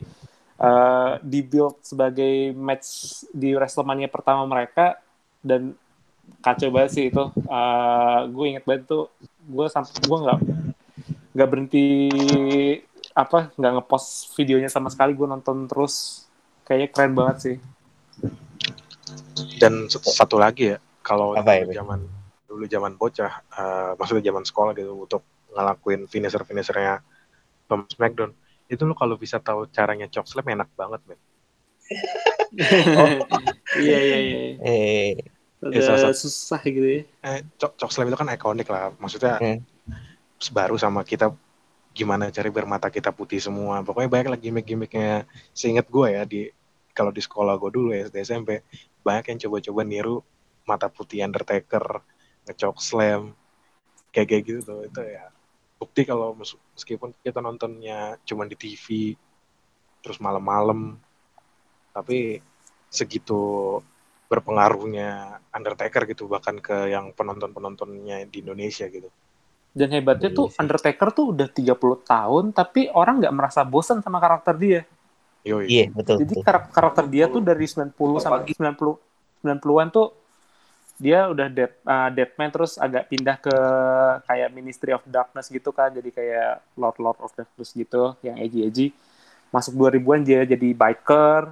uh, 0.62 1.18
di 1.26 1.40
build 1.42 1.82
sebagai 1.82 2.54
match 2.54 2.88
di 3.34 3.58
WrestleMania 3.58 4.08
pertama 4.14 4.46
mereka 4.46 5.02
dan 5.42 5.74
kacau 6.46 6.70
banget 6.70 6.92
sih 6.94 7.06
itu. 7.10 7.24
Uh, 7.50 8.30
gue 8.30 8.46
inget 8.54 8.64
banget 8.64 8.86
tuh 8.86 9.10
gue 9.44 9.66
sampai 9.68 9.94
gue 10.04 10.18
nggak 10.24 10.40
nggak 11.34 11.50
berhenti 11.50 11.86
apa 13.14 13.54
nggak 13.58 13.72
ngepost 13.80 14.34
videonya 14.38 14.70
sama 14.70 14.90
sekali 14.90 15.14
gue 15.14 15.28
nonton 15.28 15.68
terus. 15.70 16.26
Kayaknya 16.64 16.88
keren 16.96 17.14
banget 17.14 17.38
sih. 17.40 17.56
Dan 19.60 19.88
satu 19.92 20.40
lagi 20.40 20.76
ya 20.76 20.78
kalau 21.04 21.36
ya, 21.36 21.44
dulu 21.44 21.74
zaman 21.76 22.00
dulu 22.48 22.64
zaman 22.70 22.94
bocah 22.96 23.34
eh, 23.44 23.92
maksudnya 24.00 24.24
zaman 24.32 24.44
sekolah 24.48 24.72
gitu 24.78 24.94
untuk 24.96 25.22
ngelakuin 25.52 26.08
finisher 26.08 26.42
finishernya 26.48 27.04
Tom 27.68 27.86
Smackdown 27.90 28.32
itu 28.72 28.82
lo 28.88 28.96
kalau 28.96 29.20
bisa 29.20 29.38
tahu 29.44 29.68
caranya 29.70 30.08
choke 30.10 30.30
slam 30.30 30.48
enak 30.48 30.70
banget 30.74 31.02
men. 31.06 31.20
Iya 33.74 33.98
iya 33.98 34.18
iya 34.22 35.33
Ya, 35.72 35.82
salah 35.86 36.12
susah 36.12 36.60
gitu 36.66 36.84
ya. 36.84 37.02
Eh, 37.24 37.40
choke, 37.56 37.76
choke 37.80 37.94
slam 37.94 38.12
itu 38.12 38.18
kan 38.20 38.28
ikonik 38.34 38.68
lah. 38.68 38.92
Maksudnya 39.00 39.40
Hmm. 39.40 39.60
baru 40.52 40.76
sama 40.76 41.08
kita 41.08 41.32
gimana 41.94 42.28
cari 42.34 42.50
biar 42.52 42.68
mata 42.68 42.90
kita 42.92 43.14
putih 43.16 43.40
semua. 43.40 43.80
Pokoknya 43.86 44.10
banyak 44.12 44.30
lagi 44.34 44.44
gimmick-gimmicknya. 44.50 45.24
Seingat 45.56 45.88
gue 45.88 46.08
ya 46.12 46.24
di 46.28 46.50
kalau 46.92 47.10
di 47.16 47.22
sekolah 47.24 47.56
gue 47.58 47.72
dulu 47.74 47.90
ya 47.96 48.06
SD 48.10 48.18
SMP 48.28 48.50
banyak 49.06 49.26
yang 49.34 49.40
coba-coba 49.48 49.82
niru 49.88 50.16
mata 50.68 50.88
putih 50.92 51.24
Undertaker 51.24 52.02
ngechok 52.48 52.78
slam 52.84 53.32
kayak 54.12 54.28
kayak 54.30 54.44
gitu 54.44 54.60
tuh. 54.68 54.80
Itu 54.90 55.02
ya 55.06 55.32
bukti 55.80 56.08
kalau 56.08 56.32
mes- 56.36 56.60
meskipun 56.76 57.12
kita 57.20 57.44
nontonnya 57.44 58.16
cuma 58.24 58.48
di 58.48 58.56
TV 58.56 59.16
terus 60.04 60.20
malam-malam 60.20 60.96
tapi 61.96 62.40
segitu 62.90 63.80
berpengaruhnya 64.34 65.38
Undertaker 65.54 66.10
gitu 66.10 66.26
bahkan 66.26 66.58
ke 66.58 66.90
yang 66.90 67.14
penonton-penontonnya 67.14 68.26
di 68.26 68.42
Indonesia 68.42 68.90
gitu 68.90 69.14
dan 69.74 69.90
hebatnya 69.94 70.30
tuh 70.34 70.50
Iya. 70.50 70.58
Undertaker 70.66 71.08
tuh 71.14 71.26
udah 71.34 71.48
30 71.50 72.02
tahun 72.06 72.44
tapi 72.54 72.90
orang 72.94 73.22
nggak 73.22 73.34
merasa 73.34 73.62
bosan 73.62 74.02
sama 74.02 74.18
karakter 74.18 74.58
dia 74.58 74.82
iya 75.68 75.92
betul. 75.92 76.24
Jadi 76.24 76.40
betul. 76.40 76.46
karak- 76.46 76.72
karakter 76.72 77.06
dia 77.12 77.26
tuh 77.28 77.42
dari 77.44 77.66
90 77.68 77.94
sampai 78.24 78.54
90 78.56 78.98
90-an 79.44 79.88
tuh 79.92 80.08
dia 80.96 81.28
udah 81.28 81.48
dead 81.52 81.74
uh, 81.84 82.10
Deadman 82.14 82.50
terus 82.54 82.80
agak 82.80 83.12
pindah 83.12 83.36
ke 83.42 83.56
kayak 84.24 84.50
Ministry 84.56 84.96
of 84.96 85.04
Darkness 85.04 85.52
gitu 85.52 85.74
kan 85.76 85.92
jadi 85.92 86.10
kayak 86.14 86.54
Lord 86.80 86.98
Lord 87.02 87.20
of 87.20 87.34
Darkness 87.36 87.76
gitu 87.76 88.16
yang 88.24 88.40
edgy 88.40 88.64
edgy 88.64 88.88
masuk 89.52 89.76
2000-an 89.76 90.22
dia 90.24 90.42
jadi 90.48 90.70
biker 90.72 91.44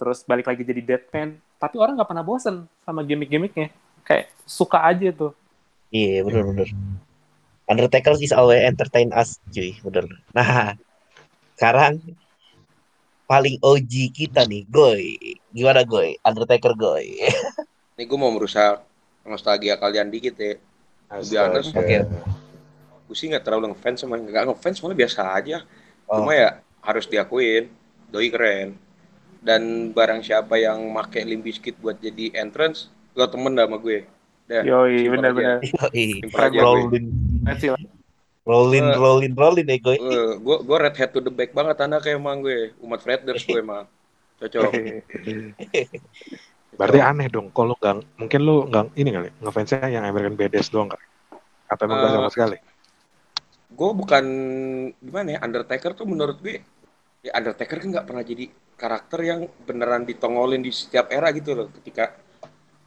terus 0.00 0.24
balik 0.24 0.48
lagi 0.48 0.62
jadi 0.64 0.80
Deadman 0.80 1.36
tapi 1.64 1.80
orang 1.80 1.96
nggak 1.96 2.10
pernah 2.12 2.26
bosen 2.26 2.68
sama 2.84 3.00
gimmick-gimmicknya 3.00 3.72
kayak 4.04 4.28
suka 4.44 4.84
aja 4.84 5.08
tuh 5.10 5.32
Iya 5.94 6.26
bener-bener. 6.26 6.68
Undertaker 7.70 8.18
is 8.18 8.34
always 8.34 8.66
entertain 8.66 9.14
us, 9.14 9.38
cuy, 9.54 9.78
bener. 9.78 10.10
Nah, 10.34 10.74
sekarang 11.54 12.02
paling 13.30 13.62
OG 13.62 14.10
kita 14.10 14.42
nih, 14.42 14.66
Goy. 14.66 15.16
Gimana 15.54 15.86
Goy? 15.86 16.18
Undertaker 16.26 16.74
Goy. 16.74 17.14
Ini 17.94 18.10
gue 18.10 18.18
mau 18.18 18.34
merusak 18.34 18.82
nostalgia 19.22 19.78
kalian 19.78 20.10
dikit 20.10 20.34
ya. 20.34 20.58
Lebih 21.14 21.38
honest. 21.38 21.70
Oke. 21.78 22.02
Gue 23.06 23.16
sih 23.16 23.30
nggak 23.30 23.46
terlalu 23.46 23.70
ngefans 23.70 24.02
sama 24.02 24.18
nggak 24.18 24.50
ngefans 24.50 24.82
malah 24.82 24.98
biasa 24.98 25.20
aja. 25.30 25.62
Oh, 26.10 26.20
Cuma 26.20 26.34
ya 26.34 26.58
harus 26.82 27.06
diakuin, 27.06 27.70
doi 28.10 28.28
keren. 28.34 28.74
Dan 29.44 29.92
barang 29.92 30.24
siapa 30.24 30.56
yang 30.56 30.80
make 30.88 31.20
Limp 31.20 31.44
Bizkit 31.44 31.76
buat 31.78 32.00
jadi 32.00 32.32
entrance, 32.34 32.88
lo 33.12 33.28
temen 33.28 33.52
dah 33.52 33.68
sama 33.68 33.76
gue. 33.76 34.08
Dah, 34.44 34.64
yoi 34.64 35.04
bener-bener 35.06 35.60
gue. 35.60 36.24
Rolling. 36.56 37.04
Keren 37.44 37.56
sih 37.60 37.68
lah. 37.68 37.80
Rollin, 38.44 38.84
Eh. 38.84 38.96
rollin, 38.96 39.32
rollin 39.32 39.64
gue. 39.64 39.96
gue 40.36 40.56
gue 40.60 40.76
red 40.76 40.92
head 40.94 41.12
to 41.12 41.20
the 41.20 41.32
back 41.32 41.52
banget 41.52 41.80
anaknya 41.80 42.12
emang 42.12 42.44
gue 42.44 42.76
umat 42.80 43.00
Raiders 43.00 43.40
gue 43.40 43.56
emang 43.56 43.88
cocok 44.36 44.68
Berarti 46.74 46.98
aneh 46.98 47.30
dong 47.30 47.48
kalau 47.54 47.72
nggak 47.78 48.02
mungkin 48.18 48.40
lu 48.42 48.66
nggak 48.66 48.98
ini 48.98 49.10
kali 49.14 49.28
ngefansnya 49.40 49.88
yang 49.88 50.04
American 50.04 50.34
Badass 50.34 50.68
doang 50.68 50.90
kali. 50.90 51.04
Atau 51.70 51.88
emang 51.88 51.98
Eh, 52.02 52.12
sama 52.12 52.28
sekali? 52.28 52.56
gue 53.74 53.90
bukan 53.90 54.24
gimana 55.00 55.28
ya 55.34 55.38
Undertaker 55.40 55.96
tuh 55.96 56.06
menurut 56.06 56.38
gue 56.38 56.62
Undertaker 57.32 57.76
kan 57.80 57.88
nggak 57.94 58.06
pernah 58.08 58.24
jadi 58.26 58.44
karakter 58.74 59.20
yang 59.24 59.40
beneran 59.68 60.02
ditongolin 60.04 60.60
di 60.66 60.72
setiap 60.74 61.08
era 61.14 61.30
gitu 61.32 61.54
loh 61.56 61.68
ketika 61.80 62.12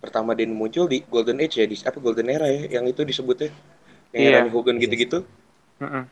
pertama 0.03 0.31
dia 0.37 0.47
muncul 0.49 0.85
di 0.89 1.01
Golden 1.07 1.39
Age 1.43 1.55
ya 1.63 1.67
di 1.69 1.75
apa 1.81 1.97
Golden 2.01 2.29
Era 2.29 2.47
ya 2.51 2.79
yang 2.79 2.85
itu 2.89 3.01
disebutnya 3.07 3.49
yang 4.13 4.23
Iya. 4.23 4.29
era 4.29 4.39
Hogan 4.49 4.77
gitu-gitu 4.81 5.25
Mm-mm. 5.81 6.07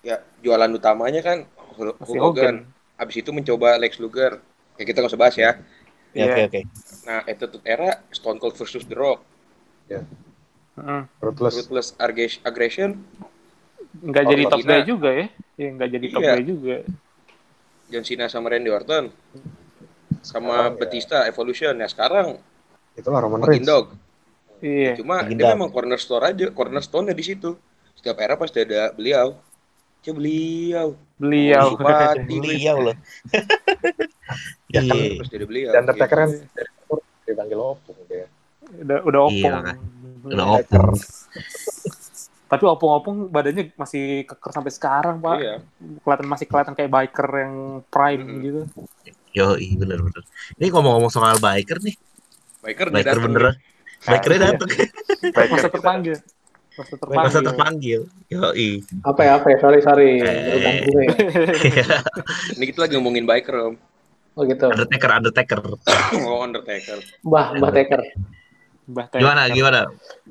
ya 0.00 0.16
jualan 0.44 0.72
utamanya 0.78 1.20
kan 1.20 1.38
Hulk 1.76 1.96
Masih 2.00 2.18
Hogan. 2.20 2.54
Hogan. 2.56 2.56
abis 3.00 3.16
itu 3.24 3.30
mencoba 3.32 3.80
Lex 3.80 3.96
Luger 3.96 4.40
ya 4.76 4.84
kita 4.84 5.00
nggak 5.00 5.12
usah 5.12 5.20
bahas 5.20 5.36
ya 5.40 5.52
Ya, 6.10 6.26
Iya. 6.26 6.34
Oke, 6.34 6.40
oke. 6.50 6.60
nah 7.06 7.20
Attitude 7.22 7.62
Era 7.62 8.02
Stone 8.10 8.42
Cold 8.42 8.58
versus 8.58 8.82
The 8.82 8.98
Rock 8.98 9.22
Mm-mm. 10.78 11.08
Ruthless. 11.22 11.54
Ruthless 11.56 11.94
Arge- 11.98 12.40
Aggression 12.44 13.04
Nggak 14.00 14.24
jadi 14.30 14.44
top 14.50 14.62
guy 14.68 14.80
juga 14.86 15.08
ya. 15.12 15.26
Iya, 15.58 15.68
nggak 15.76 15.90
jadi 15.94 16.06
top 16.14 16.22
Iya. 16.22 16.32
guy 16.32 16.42
juga. 16.46 16.74
John 17.90 18.02
Cena 18.02 18.26
sama 18.26 18.48
Randy 18.48 18.70
Orton 18.70 19.10
sama 20.20 20.70
ya. 20.70 20.74
Batista 20.74 21.24
Evolution 21.24 21.74
ya 21.74 21.86
sekarang 21.86 22.38
Itulah 22.92 23.20
Roman 23.20 23.42
Reigns. 23.42 23.64
Dog 23.64 23.90
Iya. 24.60 24.92
cuma 24.94 25.24
Makin 25.24 25.34
dia 25.34 25.44
Dog. 25.46 25.52
memang 25.56 25.70
cornerstone 25.70 26.24
aja 26.26 26.46
cornerstone 26.50 27.10
di 27.10 27.24
situ 27.24 27.56
setiap 27.92 28.16
era 28.18 28.34
pasti 28.34 28.60
ada 28.60 28.90
beliau 28.90 29.34
Coba 30.00 30.16
beliau 30.16 30.88
Beliau. 31.16 31.76
Bupati 31.76 32.36
Beliau 32.40 32.76
loh. 32.82 32.96
Ya 34.70 34.80
kan, 34.80 34.94
Iya. 34.94 35.18
pasti 35.18 35.34
ada 35.34 35.44
beliau 35.44 35.70
Dan 35.70 35.82
Undertaker 35.82 36.16
kan 36.16 36.30
dari 36.30 36.70
umur 36.80 36.98
dipanggil 37.22 37.58
opung 37.58 37.98
dia. 38.06 38.26
udah 38.78 38.98
udah 39.02 39.20
opung. 39.22 39.52
Iya, 39.52 39.74
Udah 40.24 40.46
opung. 40.56 40.88
Tapi 42.50 42.66
opung-opung 42.66 43.30
badannya 43.30 43.70
masih 43.78 44.26
keker 44.26 44.50
sampai 44.50 44.72
sekarang, 44.74 45.22
Pak. 45.22 45.36
iya 45.38 45.54
Kelihatan 46.02 46.26
masih 46.26 46.46
kelihatan 46.50 46.74
kayak 46.74 46.90
biker 46.90 47.28
yang 47.30 47.54
prime 47.86 48.22
Hmm. 48.26 48.40
gitu. 48.42 48.60
Yo, 49.30 49.54
iya 49.54 49.78
bener 49.78 50.02
bener. 50.02 50.22
Ini 50.58 50.74
ngomong-ngomong 50.74 51.14
soal 51.14 51.38
biker 51.38 51.78
nih, 51.78 51.94
biker 52.66 52.90
biker 52.90 53.16
beneran. 53.22 53.54
Bikernya 54.00 54.38
iya. 54.40 54.46
datang, 54.56 54.70
Masa 55.54 55.68
terpanggil. 55.70 56.16
Masa 56.74 56.94
terpanggil. 56.96 57.22
masa 57.22 57.38
terpanggil. 57.44 58.00
Yo, 58.26 58.42
iya. 58.58 58.80
Apa 59.06 59.20
ya, 59.22 59.32
apa 59.38 59.46
ya? 59.52 59.56
Sorry, 59.62 59.78
sorry. 59.84 60.10
Eh. 60.18 60.88
Ya. 61.78 62.00
ini 62.58 62.64
kita 62.66 62.88
lagi 62.88 62.98
ngomongin 62.98 63.28
biker 63.28 63.54
om 63.54 63.74
Oh 64.34 64.42
gitu. 64.46 64.66
Undertaker, 64.66 65.10
Undertaker. 65.10 65.58
oh 66.26 66.40
Undertaker 66.40 66.98
Mbah, 67.22 67.60
Mbah 67.60 67.70
Taker. 67.70 68.00
Mbah 68.90 69.06
Taker. 69.08 69.20
Gimana, 69.22 69.42
gimana? 69.50 69.80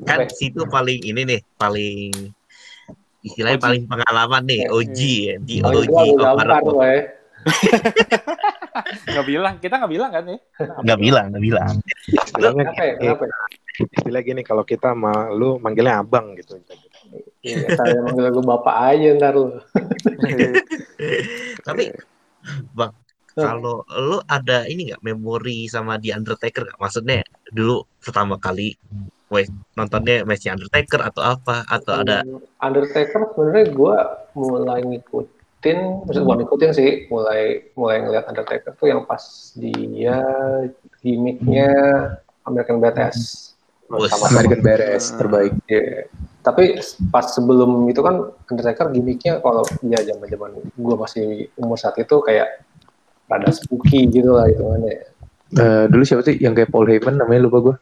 Kan 0.04 0.20
Apa? 0.28 0.32
situ 0.36 0.62
paling 0.68 1.00
ini 1.02 1.22
nih, 1.26 1.40
paling 1.56 2.12
istilahnya 3.24 3.60
OG. 3.60 3.66
paling 3.66 3.84
pengalaman 3.88 4.44
nih. 4.48 4.62
OG 4.68 5.00
ya, 5.00 5.36
di 5.40 5.56
OG 5.64 5.96
ya. 5.96 6.32
Nggak 9.10 9.26
bilang, 9.26 9.56
kita 9.64 9.76
nggak 9.80 9.92
bilang 9.92 10.12
kan 10.12 10.24
ya? 10.28 10.38
Nggak 10.84 11.00
bilang, 11.00 11.26
nggak 11.32 11.44
bilang. 11.44 11.74
Istilahnya, 12.08 12.64
Kenapa 12.68 12.84
ya? 12.84 12.94
Kenapa 13.00 13.24
ya? 13.26 13.36
istilah 13.80 14.22
gini 14.28 14.42
kalau 14.44 14.68
kita 14.68 14.92
ma 14.92 15.32
lu 15.32 15.56
manggilnya 15.64 16.04
abang 16.04 16.36
gitu. 16.36 16.60
Iya, 17.40 17.64
saya 17.80 18.04
manggil 18.04 18.28
gue 18.28 18.44
bapak 18.44 18.76
aja 18.92 19.08
ntar 19.16 19.34
lu. 19.40 19.56
Tapi, 21.68 21.84
bang, 22.76 22.92
kalau 23.36 23.86
lu 23.94 24.18
ada 24.26 24.66
ini 24.66 24.94
nggak 24.94 25.04
memori 25.04 25.70
sama 25.70 25.98
di 26.02 26.10
Undertaker 26.14 26.66
nggak? 26.66 26.80
Maksudnya 26.80 27.22
dulu 27.52 27.86
pertama 28.02 28.40
kali 28.40 28.74
wes 29.30 29.48
nontonnya 29.78 30.26
matchnya 30.26 30.58
Undertaker 30.58 31.02
atau 31.06 31.22
apa? 31.22 31.64
Atau 31.70 31.94
ada 32.02 32.26
Hmm, 32.26 32.42
Undertaker 32.60 33.30
sebenarnya 33.34 33.66
gue 33.72 33.96
mulai 34.36 34.80
ngikutin, 34.84 35.78
maksud 36.10 36.22
gue 36.26 36.36
ngikutin 36.44 36.72
sih, 36.74 36.92
mulai 37.14 37.70
mulai 37.78 38.02
ngeliat 38.04 38.26
Undertaker 38.28 38.74
tuh 38.76 38.88
yang 38.90 39.06
pas 39.06 39.54
dia 39.56 40.20
gimmicknya 41.00 41.70
American 42.44 42.82
Badass. 42.82 43.50
Bos. 43.90 44.14
Sama 44.14 44.38
American 44.38 44.62
Badass 44.62 45.18
terbaik. 45.18 45.54
Iya. 45.66 46.06
Tapi 46.46 46.78
pas 47.10 47.26
sebelum 47.30 47.90
itu 47.90 48.02
kan 48.02 48.34
Undertaker 48.50 48.90
gimmicknya 48.94 49.42
kalau 49.42 49.66
dia 49.82 50.02
zaman 50.06 50.26
zaman 50.30 50.52
gue 50.62 50.96
masih 50.98 51.28
umur 51.58 51.78
saat 51.78 51.98
itu 51.98 52.16
kayak 52.22 52.66
rada 53.30 53.50
spooky 53.54 54.10
gitu 54.10 54.34
lah 54.34 54.50
hitungannya. 54.50 55.06
Eh, 55.50 55.84
dulu 55.90 56.04
siapa 56.06 56.26
sih 56.26 56.38
yang 56.42 56.58
kayak 56.58 56.74
Paul 56.74 56.90
Heyman 56.90 57.22
namanya 57.22 57.46
lupa 57.46 57.58
gue. 57.62 57.76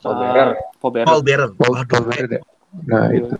Paul 0.00 0.14
Bearer. 0.18 0.48
Paul 0.78 0.92
Bearer. 0.92 1.06
Paul 1.06 1.22
Bearer? 1.22 1.50
Paul, 1.54 1.72
Paul 1.86 2.04
Bearer 2.10 2.30
ya. 2.30 2.40
Nah 2.86 3.04
itu. 3.10 3.34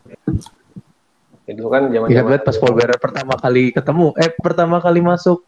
Ya, 1.47 1.53
dulu 1.59 1.69
kan 1.71 1.83
zaman 1.91 2.07
Ingat 2.11 2.25
banget 2.27 2.43
pas 2.47 2.57
Paul 2.59 2.75
Bearer 2.79 2.99
pertama 3.03 3.35
kali 3.35 3.75
ketemu. 3.75 4.07
Eh 4.15 4.31
pertama 4.39 4.77
kali 4.79 5.01
masuk 5.03 5.43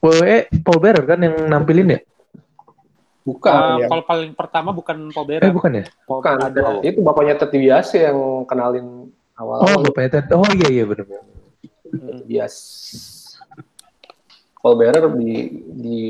WWE 0.00 0.48
Paul 0.64 0.80
Bearer 0.80 1.04
kan 1.04 1.20
yang 1.20 1.36
nampilin 1.48 1.96
ya? 1.96 2.00
bukan 3.24 3.56
Ah, 3.56 3.80
ya. 3.80 3.88
Kalau 3.88 4.04
paling 4.04 4.36
pertama 4.36 4.70
bukan 4.76 5.08
Paul 5.08 5.24
Eh 5.24 5.28
Bearer. 5.40 5.48
bukan 5.48 5.80
ya? 5.80 5.84
Paul 6.04 6.20
Bukan, 6.20 6.36
ada 6.44 6.64
itu 6.84 7.00
bapaknya 7.00 7.40
Ted 7.40 7.56
DiBiase 7.56 8.04
yang 8.04 8.44
kenalin 8.44 9.08
awal 9.40 9.64
Oh 9.64 9.80
bapaknya 9.80 10.20
Ted. 10.20 10.28
Oh 10.36 10.44
iya 10.52 10.68
iya 10.68 10.84
benar. 10.84 11.08
Hmm. 11.08 12.20
bias 12.28 12.54
Paul 14.64 14.80
Bearer 14.80 15.12
di 15.12 15.32
di 15.68 16.00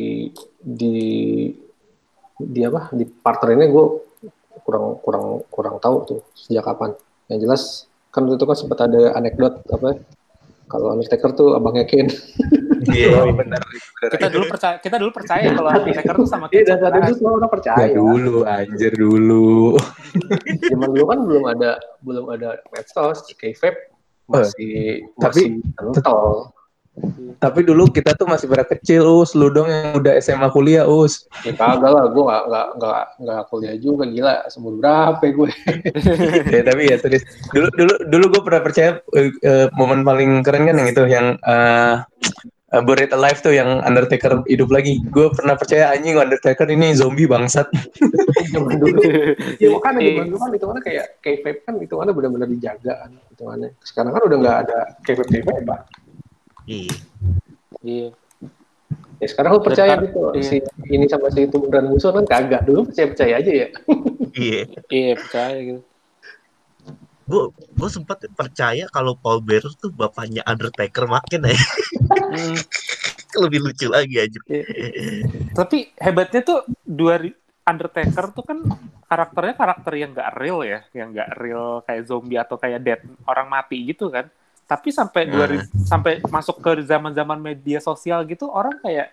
di 0.62 0.94
di 2.34 2.60
apa 2.62 2.86
di 2.90 3.02
partner 3.02 3.50
ini 3.52 3.66
gue 3.66 3.84
kurang 4.62 5.02
kurang 5.02 5.26
kurang 5.50 5.76
tahu 5.76 5.96
tuh 6.06 6.20
sejak 6.32 6.62
kapan 6.62 6.94
yang 7.26 7.42
jelas 7.42 7.90
kan 8.08 8.22
itu 8.24 8.38
kan 8.40 8.54
sempat 8.54 8.78
ada 8.80 9.10
anekdot 9.12 9.58
apa 9.66 9.86
ya, 9.90 9.96
kalau 10.64 10.94
Undertaker 10.94 11.34
tuh 11.34 11.48
abangnya 11.52 11.82
Kane 11.82 12.14
Iya. 12.84 13.26
benar. 13.32 13.64
kita 14.06 14.28
dulu 14.28 14.44
percaya 14.46 14.76
kita 14.78 14.96
dulu 14.96 15.10
percaya 15.10 15.50
kalau 15.50 15.70
Undertaker 15.72 16.14
tuh 16.14 16.28
sama 16.28 16.46
iya 16.46 16.62
kita. 16.62 16.70
dan 16.70 16.78
saat 16.80 16.94
itu 17.02 17.14
semua 17.18 17.32
orang 17.34 17.42
Ya 17.42 17.54
percaya 17.58 17.86
dulu 17.90 18.36
anjir 18.46 18.92
dulu. 18.94 19.50
zaman 20.62 20.88
dulu 20.92 21.04
kan 21.04 21.18
belum 21.26 21.44
ada 21.48 21.70
belum 22.00 22.24
ada 22.30 22.48
medsos 22.70 23.18
kayfabe 23.34 23.90
masih 24.24 25.02
tapi- 25.18 25.58
masih 25.58 25.74
kental 25.74 26.53
Tapi 27.42 27.66
dulu 27.66 27.90
kita 27.90 28.14
tuh 28.14 28.30
masih 28.30 28.46
pada 28.46 28.62
kecil, 28.62 29.02
us. 29.02 29.34
Lu 29.34 29.50
dong 29.50 29.66
yang 29.66 29.98
udah 29.98 30.14
SMA 30.22 30.48
kuliah, 30.54 30.86
us. 30.86 31.26
ya 31.42 31.50
kagak 31.52 31.90
lah 31.90 32.06
gue 32.06 32.22
nggak 32.22 32.44
nggak 32.46 32.66
nggak 32.78 33.04
nggak 33.20 33.42
kuliah 33.50 33.74
juga 33.82 34.04
gila 34.06 34.34
sebelum 34.46 34.78
berapa 34.78 35.20
ya 35.20 35.30
gue 35.34 35.48
ya 36.54 36.62
tapi 36.62 36.82
ya 36.88 36.96
serius. 37.02 37.26
Dulu 37.50 37.68
dulu 37.74 37.94
dulu 38.06 38.24
gue 38.38 38.42
pernah 38.46 38.62
percaya 38.62 38.90
eh, 39.18 39.66
momen 39.74 40.06
paling 40.06 40.46
keren 40.46 40.70
kan 40.70 40.76
yang 40.78 40.88
itu 40.88 41.02
yang 41.10 41.26
eh 41.42 41.98
uh, 42.74 42.82
Buried 42.82 43.14
Alive 43.14 43.38
tuh 43.38 43.54
yang 43.54 43.82
Undertaker 43.82 44.42
hidup 44.46 44.70
lagi. 44.70 45.02
Gue 45.10 45.30
pernah 45.34 45.58
percaya 45.58 45.94
anjing 45.94 46.14
Undertaker 46.18 46.66
ini 46.70 46.94
zombie 46.94 47.26
bangsat. 47.26 47.70
zaman 48.54 48.78
dulu 48.82 49.02
ya 49.58 49.68
makanya 49.74 49.98
zaman 49.98 50.26
dulu 50.30 50.38
kan 50.38 50.50
hitungannya 50.54 50.82
kayak 50.82 51.06
kayfabe 51.18 51.58
kan 51.66 51.74
hitungannya 51.78 52.14
benar-benar 52.14 52.48
dijaga 52.50 52.92
kan 53.06 53.10
hitungannya 53.34 53.68
sekarang 53.82 54.10
kan 54.14 54.22
udah 54.30 54.38
nggak 54.38 54.58
ada 54.66 54.78
kayfabe 55.02 55.38
pak 55.42 55.80
Iya. 56.64 56.96
Iya. 57.84 58.08
ya 59.22 59.26
sekarang 59.30 59.56
lu 59.56 59.62
percaya 59.62 59.94
gitu 60.02 60.34
iya. 60.36 60.42
si 60.42 60.56
ini 60.90 61.06
sama 61.06 61.30
si 61.30 61.46
itu 61.46 61.56
beneran 61.56 61.94
musuh 61.94 62.12
kan 62.12 62.24
kagak 62.26 62.66
dulu 62.66 62.90
percaya 62.90 63.06
percaya 63.08 63.34
aja 63.40 63.52
ya 63.52 63.68
Iya. 64.34 64.62
Iya, 64.90 65.12
percaya 65.16 65.58
gitu. 65.62 65.82
Gue 67.24 67.42
gue 67.56 67.88
sempat 67.88 68.20
percaya 68.36 68.84
kalau 68.92 69.16
Paul 69.16 69.40
Bearer 69.40 69.72
tuh 69.78 69.88
bapaknya 69.94 70.44
Undertaker 70.44 71.08
makin 71.08 71.48
ya. 71.48 71.56
Hmm. 72.10 72.58
Lebih 73.42 73.58
lucu 73.64 73.86
lagi 73.90 74.16
aja. 74.20 74.38
Tapi 75.56 75.90
hebatnya 75.98 76.42
tuh 76.44 76.60
dua 76.84 77.18
Undertaker 77.64 78.28
tuh 78.36 78.44
kan 78.44 78.58
karakternya 79.08 79.54
karakter 79.56 79.92
yang 79.96 80.12
nggak 80.12 80.36
real 80.36 80.60
ya, 80.60 80.84
yang 80.92 81.16
nggak 81.16 81.32
real 81.40 81.80
kayak 81.88 82.04
zombie 82.04 82.36
atau 82.36 82.60
kayak 82.60 82.84
dead 82.84 83.00
orang 83.24 83.48
mati 83.48 83.88
gitu 83.88 84.12
kan. 84.12 84.28
Tapi 84.64 84.88
sampai 84.88 85.28
dua 85.28 85.44
ri- 85.44 85.68
sampai 85.84 86.24
masuk 86.32 86.56
ke 86.64 86.80
zaman-zaman 86.88 87.36
media 87.36 87.78
sosial 87.84 88.24
gitu 88.24 88.48
orang 88.48 88.80
kayak 88.80 89.12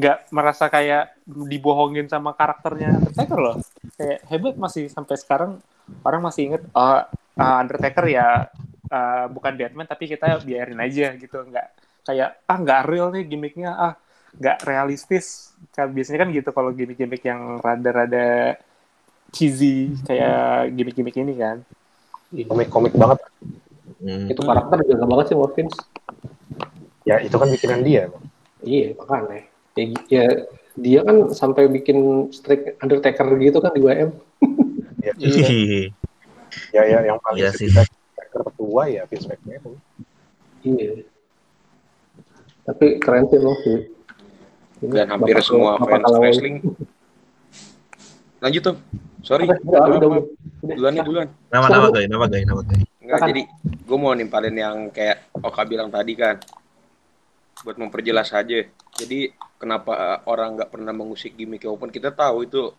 nggak 0.00 0.32
merasa 0.32 0.72
kayak 0.72 1.12
dibohongin 1.28 2.08
sama 2.08 2.32
karakternya. 2.32 2.96
Undertaker 2.96 3.38
loh. 3.38 3.56
Kayak 4.00 4.18
hebat 4.32 4.54
masih 4.56 4.88
sampai 4.88 5.16
sekarang 5.20 5.60
orang 6.00 6.22
masih 6.24 6.42
inget 6.48 6.62
oh 6.72 7.04
ah, 7.36 7.56
Undertaker 7.60 8.08
ya 8.08 8.48
ah, 8.88 9.28
bukan 9.28 9.52
Deadman 9.60 9.84
tapi 9.84 10.08
kita 10.08 10.40
biarin 10.40 10.80
aja 10.80 11.12
gitu. 11.12 11.44
Nggak 11.44 11.66
kayak 12.08 12.40
ah 12.48 12.56
nggak 12.56 12.80
real 12.88 13.12
nih 13.12 13.24
gimmicknya 13.28 13.70
ah 13.76 13.92
nggak 14.40 14.64
realistis. 14.64 15.52
Kan 15.76 15.92
biasanya 15.92 16.24
kan 16.24 16.32
gitu 16.32 16.48
kalau 16.56 16.72
gimmick-gimmick 16.72 17.20
yang 17.20 17.60
rada-rada 17.60 18.56
cheesy 19.30 19.92
kayak 20.08 20.72
gimmick-gimmick 20.72 21.20
ini 21.20 21.36
kan. 21.36 21.60
Komik-komik 22.48 22.96
banget. 22.96 23.20
Hmm. 24.00 24.26
Itu 24.26 24.40
karakter 24.40 24.80
jaga 24.82 25.04
banget 25.04 25.26
sih 25.28 25.36
Morphins. 25.36 25.76
Ya 27.04 27.20
itu 27.20 27.32
kan 27.32 27.48
bikinan 27.48 27.80
dia. 27.80 28.08
Bang. 28.08 28.24
Iya, 28.60 28.86
makanya. 28.94 29.44
Ya, 29.74 29.84
ya 30.08 30.24
dia 30.74 31.00
kan 31.02 31.16
sampai 31.30 31.68
bikin 31.68 31.98
streak 32.30 32.76
Undertaker 32.78 33.28
gitu 33.36 33.58
kan 33.58 33.72
di 33.72 33.80
WM. 33.80 34.10
Ya, 35.00 35.12
Iya. 35.20 35.46
ya, 36.72 36.82
ya 36.82 36.98
yang 37.06 37.18
paling 37.20 37.40
Iya 37.40 37.52
sih. 37.52 37.68
tertua 38.30 38.86
ya 38.86 39.02
Vince 39.04 39.26
McMahon. 39.26 39.74
Iya. 40.62 41.04
Tapi 42.62 42.86
keren 42.96 43.24
sih 43.26 43.38
loh 43.38 43.56
sih. 43.60 43.78
Dan 44.80 45.08
hampir 45.08 45.34
bapak- 45.34 45.44
semua 45.44 45.76
bapak 45.76 45.88
fans 45.90 46.04
kalau- 46.04 46.20
wrestling. 46.20 46.56
Lanjut 48.40 48.62
tuh. 48.62 48.76
Sorry. 49.20 49.44
Duluan 49.44 50.92
nih 50.94 51.04
duluan. 51.04 51.28
Nama 51.48 51.66
nama 51.66 51.88
guys, 51.90 52.08
nama 52.08 52.24
guys, 52.26 52.44
nama 52.44 52.62
guys. 52.64 52.89
Enggak, 53.10 53.26
jadi 53.34 53.42
gue 53.66 53.98
mau 53.98 54.14
nimpalin 54.14 54.54
yang 54.54 54.76
kayak 54.94 55.34
Oka 55.42 55.66
bilang 55.66 55.90
tadi 55.90 56.14
kan. 56.14 56.38
Buat 57.66 57.76
memperjelas 57.82 58.30
aja. 58.30 58.70
Jadi 58.94 59.34
kenapa 59.58 59.92
eh, 59.98 60.18
orang 60.30 60.54
nggak 60.54 60.70
pernah 60.70 60.94
mengusik 60.94 61.34
gimmick 61.34 61.66
open 61.66 61.90
kita 61.90 62.14
tahu 62.14 62.46
itu 62.46 62.70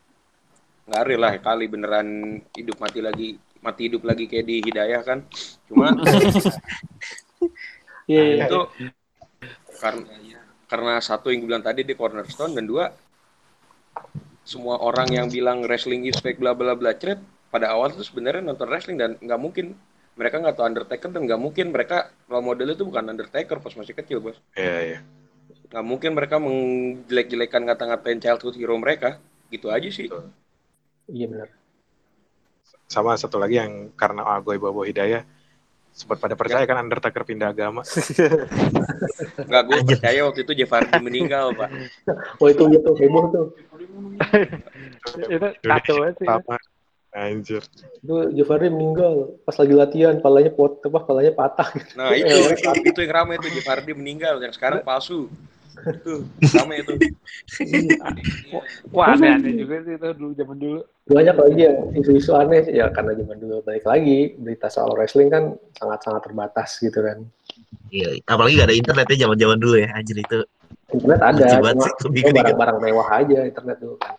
nggak 0.88 1.03
real 1.03 1.21
lah 1.21 1.36
kali 1.38 1.69
beneran 1.69 2.41
hidup 2.57 2.82
mati 2.82 2.99
lagi 3.03 3.38
mati 3.61 3.91
hidup 3.91 4.01
lagi 4.07 4.25
kayak 4.32 4.45
di 4.47 4.55
Hidayah 4.63 5.01
kan. 5.03 5.19
Cuma 5.67 5.91
Iya, 8.11 8.23
iya. 8.27 8.45
itu 8.47 8.59
karena 9.79 10.05
karena 10.67 10.93
satu 11.03 11.32
yang 11.32 11.43
gue 11.43 11.49
bilang 11.51 11.65
tadi 11.65 11.82
di 11.84 11.95
cornerstone 11.95 12.55
dan 12.55 12.65
dua 12.67 12.91
semua 14.43 14.82
orang 14.82 15.07
yang 15.11 15.27
bilang 15.29 15.63
wrestling 15.63 16.07
is 16.09 16.17
fake 16.19 16.41
bla 16.41 16.51
bla 16.51 16.75
bla 16.75 16.91
cret 16.97 17.19
pada 17.51 17.71
awal 17.71 17.91
tuh 17.93 18.03
sebenarnya 18.03 18.43
nonton 18.43 18.67
wrestling 18.67 18.97
dan 18.99 19.15
nggak 19.19 19.39
mungkin 19.39 19.75
mereka 20.22 20.38
nggak 20.38 20.53
tahu 20.53 20.65
Undertaker 20.69 21.09
dan 21.09 21.22
nggak 21.26 21.41
mungkin 21.41 21.74
mereka 21.74 22.13
role 22.30 22.45
model 22.45 22.78
itu 22.78 22.86
bukan 22.86 23.09
Undertaker 23.09 23.57
pas 23.57 23.74
masih 23.74 23.97
kecil 23.97 24.22
bos 24.22 24.38
Iya, 24.53 24.78
iya. 24.86 24.99
nggak 25.74 25.86
mungkin 25.88 26.11
mereka 26.13 26.38
menjelek-jelekan 26.38 27.65
ngata-ngatain 27.65 28.22
childhood 28.22 28.53
hero 28.53 28.78
mereka 28.78 29.17
gitu 29.49 29.74
aja 29.74 29.89
sih 29.89 30.05
Iya 31.09 31.26
benar. 31.28 31.49
Sama 32.88 33.17
satu 33.17 33.36
lagi 33.41 33.57
yang 33.59 33.89
karena 33.97 34.24
Agoy 34.24 34.55
Bobo 34.61 34.86
Hidayah 34.86 35.26
sempat 35.91 36.24
pada 36.24 36.39
percaya 36.39 36.63
kan 36.63 36.80
Undertaker 36.88 37.24
pindah 37.28 37.51
agama. 37.51 37.84
nggak 39.49 39.63
gue 39.67 39.78
percaya 39.91 40.19
waktu 40.24 40.47
itu 40.47 40.53
Jeff 40.55 40.72
Hardy 40.72 41.03
meninggal 41.03 41.51
pak 41.51 41.67
Oh 42.39 42.47
itu 42.47 42.63
itu 42.72 42.91
heboh 42.95 43.26
tuh. 43.28 43.45
itu 45.28 45.47
kacau 45.67 45.97
sih. 46.15 46.28
Anjir. 47.12 47.59
Itu 47.99 48.32
Jafari 48.32 48.72
meninggal 48.72 49.36
pas 49.43 49.59
lagi 49.59 49.76
latihan, 49.76 50.16
palanya 50.24 50.51
pot, 50.55 50.80
apa 50.80 50.99
palanya 51.03 51.36
patah. 51.36 51.68
nah 51.99 52.16
itu 52.16 52.39
itu, 52.55 52.72
itu 52.88 52.99
yang 53.03 53.12
ramai 53.12 53.36
itu 53.36 53.59
Hardy 53.68 53.91
meninggal 53.91 54.39
yang 54.39 54.55
sekarang 54.55 54.80
palsu 54.80 55.28
itu 55.72 56.14
ramai 56.53 56.84
itu 56.84 56.93
Wah, 58.91 59.16
aneh-aneh 59.16 59.55
juga 59.55 59.82
sih 59.88 59.95
itu 59.97 60.07
dulu 60.14 60.32
zaman 60.36 60.57
dulu. 60.59 60.80
Banyak 61.09 61.36
lagi 61.36 61.59
yang 61.64 61.78
isu-isu 61.95 62.32
aneh 62.38 62.64
ya 62.70 62.91
karena 62.91 63.18
zaman 63.18 63.38
dulu 63.39 63.55
balik 63.66 63.86
lagi 63.88 64.36
berita 64.38 64.68
soal 64.70 64.93
wrestling 64.93 65.32
kan 65.32 65.55
sangat-sangat 65.80 66.22
terbatas 66.28 66.78
gitu 66.78 66.99
kan. 67.01 67.24
Iya, 67.91 68.20
apalagi 68.28 68.62
gak 68.62 68.68
ada 68.72 68.78
internetnya 68.78 69.18
zaman-zaman 69.28 69.57
dulu 69.59 69.76
ya, 69.80 69.89
anjir 69.91 70.18
itu. 70.20 70.39
Internet 70.91 71.22
ada, 71.24 71.47
cuma 71.59 71.72
gede. 72.12 72.32
barang-barang 72.36 72.78
mewah 72.84 73.07
aja 73.12 73.39
internet 73.47 73.78
dulu 73.80 73.95
kan. 73.99 74.14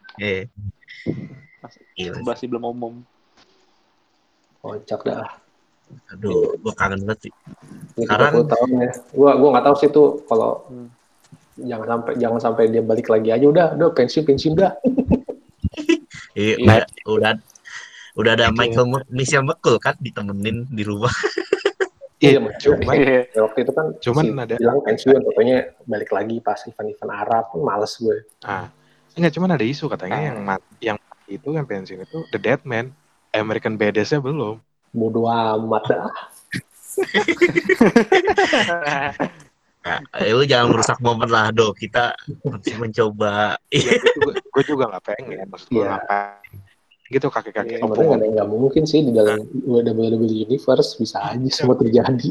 Eh. 1.63 1.71
Gila 1.99 2.15
sih. 2.17 2.25
Masih 2.25 2.47
belum 2.49 2.65
umum. 2.67 2.95
Kocak 4.59 5.01
dah. 5.03 5.27
Aduh, 6.11 6.57
gua 6.59 6.73
kangen 6.73 7.05
banget 7.05 7.29
sih. 7.29 7.33
Sekarang- 7.99 8.33
30 8.41 8.49
tahun 8.49 8.69
ya. 8.81 8.91
Gua 9.13 9.31
gua 9.37 9.49
nggak 9.53 9.65
tahu 9.67 9.77
sih 9.77 9.89
tuh 9.89 10.09
kalau 10.25 10.65
Hmm. 10.67 10.89
jangan 11.59 11.87
sampai 11.91 12.13
jangan 12.17 12.41
sampai 12.41 12.65
dia 12.67 12.81
balik 12.81 13.07
lagi 13.07 13.29
aja 13.29 13.45
udah, 13.45 13.67
udah 13.77 13.89
pensiun 13.93 14.25
pensiun 14.25 14.55
dah. 14.57 14.73
Iya, 16.33 16.57
Iya. 16.57 16.65
udah, 16.65 16.81
udah 17.07 17.33
udah 18.15 18.33
ada. 18.33 18.47
Michael 18.51 18.89
Mo- 18.89 19.05
Michelle 19.07 19.45
McCool 19.45 19.77
kan 19.77 19.93
ditemenin 19.99 20.65
di 20.67 20.81
rumah. 20.81 21.13
Iya, 22.17 22.41
Cuman, 22.57 22.95
Iya. 22.95 23.29
Ya, 23.29 23.41
waktu 23.43 23.59
itu 23.61 23.73
kan 23.75 23.87
cuman 23.99 24.25
si- 24.25 24.33
ada 24.39 24.55
bilang 24.57 24.81
pensiun, 24.81 25.21
pokoknya 25.23 25.57
balik 25.85 26.09
lagi 26.09 26.39
pas 26.39 26.57
event-event 26.63 27.13
Arab, 27.13 27.45
kan 27.51 27.61
males 27.61 27.93
gue. 27.99 28.17
ah, 28.43 28.71
enggak 29.13 29.33
cuman 29.35 29.51
ada 29.53 29.65
isu 29.67 29.91
katanya 29.91 30.17
Ah. 30.17 30.25
yang 30.25 30.37
yang 30.81 30.99
itu 31.27 31.49
yang 31.53 31.67
pensiun 31.67 32.03
itu 32.03 32.19
The 32.31 32.39
Dead 32.41 32.63
Man. 32.65 32.93
American 33.33 33.81
Badass-nya 33.81 34.21
belum. 34.21 34.61
Bodo 34.93 35.25
amat 35.25 35.85
dah. 35.89 36.05
Nah, 39.83 39.99
eh, 40.15 40.31
lu 40.31 40.47
jangan 40.47 40.71
merusak 40.71 40.99
momen 41.03 41.27
lah, 41.27 41.51
do. 41.51 41.75
Kita 41.75 42.15
masih 42.47 42.79
mencoba. 42.79 43.59
Iya, 43.67 43.99
gue 43.99 44.13
juga, 44.15 44.33
gue 44.39 44.63
juga 44.63 44.85
nggak 44.95 45.05
pengen. 45.11 45.47
Maksud 45.51 45.69
gue 45.75 45.83
Iya. 45.83 45.91
ngapain? 45.99 46.57
Gitu 47.11 47.27
kakek-kakek. 47.27 47.77
Iya, 47.77 47.83
Sebenarnya 47.83 48.07
nggak 48.15 48.31
nggak 48.39 48.49
mungkin 48.49 48.83
sih 48.87 49.01
di 49.03 49.11
dalam 49.11 49.43
WWE 49.67 50.47
Universe 50.47 50.95
bisa 50.95 51.19
aja 51.35 51.49
semua 51.51 51.75
terjadi. 51.75 52.31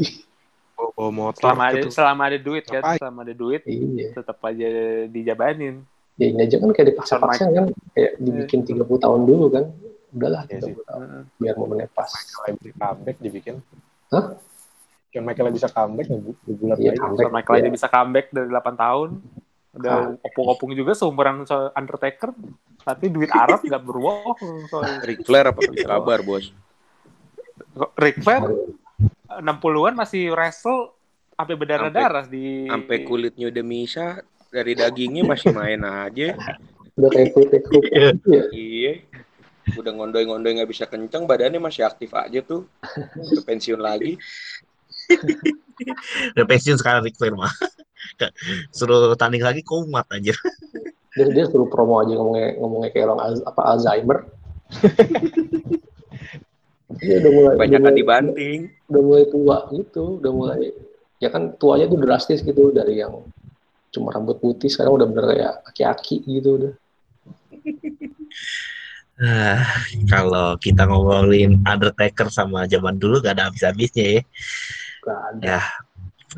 bawa, 0.79 0.89
bawa 0.95 1.11
motor 1.11 1.41
Selama 1.43 1.63
ada 1.67 1.75
gitu. 1.77 1.87
selama 1.91 2.21
ada 2.25 2.39
duit 2.39 2.63
kan, 2.65 2.81
selama 2.97 3.19
ada 3.27 3.33
duit 3.37 3.61
iya. 3.67 4.09
tetap 4.15 4.37
aja 4.41 4.67
dijabanin. 5.11 5.75
Ya 6.16 6.26
ini 6.28 6.41
aja 6.41 6.55
kan 6.57 6.70
kayak 6.70 6.88
dipaksa-paksa 6.91 7.49
kan, 7.49 7.66
kayak 7.91 8.12
dibikin 8.18 8.62
30 8.62 8.84
tahun 8.97 9.22
dulu 9.24 9.45
kan. 9.49 9.66
Udahlah 10.12 10.43
Iya 10.45 10.59
sih. 10.62 10.74
30 10.76 10.84
tahun, 10.84 11.03
biar 11.36 11.55
momennya 11.55 11.88
pas. 11.89 12.12
Michael 12.12 12.55
bisa 12.57 12.76
comeback 12.78 13.18
dibikin. 13.18 13.55
Hah? 14.09 14.26
Yang 15.12 15.24
Michael 15.24 15.49
bisa 15.51 15.68
comeback 15.68 16.07
di 16.07 16.53
bulan 16.53 16.76
Iya, 16.78 16.89
lagi. 16.89 16.99
comeback. 16.99 17.26
So, 17.26 17.32
Michael 17.32 17.55
aja 17.55 17.64
Iya. 17.64 17.74
bisa 17.74 17.88
comeback 17.88 18.26
dari 18.30 18.47
8 18.47 18.76
tahun. 18.76 19.09
Udah 19.72 19.95
opung-opung 20.22 20.72
juga 20.72 20.91
seumuran 20.91 21.43
so- 21.43 21.72
Undertaker. 21.72 22.36
Tapi 22.78 23.05
duit 23.07 23.32
Arab 23.32 23.62
nggak 23.62 23.82
berbohong. 23.82 24.36
soalnya. 24.70 24.99
Ric 25.01 25.24
Flair 25.24 25.47
apa 25.47 25.59
kabar 25.64 26.20
bos 26.22 26.51
Ric 27.95 28.20
Flair 28.20 28.41
60-an 29.32 29.93
masih 29.95 30.28
wrestle 30.30 30.91
sampai 31.32 31.55
berdarah-darah 31.55 32.28
di 32.28 32.68
sampai 32.68 33.01
kulitnya 33.01 33.47
udah 33.47 33.64
misa 33.64 34.22
dari 34.51 34.75
dagingnya 34.75 35.23
masih 35.23 35.55
main 35.55 35.79
aja 35.81 36.35
Udah 36.99 37.07
kayak 37.07 37.31
kerupuk. 37.33 37.83
Iya. 37.87 38.11
iya 38.51 38.93
udah 39.79 39.91
ngondoy-ngondoy 39.95 40.59
nggak 40.59 40.67
bisa 40.67 40.83
kencang 40.91 41.23
badannya 41.23 41.63
masih 41.63 41.87
aktif 41.87 42.11
aja 42.11 42.43
tuh 42.43 42.67
udah 43.15 43.43
pensiun 43.47 43.79
lagi 43.79 44.19
Udah 46.35 46.45
pensiun 46.45 46.77
sekarang 46.77 47.01
Ric 47.03 47.17
Flair 47.17 47.33
mah. 47.35 47.51
Suruh 48.71 49.11
tanding 49.17 49.41
lagi 49.41 49.65
kumat 49.65 50.05
anjir. 50.13 50.37
Dia, 51.17 51.25
dia 51.27 51.43
suruh 51.49 51.67
promo 51.67 51.99
aja 51.99 52.15
ngomongnya 52.15 52.55
ngomongnya 52.61 52.89
kayak 52.93 53.05
orang 53.11 53.19
Al- 53.19 53.45
apa 53.49 53.61
Alzheimer. 53.75 54.17
Dia 57.01 57.15
udah 57.23 57.31
mulai 57.33 57.55
banyak 57.55 57.79
udah 57.81 57.91
mulai, 57.91 57.99
dibanting 57.99 58.59
udah 58.91 59.01
mulai 59.03 59.25
tua 59.31 59.57
gitu, 59.73 60.03
udah 60.21 60.31
mulai 60.31 60.61
ya 61.19 61.29
kan 61.31 61.55
tuanya 61.55 61.85
tuh 61.87 61.99
drastis 61.99 62.39
gitu 62.43 62.71
dari 62.71 62.99
yang 62.99 63.25
cuma 63.91 64.15
rambut 64.15 64.39
putih 64.39 64.71
sekarang 64.71 64.95
udah 64.95 65.07
bener 65.11 65.25
kayak 65.35 65.53
aki-aki 65.67 66.15
gitu 66.25 66.49
udah. 66.57 66.73
Ah, 69.21 69.61
kalau 70.09 70.57
kita 70.57 70.89
ngomongin 70.89 71.61
Undertaker 71.61 72.33
sama 72.33 72.65
zaman 72.65 72.97
dulu 72.97 73.21
gak 73.21 73.37
ada 73.37 73.53
habis-habisnya 73.53 74.17
ya. 74.17 74.21
Gak 75.05 75.19
ada. 75.29 75.41
Ya, 75.45 75.61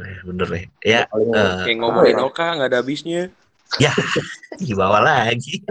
eh, 0.03 0.19
bener 0.27 0.47
ya. 0.51 0.63
Ya, 0.83 1.01
Paling 1.07 1.31
eh, 1.31 1.55
kayak 1.63 1.77
ngomongin 1.79 2.19
ya? 2.19 2.27
Oka 2.27 2.47
nggak 2.59 2.69
ada 2.75 2.79
habisnya 2.83 3.31
dibawa 4.59 4.99
lagi. 4.99 5.63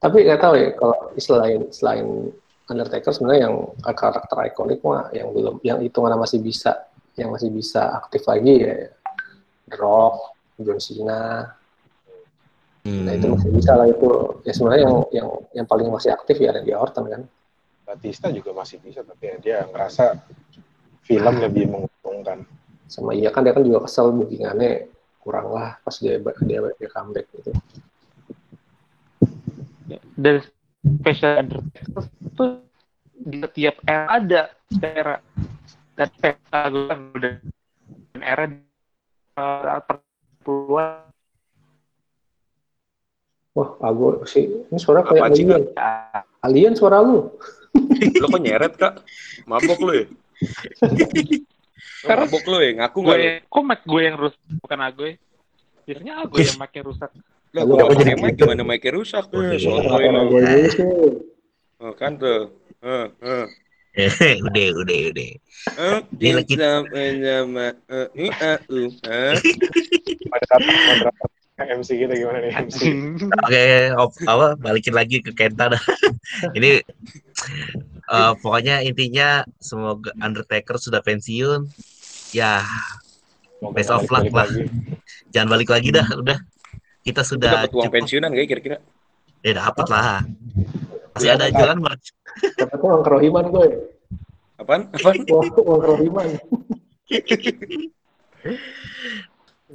Tapi 0.00 0.16
nggak 0.24 0.40
tahu 0.40 0.54
ya 0.56 0.68
kalau 0.80 0.98
selain 1.20 1.60
selain 1.68 2.06
Undertaker 2.66 3.12
sebenarnya 3.14 3.46
yang 3.46 3.56
karakter 3.78 4.36
ikonik 4.50 4.80
mah 4.82 5.12
yang 5.14 5.30
belum 5.30 5.62
yang 5.62 5.78
hitungan 5.78 6.18
masih 6.18 6.42
bisa 6.42 6.88
yang 7.14 7.30
masih 7.30 7.52
bisa 7.52 7.94
aktif 7.94 8.26
lagi 8.26 8.64
ya 8.64 8.90
The 9.70 9.76
Rock, 9.78 10.35
John 10.60 10.80
Cena. 10.80 11.52
Nah 13.04 13.12
itu 13.12 13.26
Hmm, 13.26 13.34
masih 13.34 13.50
bisa 13.50 13.72
lah 13.74 13.86
itu. 13.90 14.08
Ya 14.46 14.52
sebenarnya 14.54 14.82
yang 14.86 14.96
yang 15.10 15.28
yang 15.62 15.66
paling 15.66 15.88
masih 15.90 16.14
aktif 16.14 16.38
ya 16.38 16.54
Randy 16.54 16.72
Orton 16.72 17.04
kan. 17.10 17.22
Batista 17.86 18.30
juga 18.34 18.50
masih 18.54 18.82
bisa, 18.82 19.02
tapi 19.06 19.30
ya 19.30 19.36
dia 19.38 19.58
ngerasa 19.70 20.18
film 21.06 21.34
lebih 21.38 21.64
menguntungkan. 21.70 22.46
Sama 22.86 23.14
iya 23.14 23.30
kan 23.34 23.42
dia 23.42 23.54
kan 23.54 23.66
juga 23.66 23.86
kesel 23.86 24.14
bookingannya 24.14 24.86
kurang 25.26 25.50
lah 25.50 25.74
pas 25.82 25.98
dia 25.98 26.22
dia, 26.22 26.58
dia 26.78 26.88
comeback 26.94 27.26
gitu. 27.34 27.50
dan 30.16 30.42
special 31.02 31.32
Undertaker 31.42 32.04
tuh 32.38 32.50
di 33.16 33.42
setiap 33.42 33.76
era 33.84 34.06
ada 34.06 34.42
era 34.80 35.16
dan 35.98 36.08
era 36.22 36.60
gue 36.70 36.84
kan 36.86 36.98
udah 37.12 37.34
era 38.22 38.44
uh, 40.46 40.54
perpuluhan 40.54 41.02
Wah, 43.56 43.72
aku 43.80 44.20
sih 44.28 44.52
ini 44.68 44.76
suara 44.76 45.00
kayak 45.00 45.32
alien. 45.32 45.64
Alien 46.44 46.76
suara 46.76 47.00
lu. 47.00 47.32
lo 48.20 48.26
kok 48.28 48.42
nyeret 48.44 48.76
kak? 48.76 49.00
Mabok 49.48 49.80
lo 49.80 49.92
ya? 49.96 50.04
Karena 52.04 52.28
mabok 52.28 52.44
lo 52.44 52.60
ya, 52.60 52.70
ngaku 52.76 52.98
gue 53.00 53.16
kok 53.48 53.64
mic 53.64 53.80
gue 53.88 54.02
yang 54.04 54.20
rusak 54.20 54.42
bukan 54.60 54.78
Agoy 54.84 55.16
biasanya 55.88 56.28
Agoy 56.28 56.44
yang 56.44 56.60
mic 56.60 56.76
rusak. 56.84 57.08
Lah, 57.56 57.62
Lu 57.64 57.80
gue 57.80 57.80
apa 57.80 57.96
pakai 57.96 58.04
jadi 58.04 58.20
mic? 58.20 58.36
Gimana 58.36 58.60
mic-nya 58.60 58.92
rusak? 58.92 59.24
Tuh? 59.32 59.40
Oh, 61.80 61.92
kan 61.96 62.20
tuh. 62.20 62.60
Eh, 62.84 63.06
eh. 63.24 63.46
Udah, 63.96 64.66
udah, 64.76 64.98
udah. 65.10 65.30
Eh, 65.66 65.98
Ini 66.20 66.30
lagi- 66.36 66.56
sama 66.60 67.04
sama 67.16 67.66
eh, 67.88 68.08
i, 68.14 68.26
a, 68.28 68.52
u, 68.68 68.80
eh. 68.92 69.34
Kontrak 70.28 70.60
kontrak 71.56 71.68
MC 71.80 71.88
kita 71.96 72.12
gimana 72.12 72.38
nih 72.44 72.52
MC? 72.52 72.78
Oke, 73.40 73.64
apa 74.28 74.46
balikin 74.60 74.92
lagi 74.92 75.24
ke 75.24 75.32
Kenta 75.32 75.72
dah. 75.72 75.82
Ini 76.52 76.84
eh, 78.06 78.32
pokoknya 78.38 78.84
intinya 78.84 79.42
semoga 79.58 80.12
Undertaker 80.20 80.76
sudah 80.76 81.00
pensiun. 81.00 81.64
Ya, 82.36 82.60
Semoga 83.56 83.72
Best 83.72 83.88
of 83.88 84.04
luck 84.12 84.28
lah. 84.28 84.44
lagi. 84.44 84.68
jangan 85.32 85.48
balik 85.56 85.72
lagi 85.72 85.88
dah, 85.88 86.04
udah. 86.12 86.36
Kita 87.00 87.24
sudah 87.24 87.64
dapat 87.64 87.72
uang 87.72 87.84
cukup. 87.88 87.94
pensiunan 87.96 88.28
gak 88.34 88.44
ya 88.44 88.48
kira-kira? 88.52 88.76
Ya 89.40 89.52
dapat 89.56 89.86
lah. 89.88 90.20
Masih 91.16 91.32
Iya, 91.32 91.40
ada 91.40 91.48
jalan 91.48 91.78
merch. 91.80 92.12
Dapat 92.60 92.78
uang 92.84 93.00
kerohiman 93.00 93.44
gue. 93.48 93.68
Apaan? 94.60 94.92
Apaan? 94.92 95.16
Uang, 95.32 95.48
uang 95.64 95.80
kerohiman. 95.80 96.28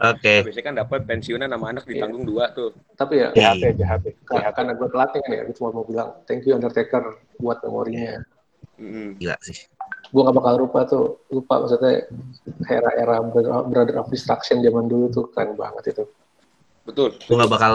Oke. 0.01 0.33
Biasanya 0.45 0.65
kan 0.69 0.75
dapat 0.77 0.99
pensiunan 1.09 1.49
sama 1.49 1.73
anak 1.73 1.89
ditanggung 1.89 2.29
dua 2.29 2.53
tuh. 2.53 2.77
Tapi 2.93 3.25
ya, 3.25 3.29
Jahat 3.33 3.57
ya, 3.57 3.71
jahat 3.73 4.01
ya. 4.05 4.13
karena, 4.29 4.49
karena 4.53 4.71
gue 4.77 4.87
pelatih 4.93 5.19
kan 5.25 5.31
ya, 5.33 5.41
gue 5.49 5.55
cuma 5.57 5.69
mau 5.73 5.81
bilang 5.81 6.13
thank 6.29 6.45
you 6.45 6.53
Undertaker 6.53 7.17
buat 7.41 7.57
memorinya. 7.65 8.21
Mm-mm. 8.77 9.17
Gila 9.17 9.35
sih. 9.41 9.57
Gue 10.13 10.21
gak 10.21 10.37
bakal 10.37 10.53
lupa 10.61 10.79
tuh, 10.85 11.25
lupa 11.33 11.57
maksudnya 11.65 12.05
era-era 12.69 13.17
Brother 13.25 13.65
Brother 13.65 13.95
of 13.97 14.13
Destruction 14.13 14.61
zaman 14.61 14.85
dulu 14.85 15.09
tuh 15.09 15.25
keren 15.33 15.57
banget 15.57 15.97
itu. 15.97 16.03
Betul. 16.85 17.17
Gue 17.17 17.35
gak 17.41 17.49
bakal 17.49 17.73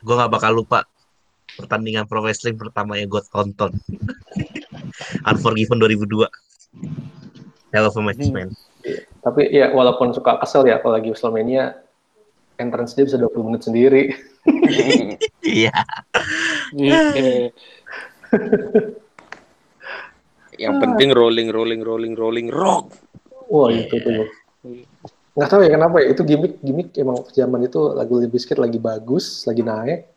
gue 0.00 0.14
gak 0.16 0.32
bakal 0.32 0.52
lupa 0.56 0.88
pertandingan 1.58 2.08
pro 2.08 2.24
wrestling 2.24 2.56
pertama 2.56 2.96
yang 2.96 3.08
gue 3.10 3.22
tonton. 3.28 3.72
Unforgiven 5.28 5.78
2002. 5.80 6.28
Hell 7.72 7.88
of 7.88 7.96
a 7.96 8.02
match, 8.04 8.28
man. 8.28 8.52
Tapi 9.22 9.48
ya 9.54 9.70
walaupun 9.72 10.12
suka 10.12 10.36
kesel 10.42 10.66
ya 10.68 10.82
kalau 10.82 10.98
lagi 10.98 11.08
WrestleMania, 11.08 11.78
entrance 12.60 12.92
dia 12.92 13.06
bisa 13.06 13.16
20 13.16 13.48
menit 13.48 13.62
sendiri. 13.64 14.02
Iya. 15.42 15.70
Iya. 16.74 16.98
Yang 20.58 20.74
penting 20.82 21.14
rolling, 21.14 21.48
rolling, 21.54 21.80
rolling, 21.86 22.14
rolling, 22.18 22.48
rock. 22.50 22.90
Wah 23.46 23.70
itu 23.70 24.02
tuh. 24.02 24.26
Nggak 25.32 25.48
tahu 25.48 25.60
ya 25.64 25.70
kenapa 25.72 25.96
ya, 26.04 26.06
itu 26.12 26.22
gimmick, 26.28 26.54
gimmick 26.60 26.88
emang 26.98 27.24
zaman 27.32 27.64
itu 27.64 27.80
lagu 27.96 28.20
Limp 28.20 28.36
Bizkit 28.36 28.60
lagi 28.60 28.76
bagus, 28.76 29.48
lagi 29.48 29.64
naik, 29.64 30.11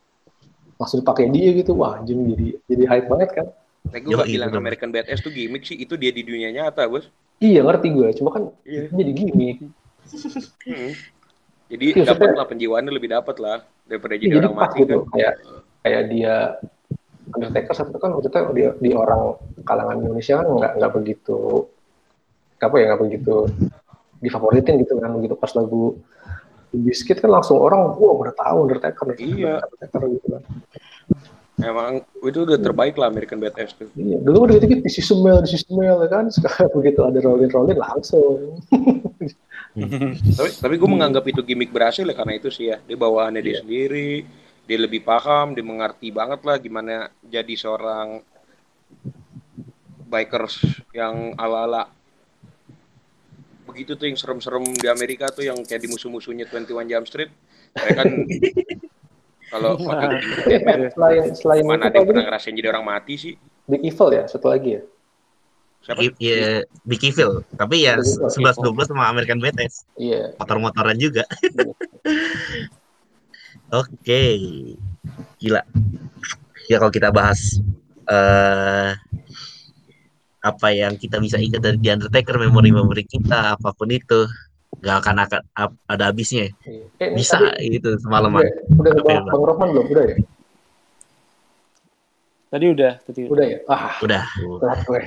langsung 0.76 1.00
dipakai 1.00 1.32
dia 1.32 1.50
gitu, 1.56 1.72
wah 1.76 1.96
anjing 1.96 2.20
jadi 2.36 2.46
jadi 2.68 2.84
hype 2.88 3.08
banget 3.08 3.30
kan. 3.32 3.46
Tapi 3.86 4.00
gue 4.02 4.12
gak 4.18 4.26
iya, 4.28 4.34
bilang. 4.46 4.50
American 4.58 4.90
Badass 4.90 5.22
tuh 5.22 5.30
gimmick 5.30 5.62
sih, 5.62 5.78
itu 5.78 5.94
dia 5.94 6.10
di 6.10 6.26
dunia 6.26 6.50
nyata, 6.50 6.84
bos. 6.90 7.06
Iya 7.38 7.62
ngerti 7.64 7.88
gue, 7.92 8.08
cuma 8.16 8.30
kan 8.32 8.42
Iya. 8.66 8.88
itu 8.88 8.94
jadi 8.96 9.12
gimmick. 9.14 9.56
Hmm. 10.66 10.92
Jadi 11.66 11.84
Iya, 11.98 12.04
dapat 12.06 12.30
maksudnya- 12.30 12.38
lah 12.38 12.46
penjiwaannya 12.46 12.92
lebih 12.94 13.10
dapat 13.10 13.36
lah 13.42 13.58
daripada 13.84 14.14
Iya, 14.14 14.20
jadi 14.22 14.34
jadi 14.34 14.46
orang 14.46 14.58
mati 14.58 14.78
gitu, 14.82 14.96
kan. 15.02 15.10
kayak 15.14 15.34
kayak 15.82 16.02
dia 16.10 16.34
Undertaker 17.26 17.74
satu 17.74 17.98
kan 17.98 18.14
waktu 18.14 18.30
itu 18.30 18.38
di, 18.54 18.62
di 18.86 18.90
orang 18.94 19.34
kalangan 19.66 19.98
Indonesia 19.98 20.38
kan 20.38 20.46
nggak 20.46 20.72
nggak 20.78 20.92
begitu 20.94 21.38
apa 22.62 22.74
ya 22.78 22.84
nggak 22.94 23.02
begitu 23.02 23.36
difavoritin 24.22 24.78
gitu 24.78 24.94
kan 25.02 25.10
begitu 25.18 25.34
pas 25.34 25.50
lagu 25.58 25.98
Biscuit 26.82 27.16
kan 27.16 27.30
langsung 27.30 27.56
orang 27.56 27.94
wah 27.94 28.14
udah 28.16 28.34
tahu 28.34 28.56
Undertaker 28.66 29.06
Iya. 29.16 29.62
Undertaker 29.62 30.00
gitu 30.10 30.26
kan 30.28 30.42
Emang 31.56 32.04
itu 32.20 32.44
udah 32.44 32.60
terbaik 32.60 33.00
lah 33.00 33.08
American 33.08 33.40
Badass 33.40 33.72
tuh. 33.72 33.88
iya 33.96 34.20
dulu 34.20 34.44
udah 34.44 34.60
gitu 34.60 34.76
di 34.76 34.92
Sisumel 34.92 35.40
di 35.40 35.48
Sisumel 35.50 36.04
ya 36.04 36.08
kan 36.10 36.28
sekarang 36.28 36.68
begitu 36.70 37.00
ada 37.00 37.16
rolling 37.20 37.48
rolling 37.48 37.80
langsung 37.80 38.60
Tapi, 40.36 40.50
tapi 40.56 40.74
gue 40.76 40.88
menganggap 40.88 41.24
itu 41.24 41.40
gimmick 41.40 41.68
berhasil 41.68 42.00
ya 42.00 42.12
karena 42.12 42.36
itu 42.36 42.48
sih 42.48 42.68
ya. 42.68 42.80
Dia 42.80 42.96
bawaannya 42.96 43.40
dia 43.40 43.52
Iya. 43.52 43.60
sendiri, 43.60 44.24
dia 44.64 44.78
lebih 44.80 45.00
paham, 45.00 45.52
dia 45.52 45.60
mengerti 45.60 46.08
banget 46.08 46.40
lah 46.42 46.56
gimana 46.56 46.92
jadi 47.22 47.52
seorang 47.52 48.20
bikers 50.06 50.60
yang 50.92 51.36
ala-ala 51.36 51.92
begitu 53.76 53.92
tuh 53.92 54.08
yang 54.08 54.16
serem-serem 54.16 54.64
di 54.72 54.88
Amerika 54.88 55.28
tuh 55.28 55.44
yang 55.44 55.60
kayak 55.60 55.84
di 55.84 55.92
musuh-musuhnya 55.92 56.48
21 56.48 56.88
Jump 56.88 57.04
Street. 57.04 57.28
Mereka 57.76 58.00
kan 58.00 58.08
kalau 59.52 59.76
Iya, 60.48 60.58
Matt, 60.64 60.96
selain 60.96 61.24
selain 61.36 61.64
mana 61.68 61.92
ada 61.92 62.00
yang 62.00 62.08
pernah 62.08 62.24
ngerasain 62.24 62.56
jadi 62.56 62.72
orang 62.72 62.88
mati 62.88 63.20
sih? 63.20 63.36
Big 63.68 63.84
Evil 63.84 64.08
ya 64.16 64.24
satu 64.24 64.48
lagi 64.48 64.80
ya 64.80 64.82
Siapa? 65.84 66.02
Iya, 66.18 66.66
Big 66.82 67.02
Evil. 67.04 67.44
Tapi 67.54 67.84
ya 67.84 68.00
Big 68.00 68.42
Evil. 68.42 68.74
11-12 68.74 68.90
sama 68.90 69.06
American 69.12 69.38
Badass. 69.38 69.84
iya 70.00 70.32
Motor-motoran 70.40 70.96
juga. 70.96 71.28
Oke. 73.84 74.22
Gila. 75.38 75.62
Ya 76.66 76.76
kalau 76.80 76.90
kita 76.90 77.14
bahas 77.14 77.60
eh 78.08 78.90
apa 80.46 80.70
yang 80.70 80.94
kita 80.94 81.18
bisa 81.18 81.42
ingat 81.42 81.58
dari 81.58 81.74
The 81.82 81.98
Undertaker, 81.98 82.38
memori-memori 82.38 83.02
kita, 83.02 83.58
apa 83.58 83.74
pun 83.74 83.90
itu, 83.90 84.30
nggak 84.78 84.96
akan 85.02 85.16
akan 85.26 85.40
ada 85.90 86.04
habisnya. 86.06 86.54
Eh, 86.62 86.86
ini 87.02 87.18
Bisa 87.18 87.42
tadi 87.42 87.74
gitu 87.74 87.98
semalaman. 87.98 88.46
udah, 88.78 88.94
udah 88.94 89.10
ya, 89.10 89.26
Bang 89.26 89.42
Rohman 89.42 89.74
belum 89.74 89.90
udah 89.90 90.04
ya 90.06 90.16
Tadi 92.46 92.62
udah, 92.70 92.92
tadi 93.02 93.26
udah. 93.26 93.34
udah 93.34 93.46
ya 93.50 93.58
ah 93.66 93.98
Udah. 94.00 94.22
gue 94.86 95.02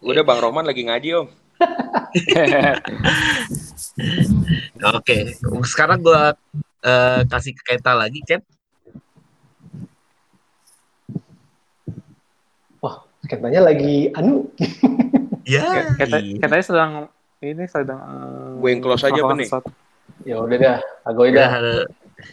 Udah 0.08 0.24
Bang 0.24 0.40
Roman 0.40 0.64
lagi 0.64 0.88
ngaji 0.88 1.20
om. 1.20 1.28
Oke. 4.96 5.36
Sekarang 5.68 6.00
gua 6.00 6.32
eh, 6.80 7.20
kasih 7.28 7.52
ke 7.56 7.76
Kenta 7.76 7.92
lagi, 7.92 8.24
Ken. 8.24 8.40
Katanya 13.30 13.60
lagi 13.70 14.10
anu 14.14 14.44
Ya. 15.44 15.92
Kata, 16.00 16.24
iya. 16.24 16.40
katanya 16.40 16.64
sedang 16.64 16.92
ini 17.44 17.68
sedang 17.68 18.00
Gue 18.64 18.72
yang 18.72 18.80
close 18.80 19.04
aja 19.04 19.20
nih? 19.36 19.48
ya 20.24 20.40
udah 20.40 20.56
dah 20.56 20.78
agoy 21.04 21.28
Udah, 21.36 21.52
dah 21.52 21.84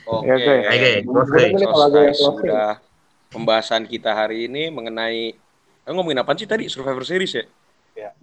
Oke. 0.07 0.31
Oke. 0.31 0.55
Oke, 1.03 1.43
kalau 1.67 1.87
yang 1.99 2.15
sudah 2.15 2.79
pembahasan 3.27 3.83
kita 3.87 4.15
hari 4.15 4.47
ini 4.47 4.71
mengenai 4.71 5.35
eh, 5.83 5.91
ngomongin 5.91 6.23
apa 6.23 6.31
sih 6.37 6.47
tadi 6.47 6.71
Survivor 6.71 7.03
Series 7.03 7.43
ya? 7.43 7.45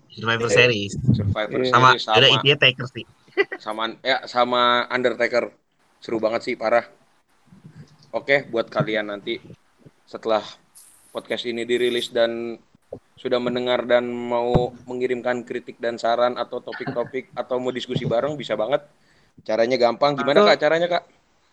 Survivor 0.08 0.48
Series. 0.48 0.92
Survivor 1.14 1.60
Iya. 1.62 1.70
Sama, 1.70 1.88
Series 1.94 2.06
ada 2.08 2.26
sama 2.26 2.34
intinya 2.40 2.56
Taker 2.58 2.86
sih. 2.88 3.04
sama 3.64 3.82
ya 4.00 4.16
sama 4.24 4.62
Undertaker. 4.88 5.52
Seru 5.98 6.22
banget 6.22 6.46
sih 6.46 6.54
parah. 6.54 6.86
Oke, 8.14 8.46
buat 8.48 8.70
kalian 8.72 9.12
nanti 9.12 9.42
setelah 10.08 10.40
podcast 11.18 11.50
ini 11.50 11.66
dirilis 11.66 12.14
dan 12.14 12.54
sudah 13.18 13.42
mendengar 13.42 13.82
dan 13.82 14.06
mau 14.06 14.70
mengirimkan 14.86 15.42
kritik 15.42 15.82
dan 15.82 15.98
saran 15.98 16.38
atau 16.38 16.62
topik-topik 16.62 17.34
atau 17.34 17.58
mau 17.58 17.74
diskusi 17.74 18.06
bareng 18.06 18.38
bisa 18.38 18.54
banget. 18.54 18.86
Caranya 19.42 19.74
gampang. 19.74 20.14
Gimana 20.14 20.46
Kak 20.46 20.58
caranya 20.62 20.86
Kak? 20.86 21.04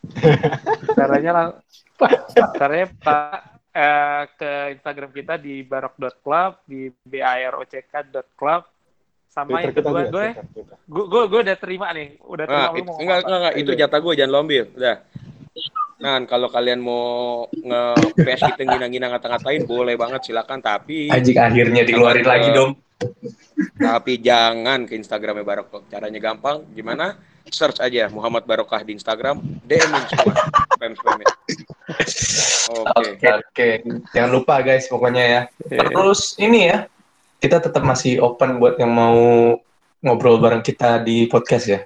Caranya 1.01 1.32
lang 1.34 1.49
caranya 2.61 2.88
Pak 3.01 3.38
eh, 3.74 4.22
ke 4.38 4.51
Instagram 4.78 5.09
kita 5.09 5.34
di 5.41 5.66
barok.club, 5.66 6.61
di 6.70 6.93
barock.club 7.09 8.61
sama 9.26 9.66
yang 9.66 9.74
Twitter 9.74 9.84
kedua 9.84 10.01
gue 10.07 10.28
gue 10.88 11.05
gue 11.11 11.24
gue 11.28 11.39
udah 11.43 11.57
terima 11.59 11.91
nih 11.91 12.16
udah 12.24 12.45
terima 12.47 12.61
Nah, 12.72 12.72
itu, 12.72 12.88
mau 12.88 12.95
enggak, 13.03 13.18
enggak, 13.26 13.39
enggak, 13.41 13.55
itu 13.59 13.72
jatah 13.76 13.99
gue, 13.99 14.13
jangan 14.16 14.32
lo 14.32 14.39
ambil. 14.45 14.63
Udah. 14.78 14.95
Nah, 15.95 16.19
kalau 16.27 16.51
kalian 16.51 16.83
mau 16.83 17.47
nge-PS 17.47 18.51
kita 18.51 18.67
ngina-ngina 18.67 19.07
ngata-ngatain, 19.15 19.63
boleh 19.63 19.95
banget, 19.95 20.27
silakan. 20.27 20.59
Tapi, 20.59 21.07
Anjing 21.07 21.39
akhirnya 21.39 21.87
dikeluarin 21.87 22.27
lagi 22.27 22.51
dong. 22.51 22.75
tapi 23.75 24.23
jangan 24.23 24.87
ke 24.87 24.95
Instagramnya 24.95 25.43
Barokah. 25.43 25.83
Caranya 25.87 26.19
gampang, 26.19 26.63
gimana? 26.71 27.19
Search 27.47 27.77
aja 27.79 28.09
Muhammad 28.09 28.43
Barokah 28.43 28.81
di 28.81 28.97
Instagram, 28.97 29.39
DM-in 29.63 30.03
semua, 30.09 30.33
spam-spamnya. 30.75 31.29
Oke. 32.73 33.11
Oke, 33.15 33.29
oke. 33.29 33.69
Jangan 34.11 34.31
lupa 34.33 34.59
guys 34.65 34.89
pokoknya 34.89 35.23
ya. 35.23 35.41
Terus 35.69 36.33
ini 36.41 36.71
ya, 36.73 36.89
kita 37.37 37.61
tetap 37.61 37.85
masih 37.85 38.17
open 38.19 38.57
buat 38.57 38.81
yang 38.81 38.89
mau 38.89 39.15
ngobrol 40.01 40.41
bareng 40.41 40.65
kita 40.65 40.99
di 41.05 41.29
podcast 41.29 41.65
ya. 41.69 41.79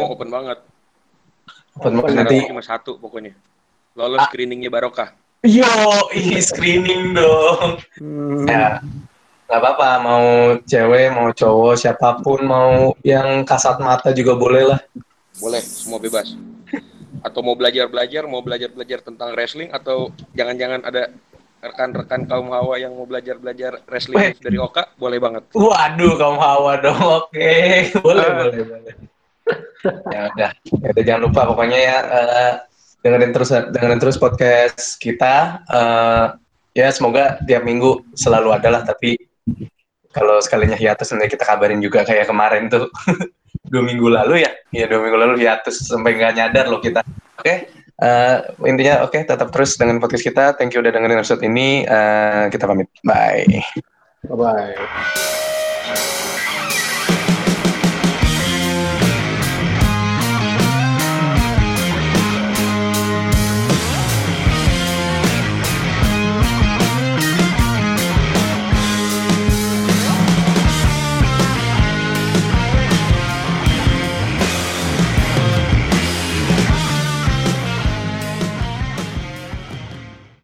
Oh, 0.00 0.16
open 0.16 0.32
banget. 0.32 0.58
Open 1.74 1.98
Syaratnya 1.98 2.22
nanti. 2.22 2.38
cuma 2.46 2.62
satu 2.62 2.96
pokoknya. 2.96 3.34
Lolos 3.94 4.22
screeningnya 4.26 4.70
Barokah. 4.70 5.14
Yo, 5.40 5.66
ini 6.10 6.40
screening 6.40 7.12
dong. 7.12 7.78
Hmm. 7.98 8.46
Ya, 8.46 8.80
Gak 9.44 9.60
apa-apa, 9.60 9.88
mau 10.00 10.24
cewek, 10.58 11.12
mau 11.12 11.28
cowok, 11.28 11.76
siapa 11.76 12.16
pun, 12.18 12.40
mau 12.42 12.96
yang 13.04 13.44
kasat 13.44 13.76
mata 13.76 14.08
juga 14.10 14.32
boleh 14.34 14.64
lah. 14.64 14.80
Boleh, 15.36 15.60
semua 15.60 16.00
bebas. 16.00 16.32
Atau 17.20 17.44
mau 17.44 17.52
belajar-belajar, 17.52 18.24
mau 18.24 18.40
belajar-belajar 18.40 19.04
tentang 19.04 19.36
wrestling 19.36 19.68
atau 19.68 20.08
jangan-jangan 20.32 20.80
ada 20.82 21.12
rekan-rekan 21.60 22.24
kaum 22.24 22.48
hawa 22.50 22.76
yang 22.76 22.92
mau 22.92 23.04
belajar-belajar 23.04 23.84
wrestling 23.84 24.16
Weh. 24.16 24.32
dari 24.36 24.56
Oka, 24.56 24.88
boleh 24.96 25.20
banget. 25.20 25.44
Waduh, 25.52 26.12
kamu 26.16 26.38
hawa 26.40 26.72
dong. 26.80 27.00
Oke, 27.20 27.52
boleh, 28.04 28.24
Ah. 28.24 28.34
boleh, 28.40 28.62
boleh. 28.64 28.94
Ya 30.14 30.20
udah, 30.32 30.50
ya 30.56 30.88
udah 30.96 31.04
jangan 31.04 31.22
lupa 31.28 31.40
pokoknya 31.52 31.78
ya 31.78 31.96
eh, 32.00 32.52
dengerin 33.04 33.32
terus 33.36 33.50
dengerin 33.52 34.00
terus 34.00 34.16
podcast 34.16 34.96
kita. 34.96 35.60
Eh, 35.68 36.26
ya 36.74 36.88
semoga 36.90 37.38
tiap 37.44 37.62
minggu 37.62 38.00
selalu 38.16 38.56
ada 38.56 38.68
lah. 38.72 38.82
Tapi 38.82 39.20
kalau 40.10 40.40
sekalinya 40.40 40.74
hiatus 40.74 41.12
nanti 41.12 41.36
kita 41.36 41.44
kabarin 41.44 41.84
juga 41.84 42.02
kayak 42.02 42.30
kemarin 42.30 42.72
tuh 42.72 42.88
dua 43.70 43.82
minggu 43.84 44.08
lalu 44.08 44.48
ya. 44.48 44.50
Iya 44.72 44.88
dua 44.88 45.04
minggu 45.04 45.18
lalu 45.20 45.34
hiatus 45.44 45.84
sampai 45.84 46.16
nggak 46.16 46.32
nyadar 46.40 46.66
loh 46.72 46.80
kita. 46.80 47.04
Oke. 47.36 47.68
eh, 47.94 48.38
intinya 48.66 49.06
oke 49.06 49.22
tetap 49.22 49.54
terus 49.54 49.78
dengan 49.78 50.02
podcast 50.02 50.24
kita. 50.24 50.44
Thank 50.58 50.74
you 50.74 50.82
udah 50.82 50.90
dengerin 50.90 51.20
episode 51.20 51.44
ini. 51.44 51.84
Eh, 51.84 52.44
kita 52.50 52.64
pamit. 52.64 52.88
Bye. 53.04 53.62
Bye 54.24 54.34
bye. 54.34 55.43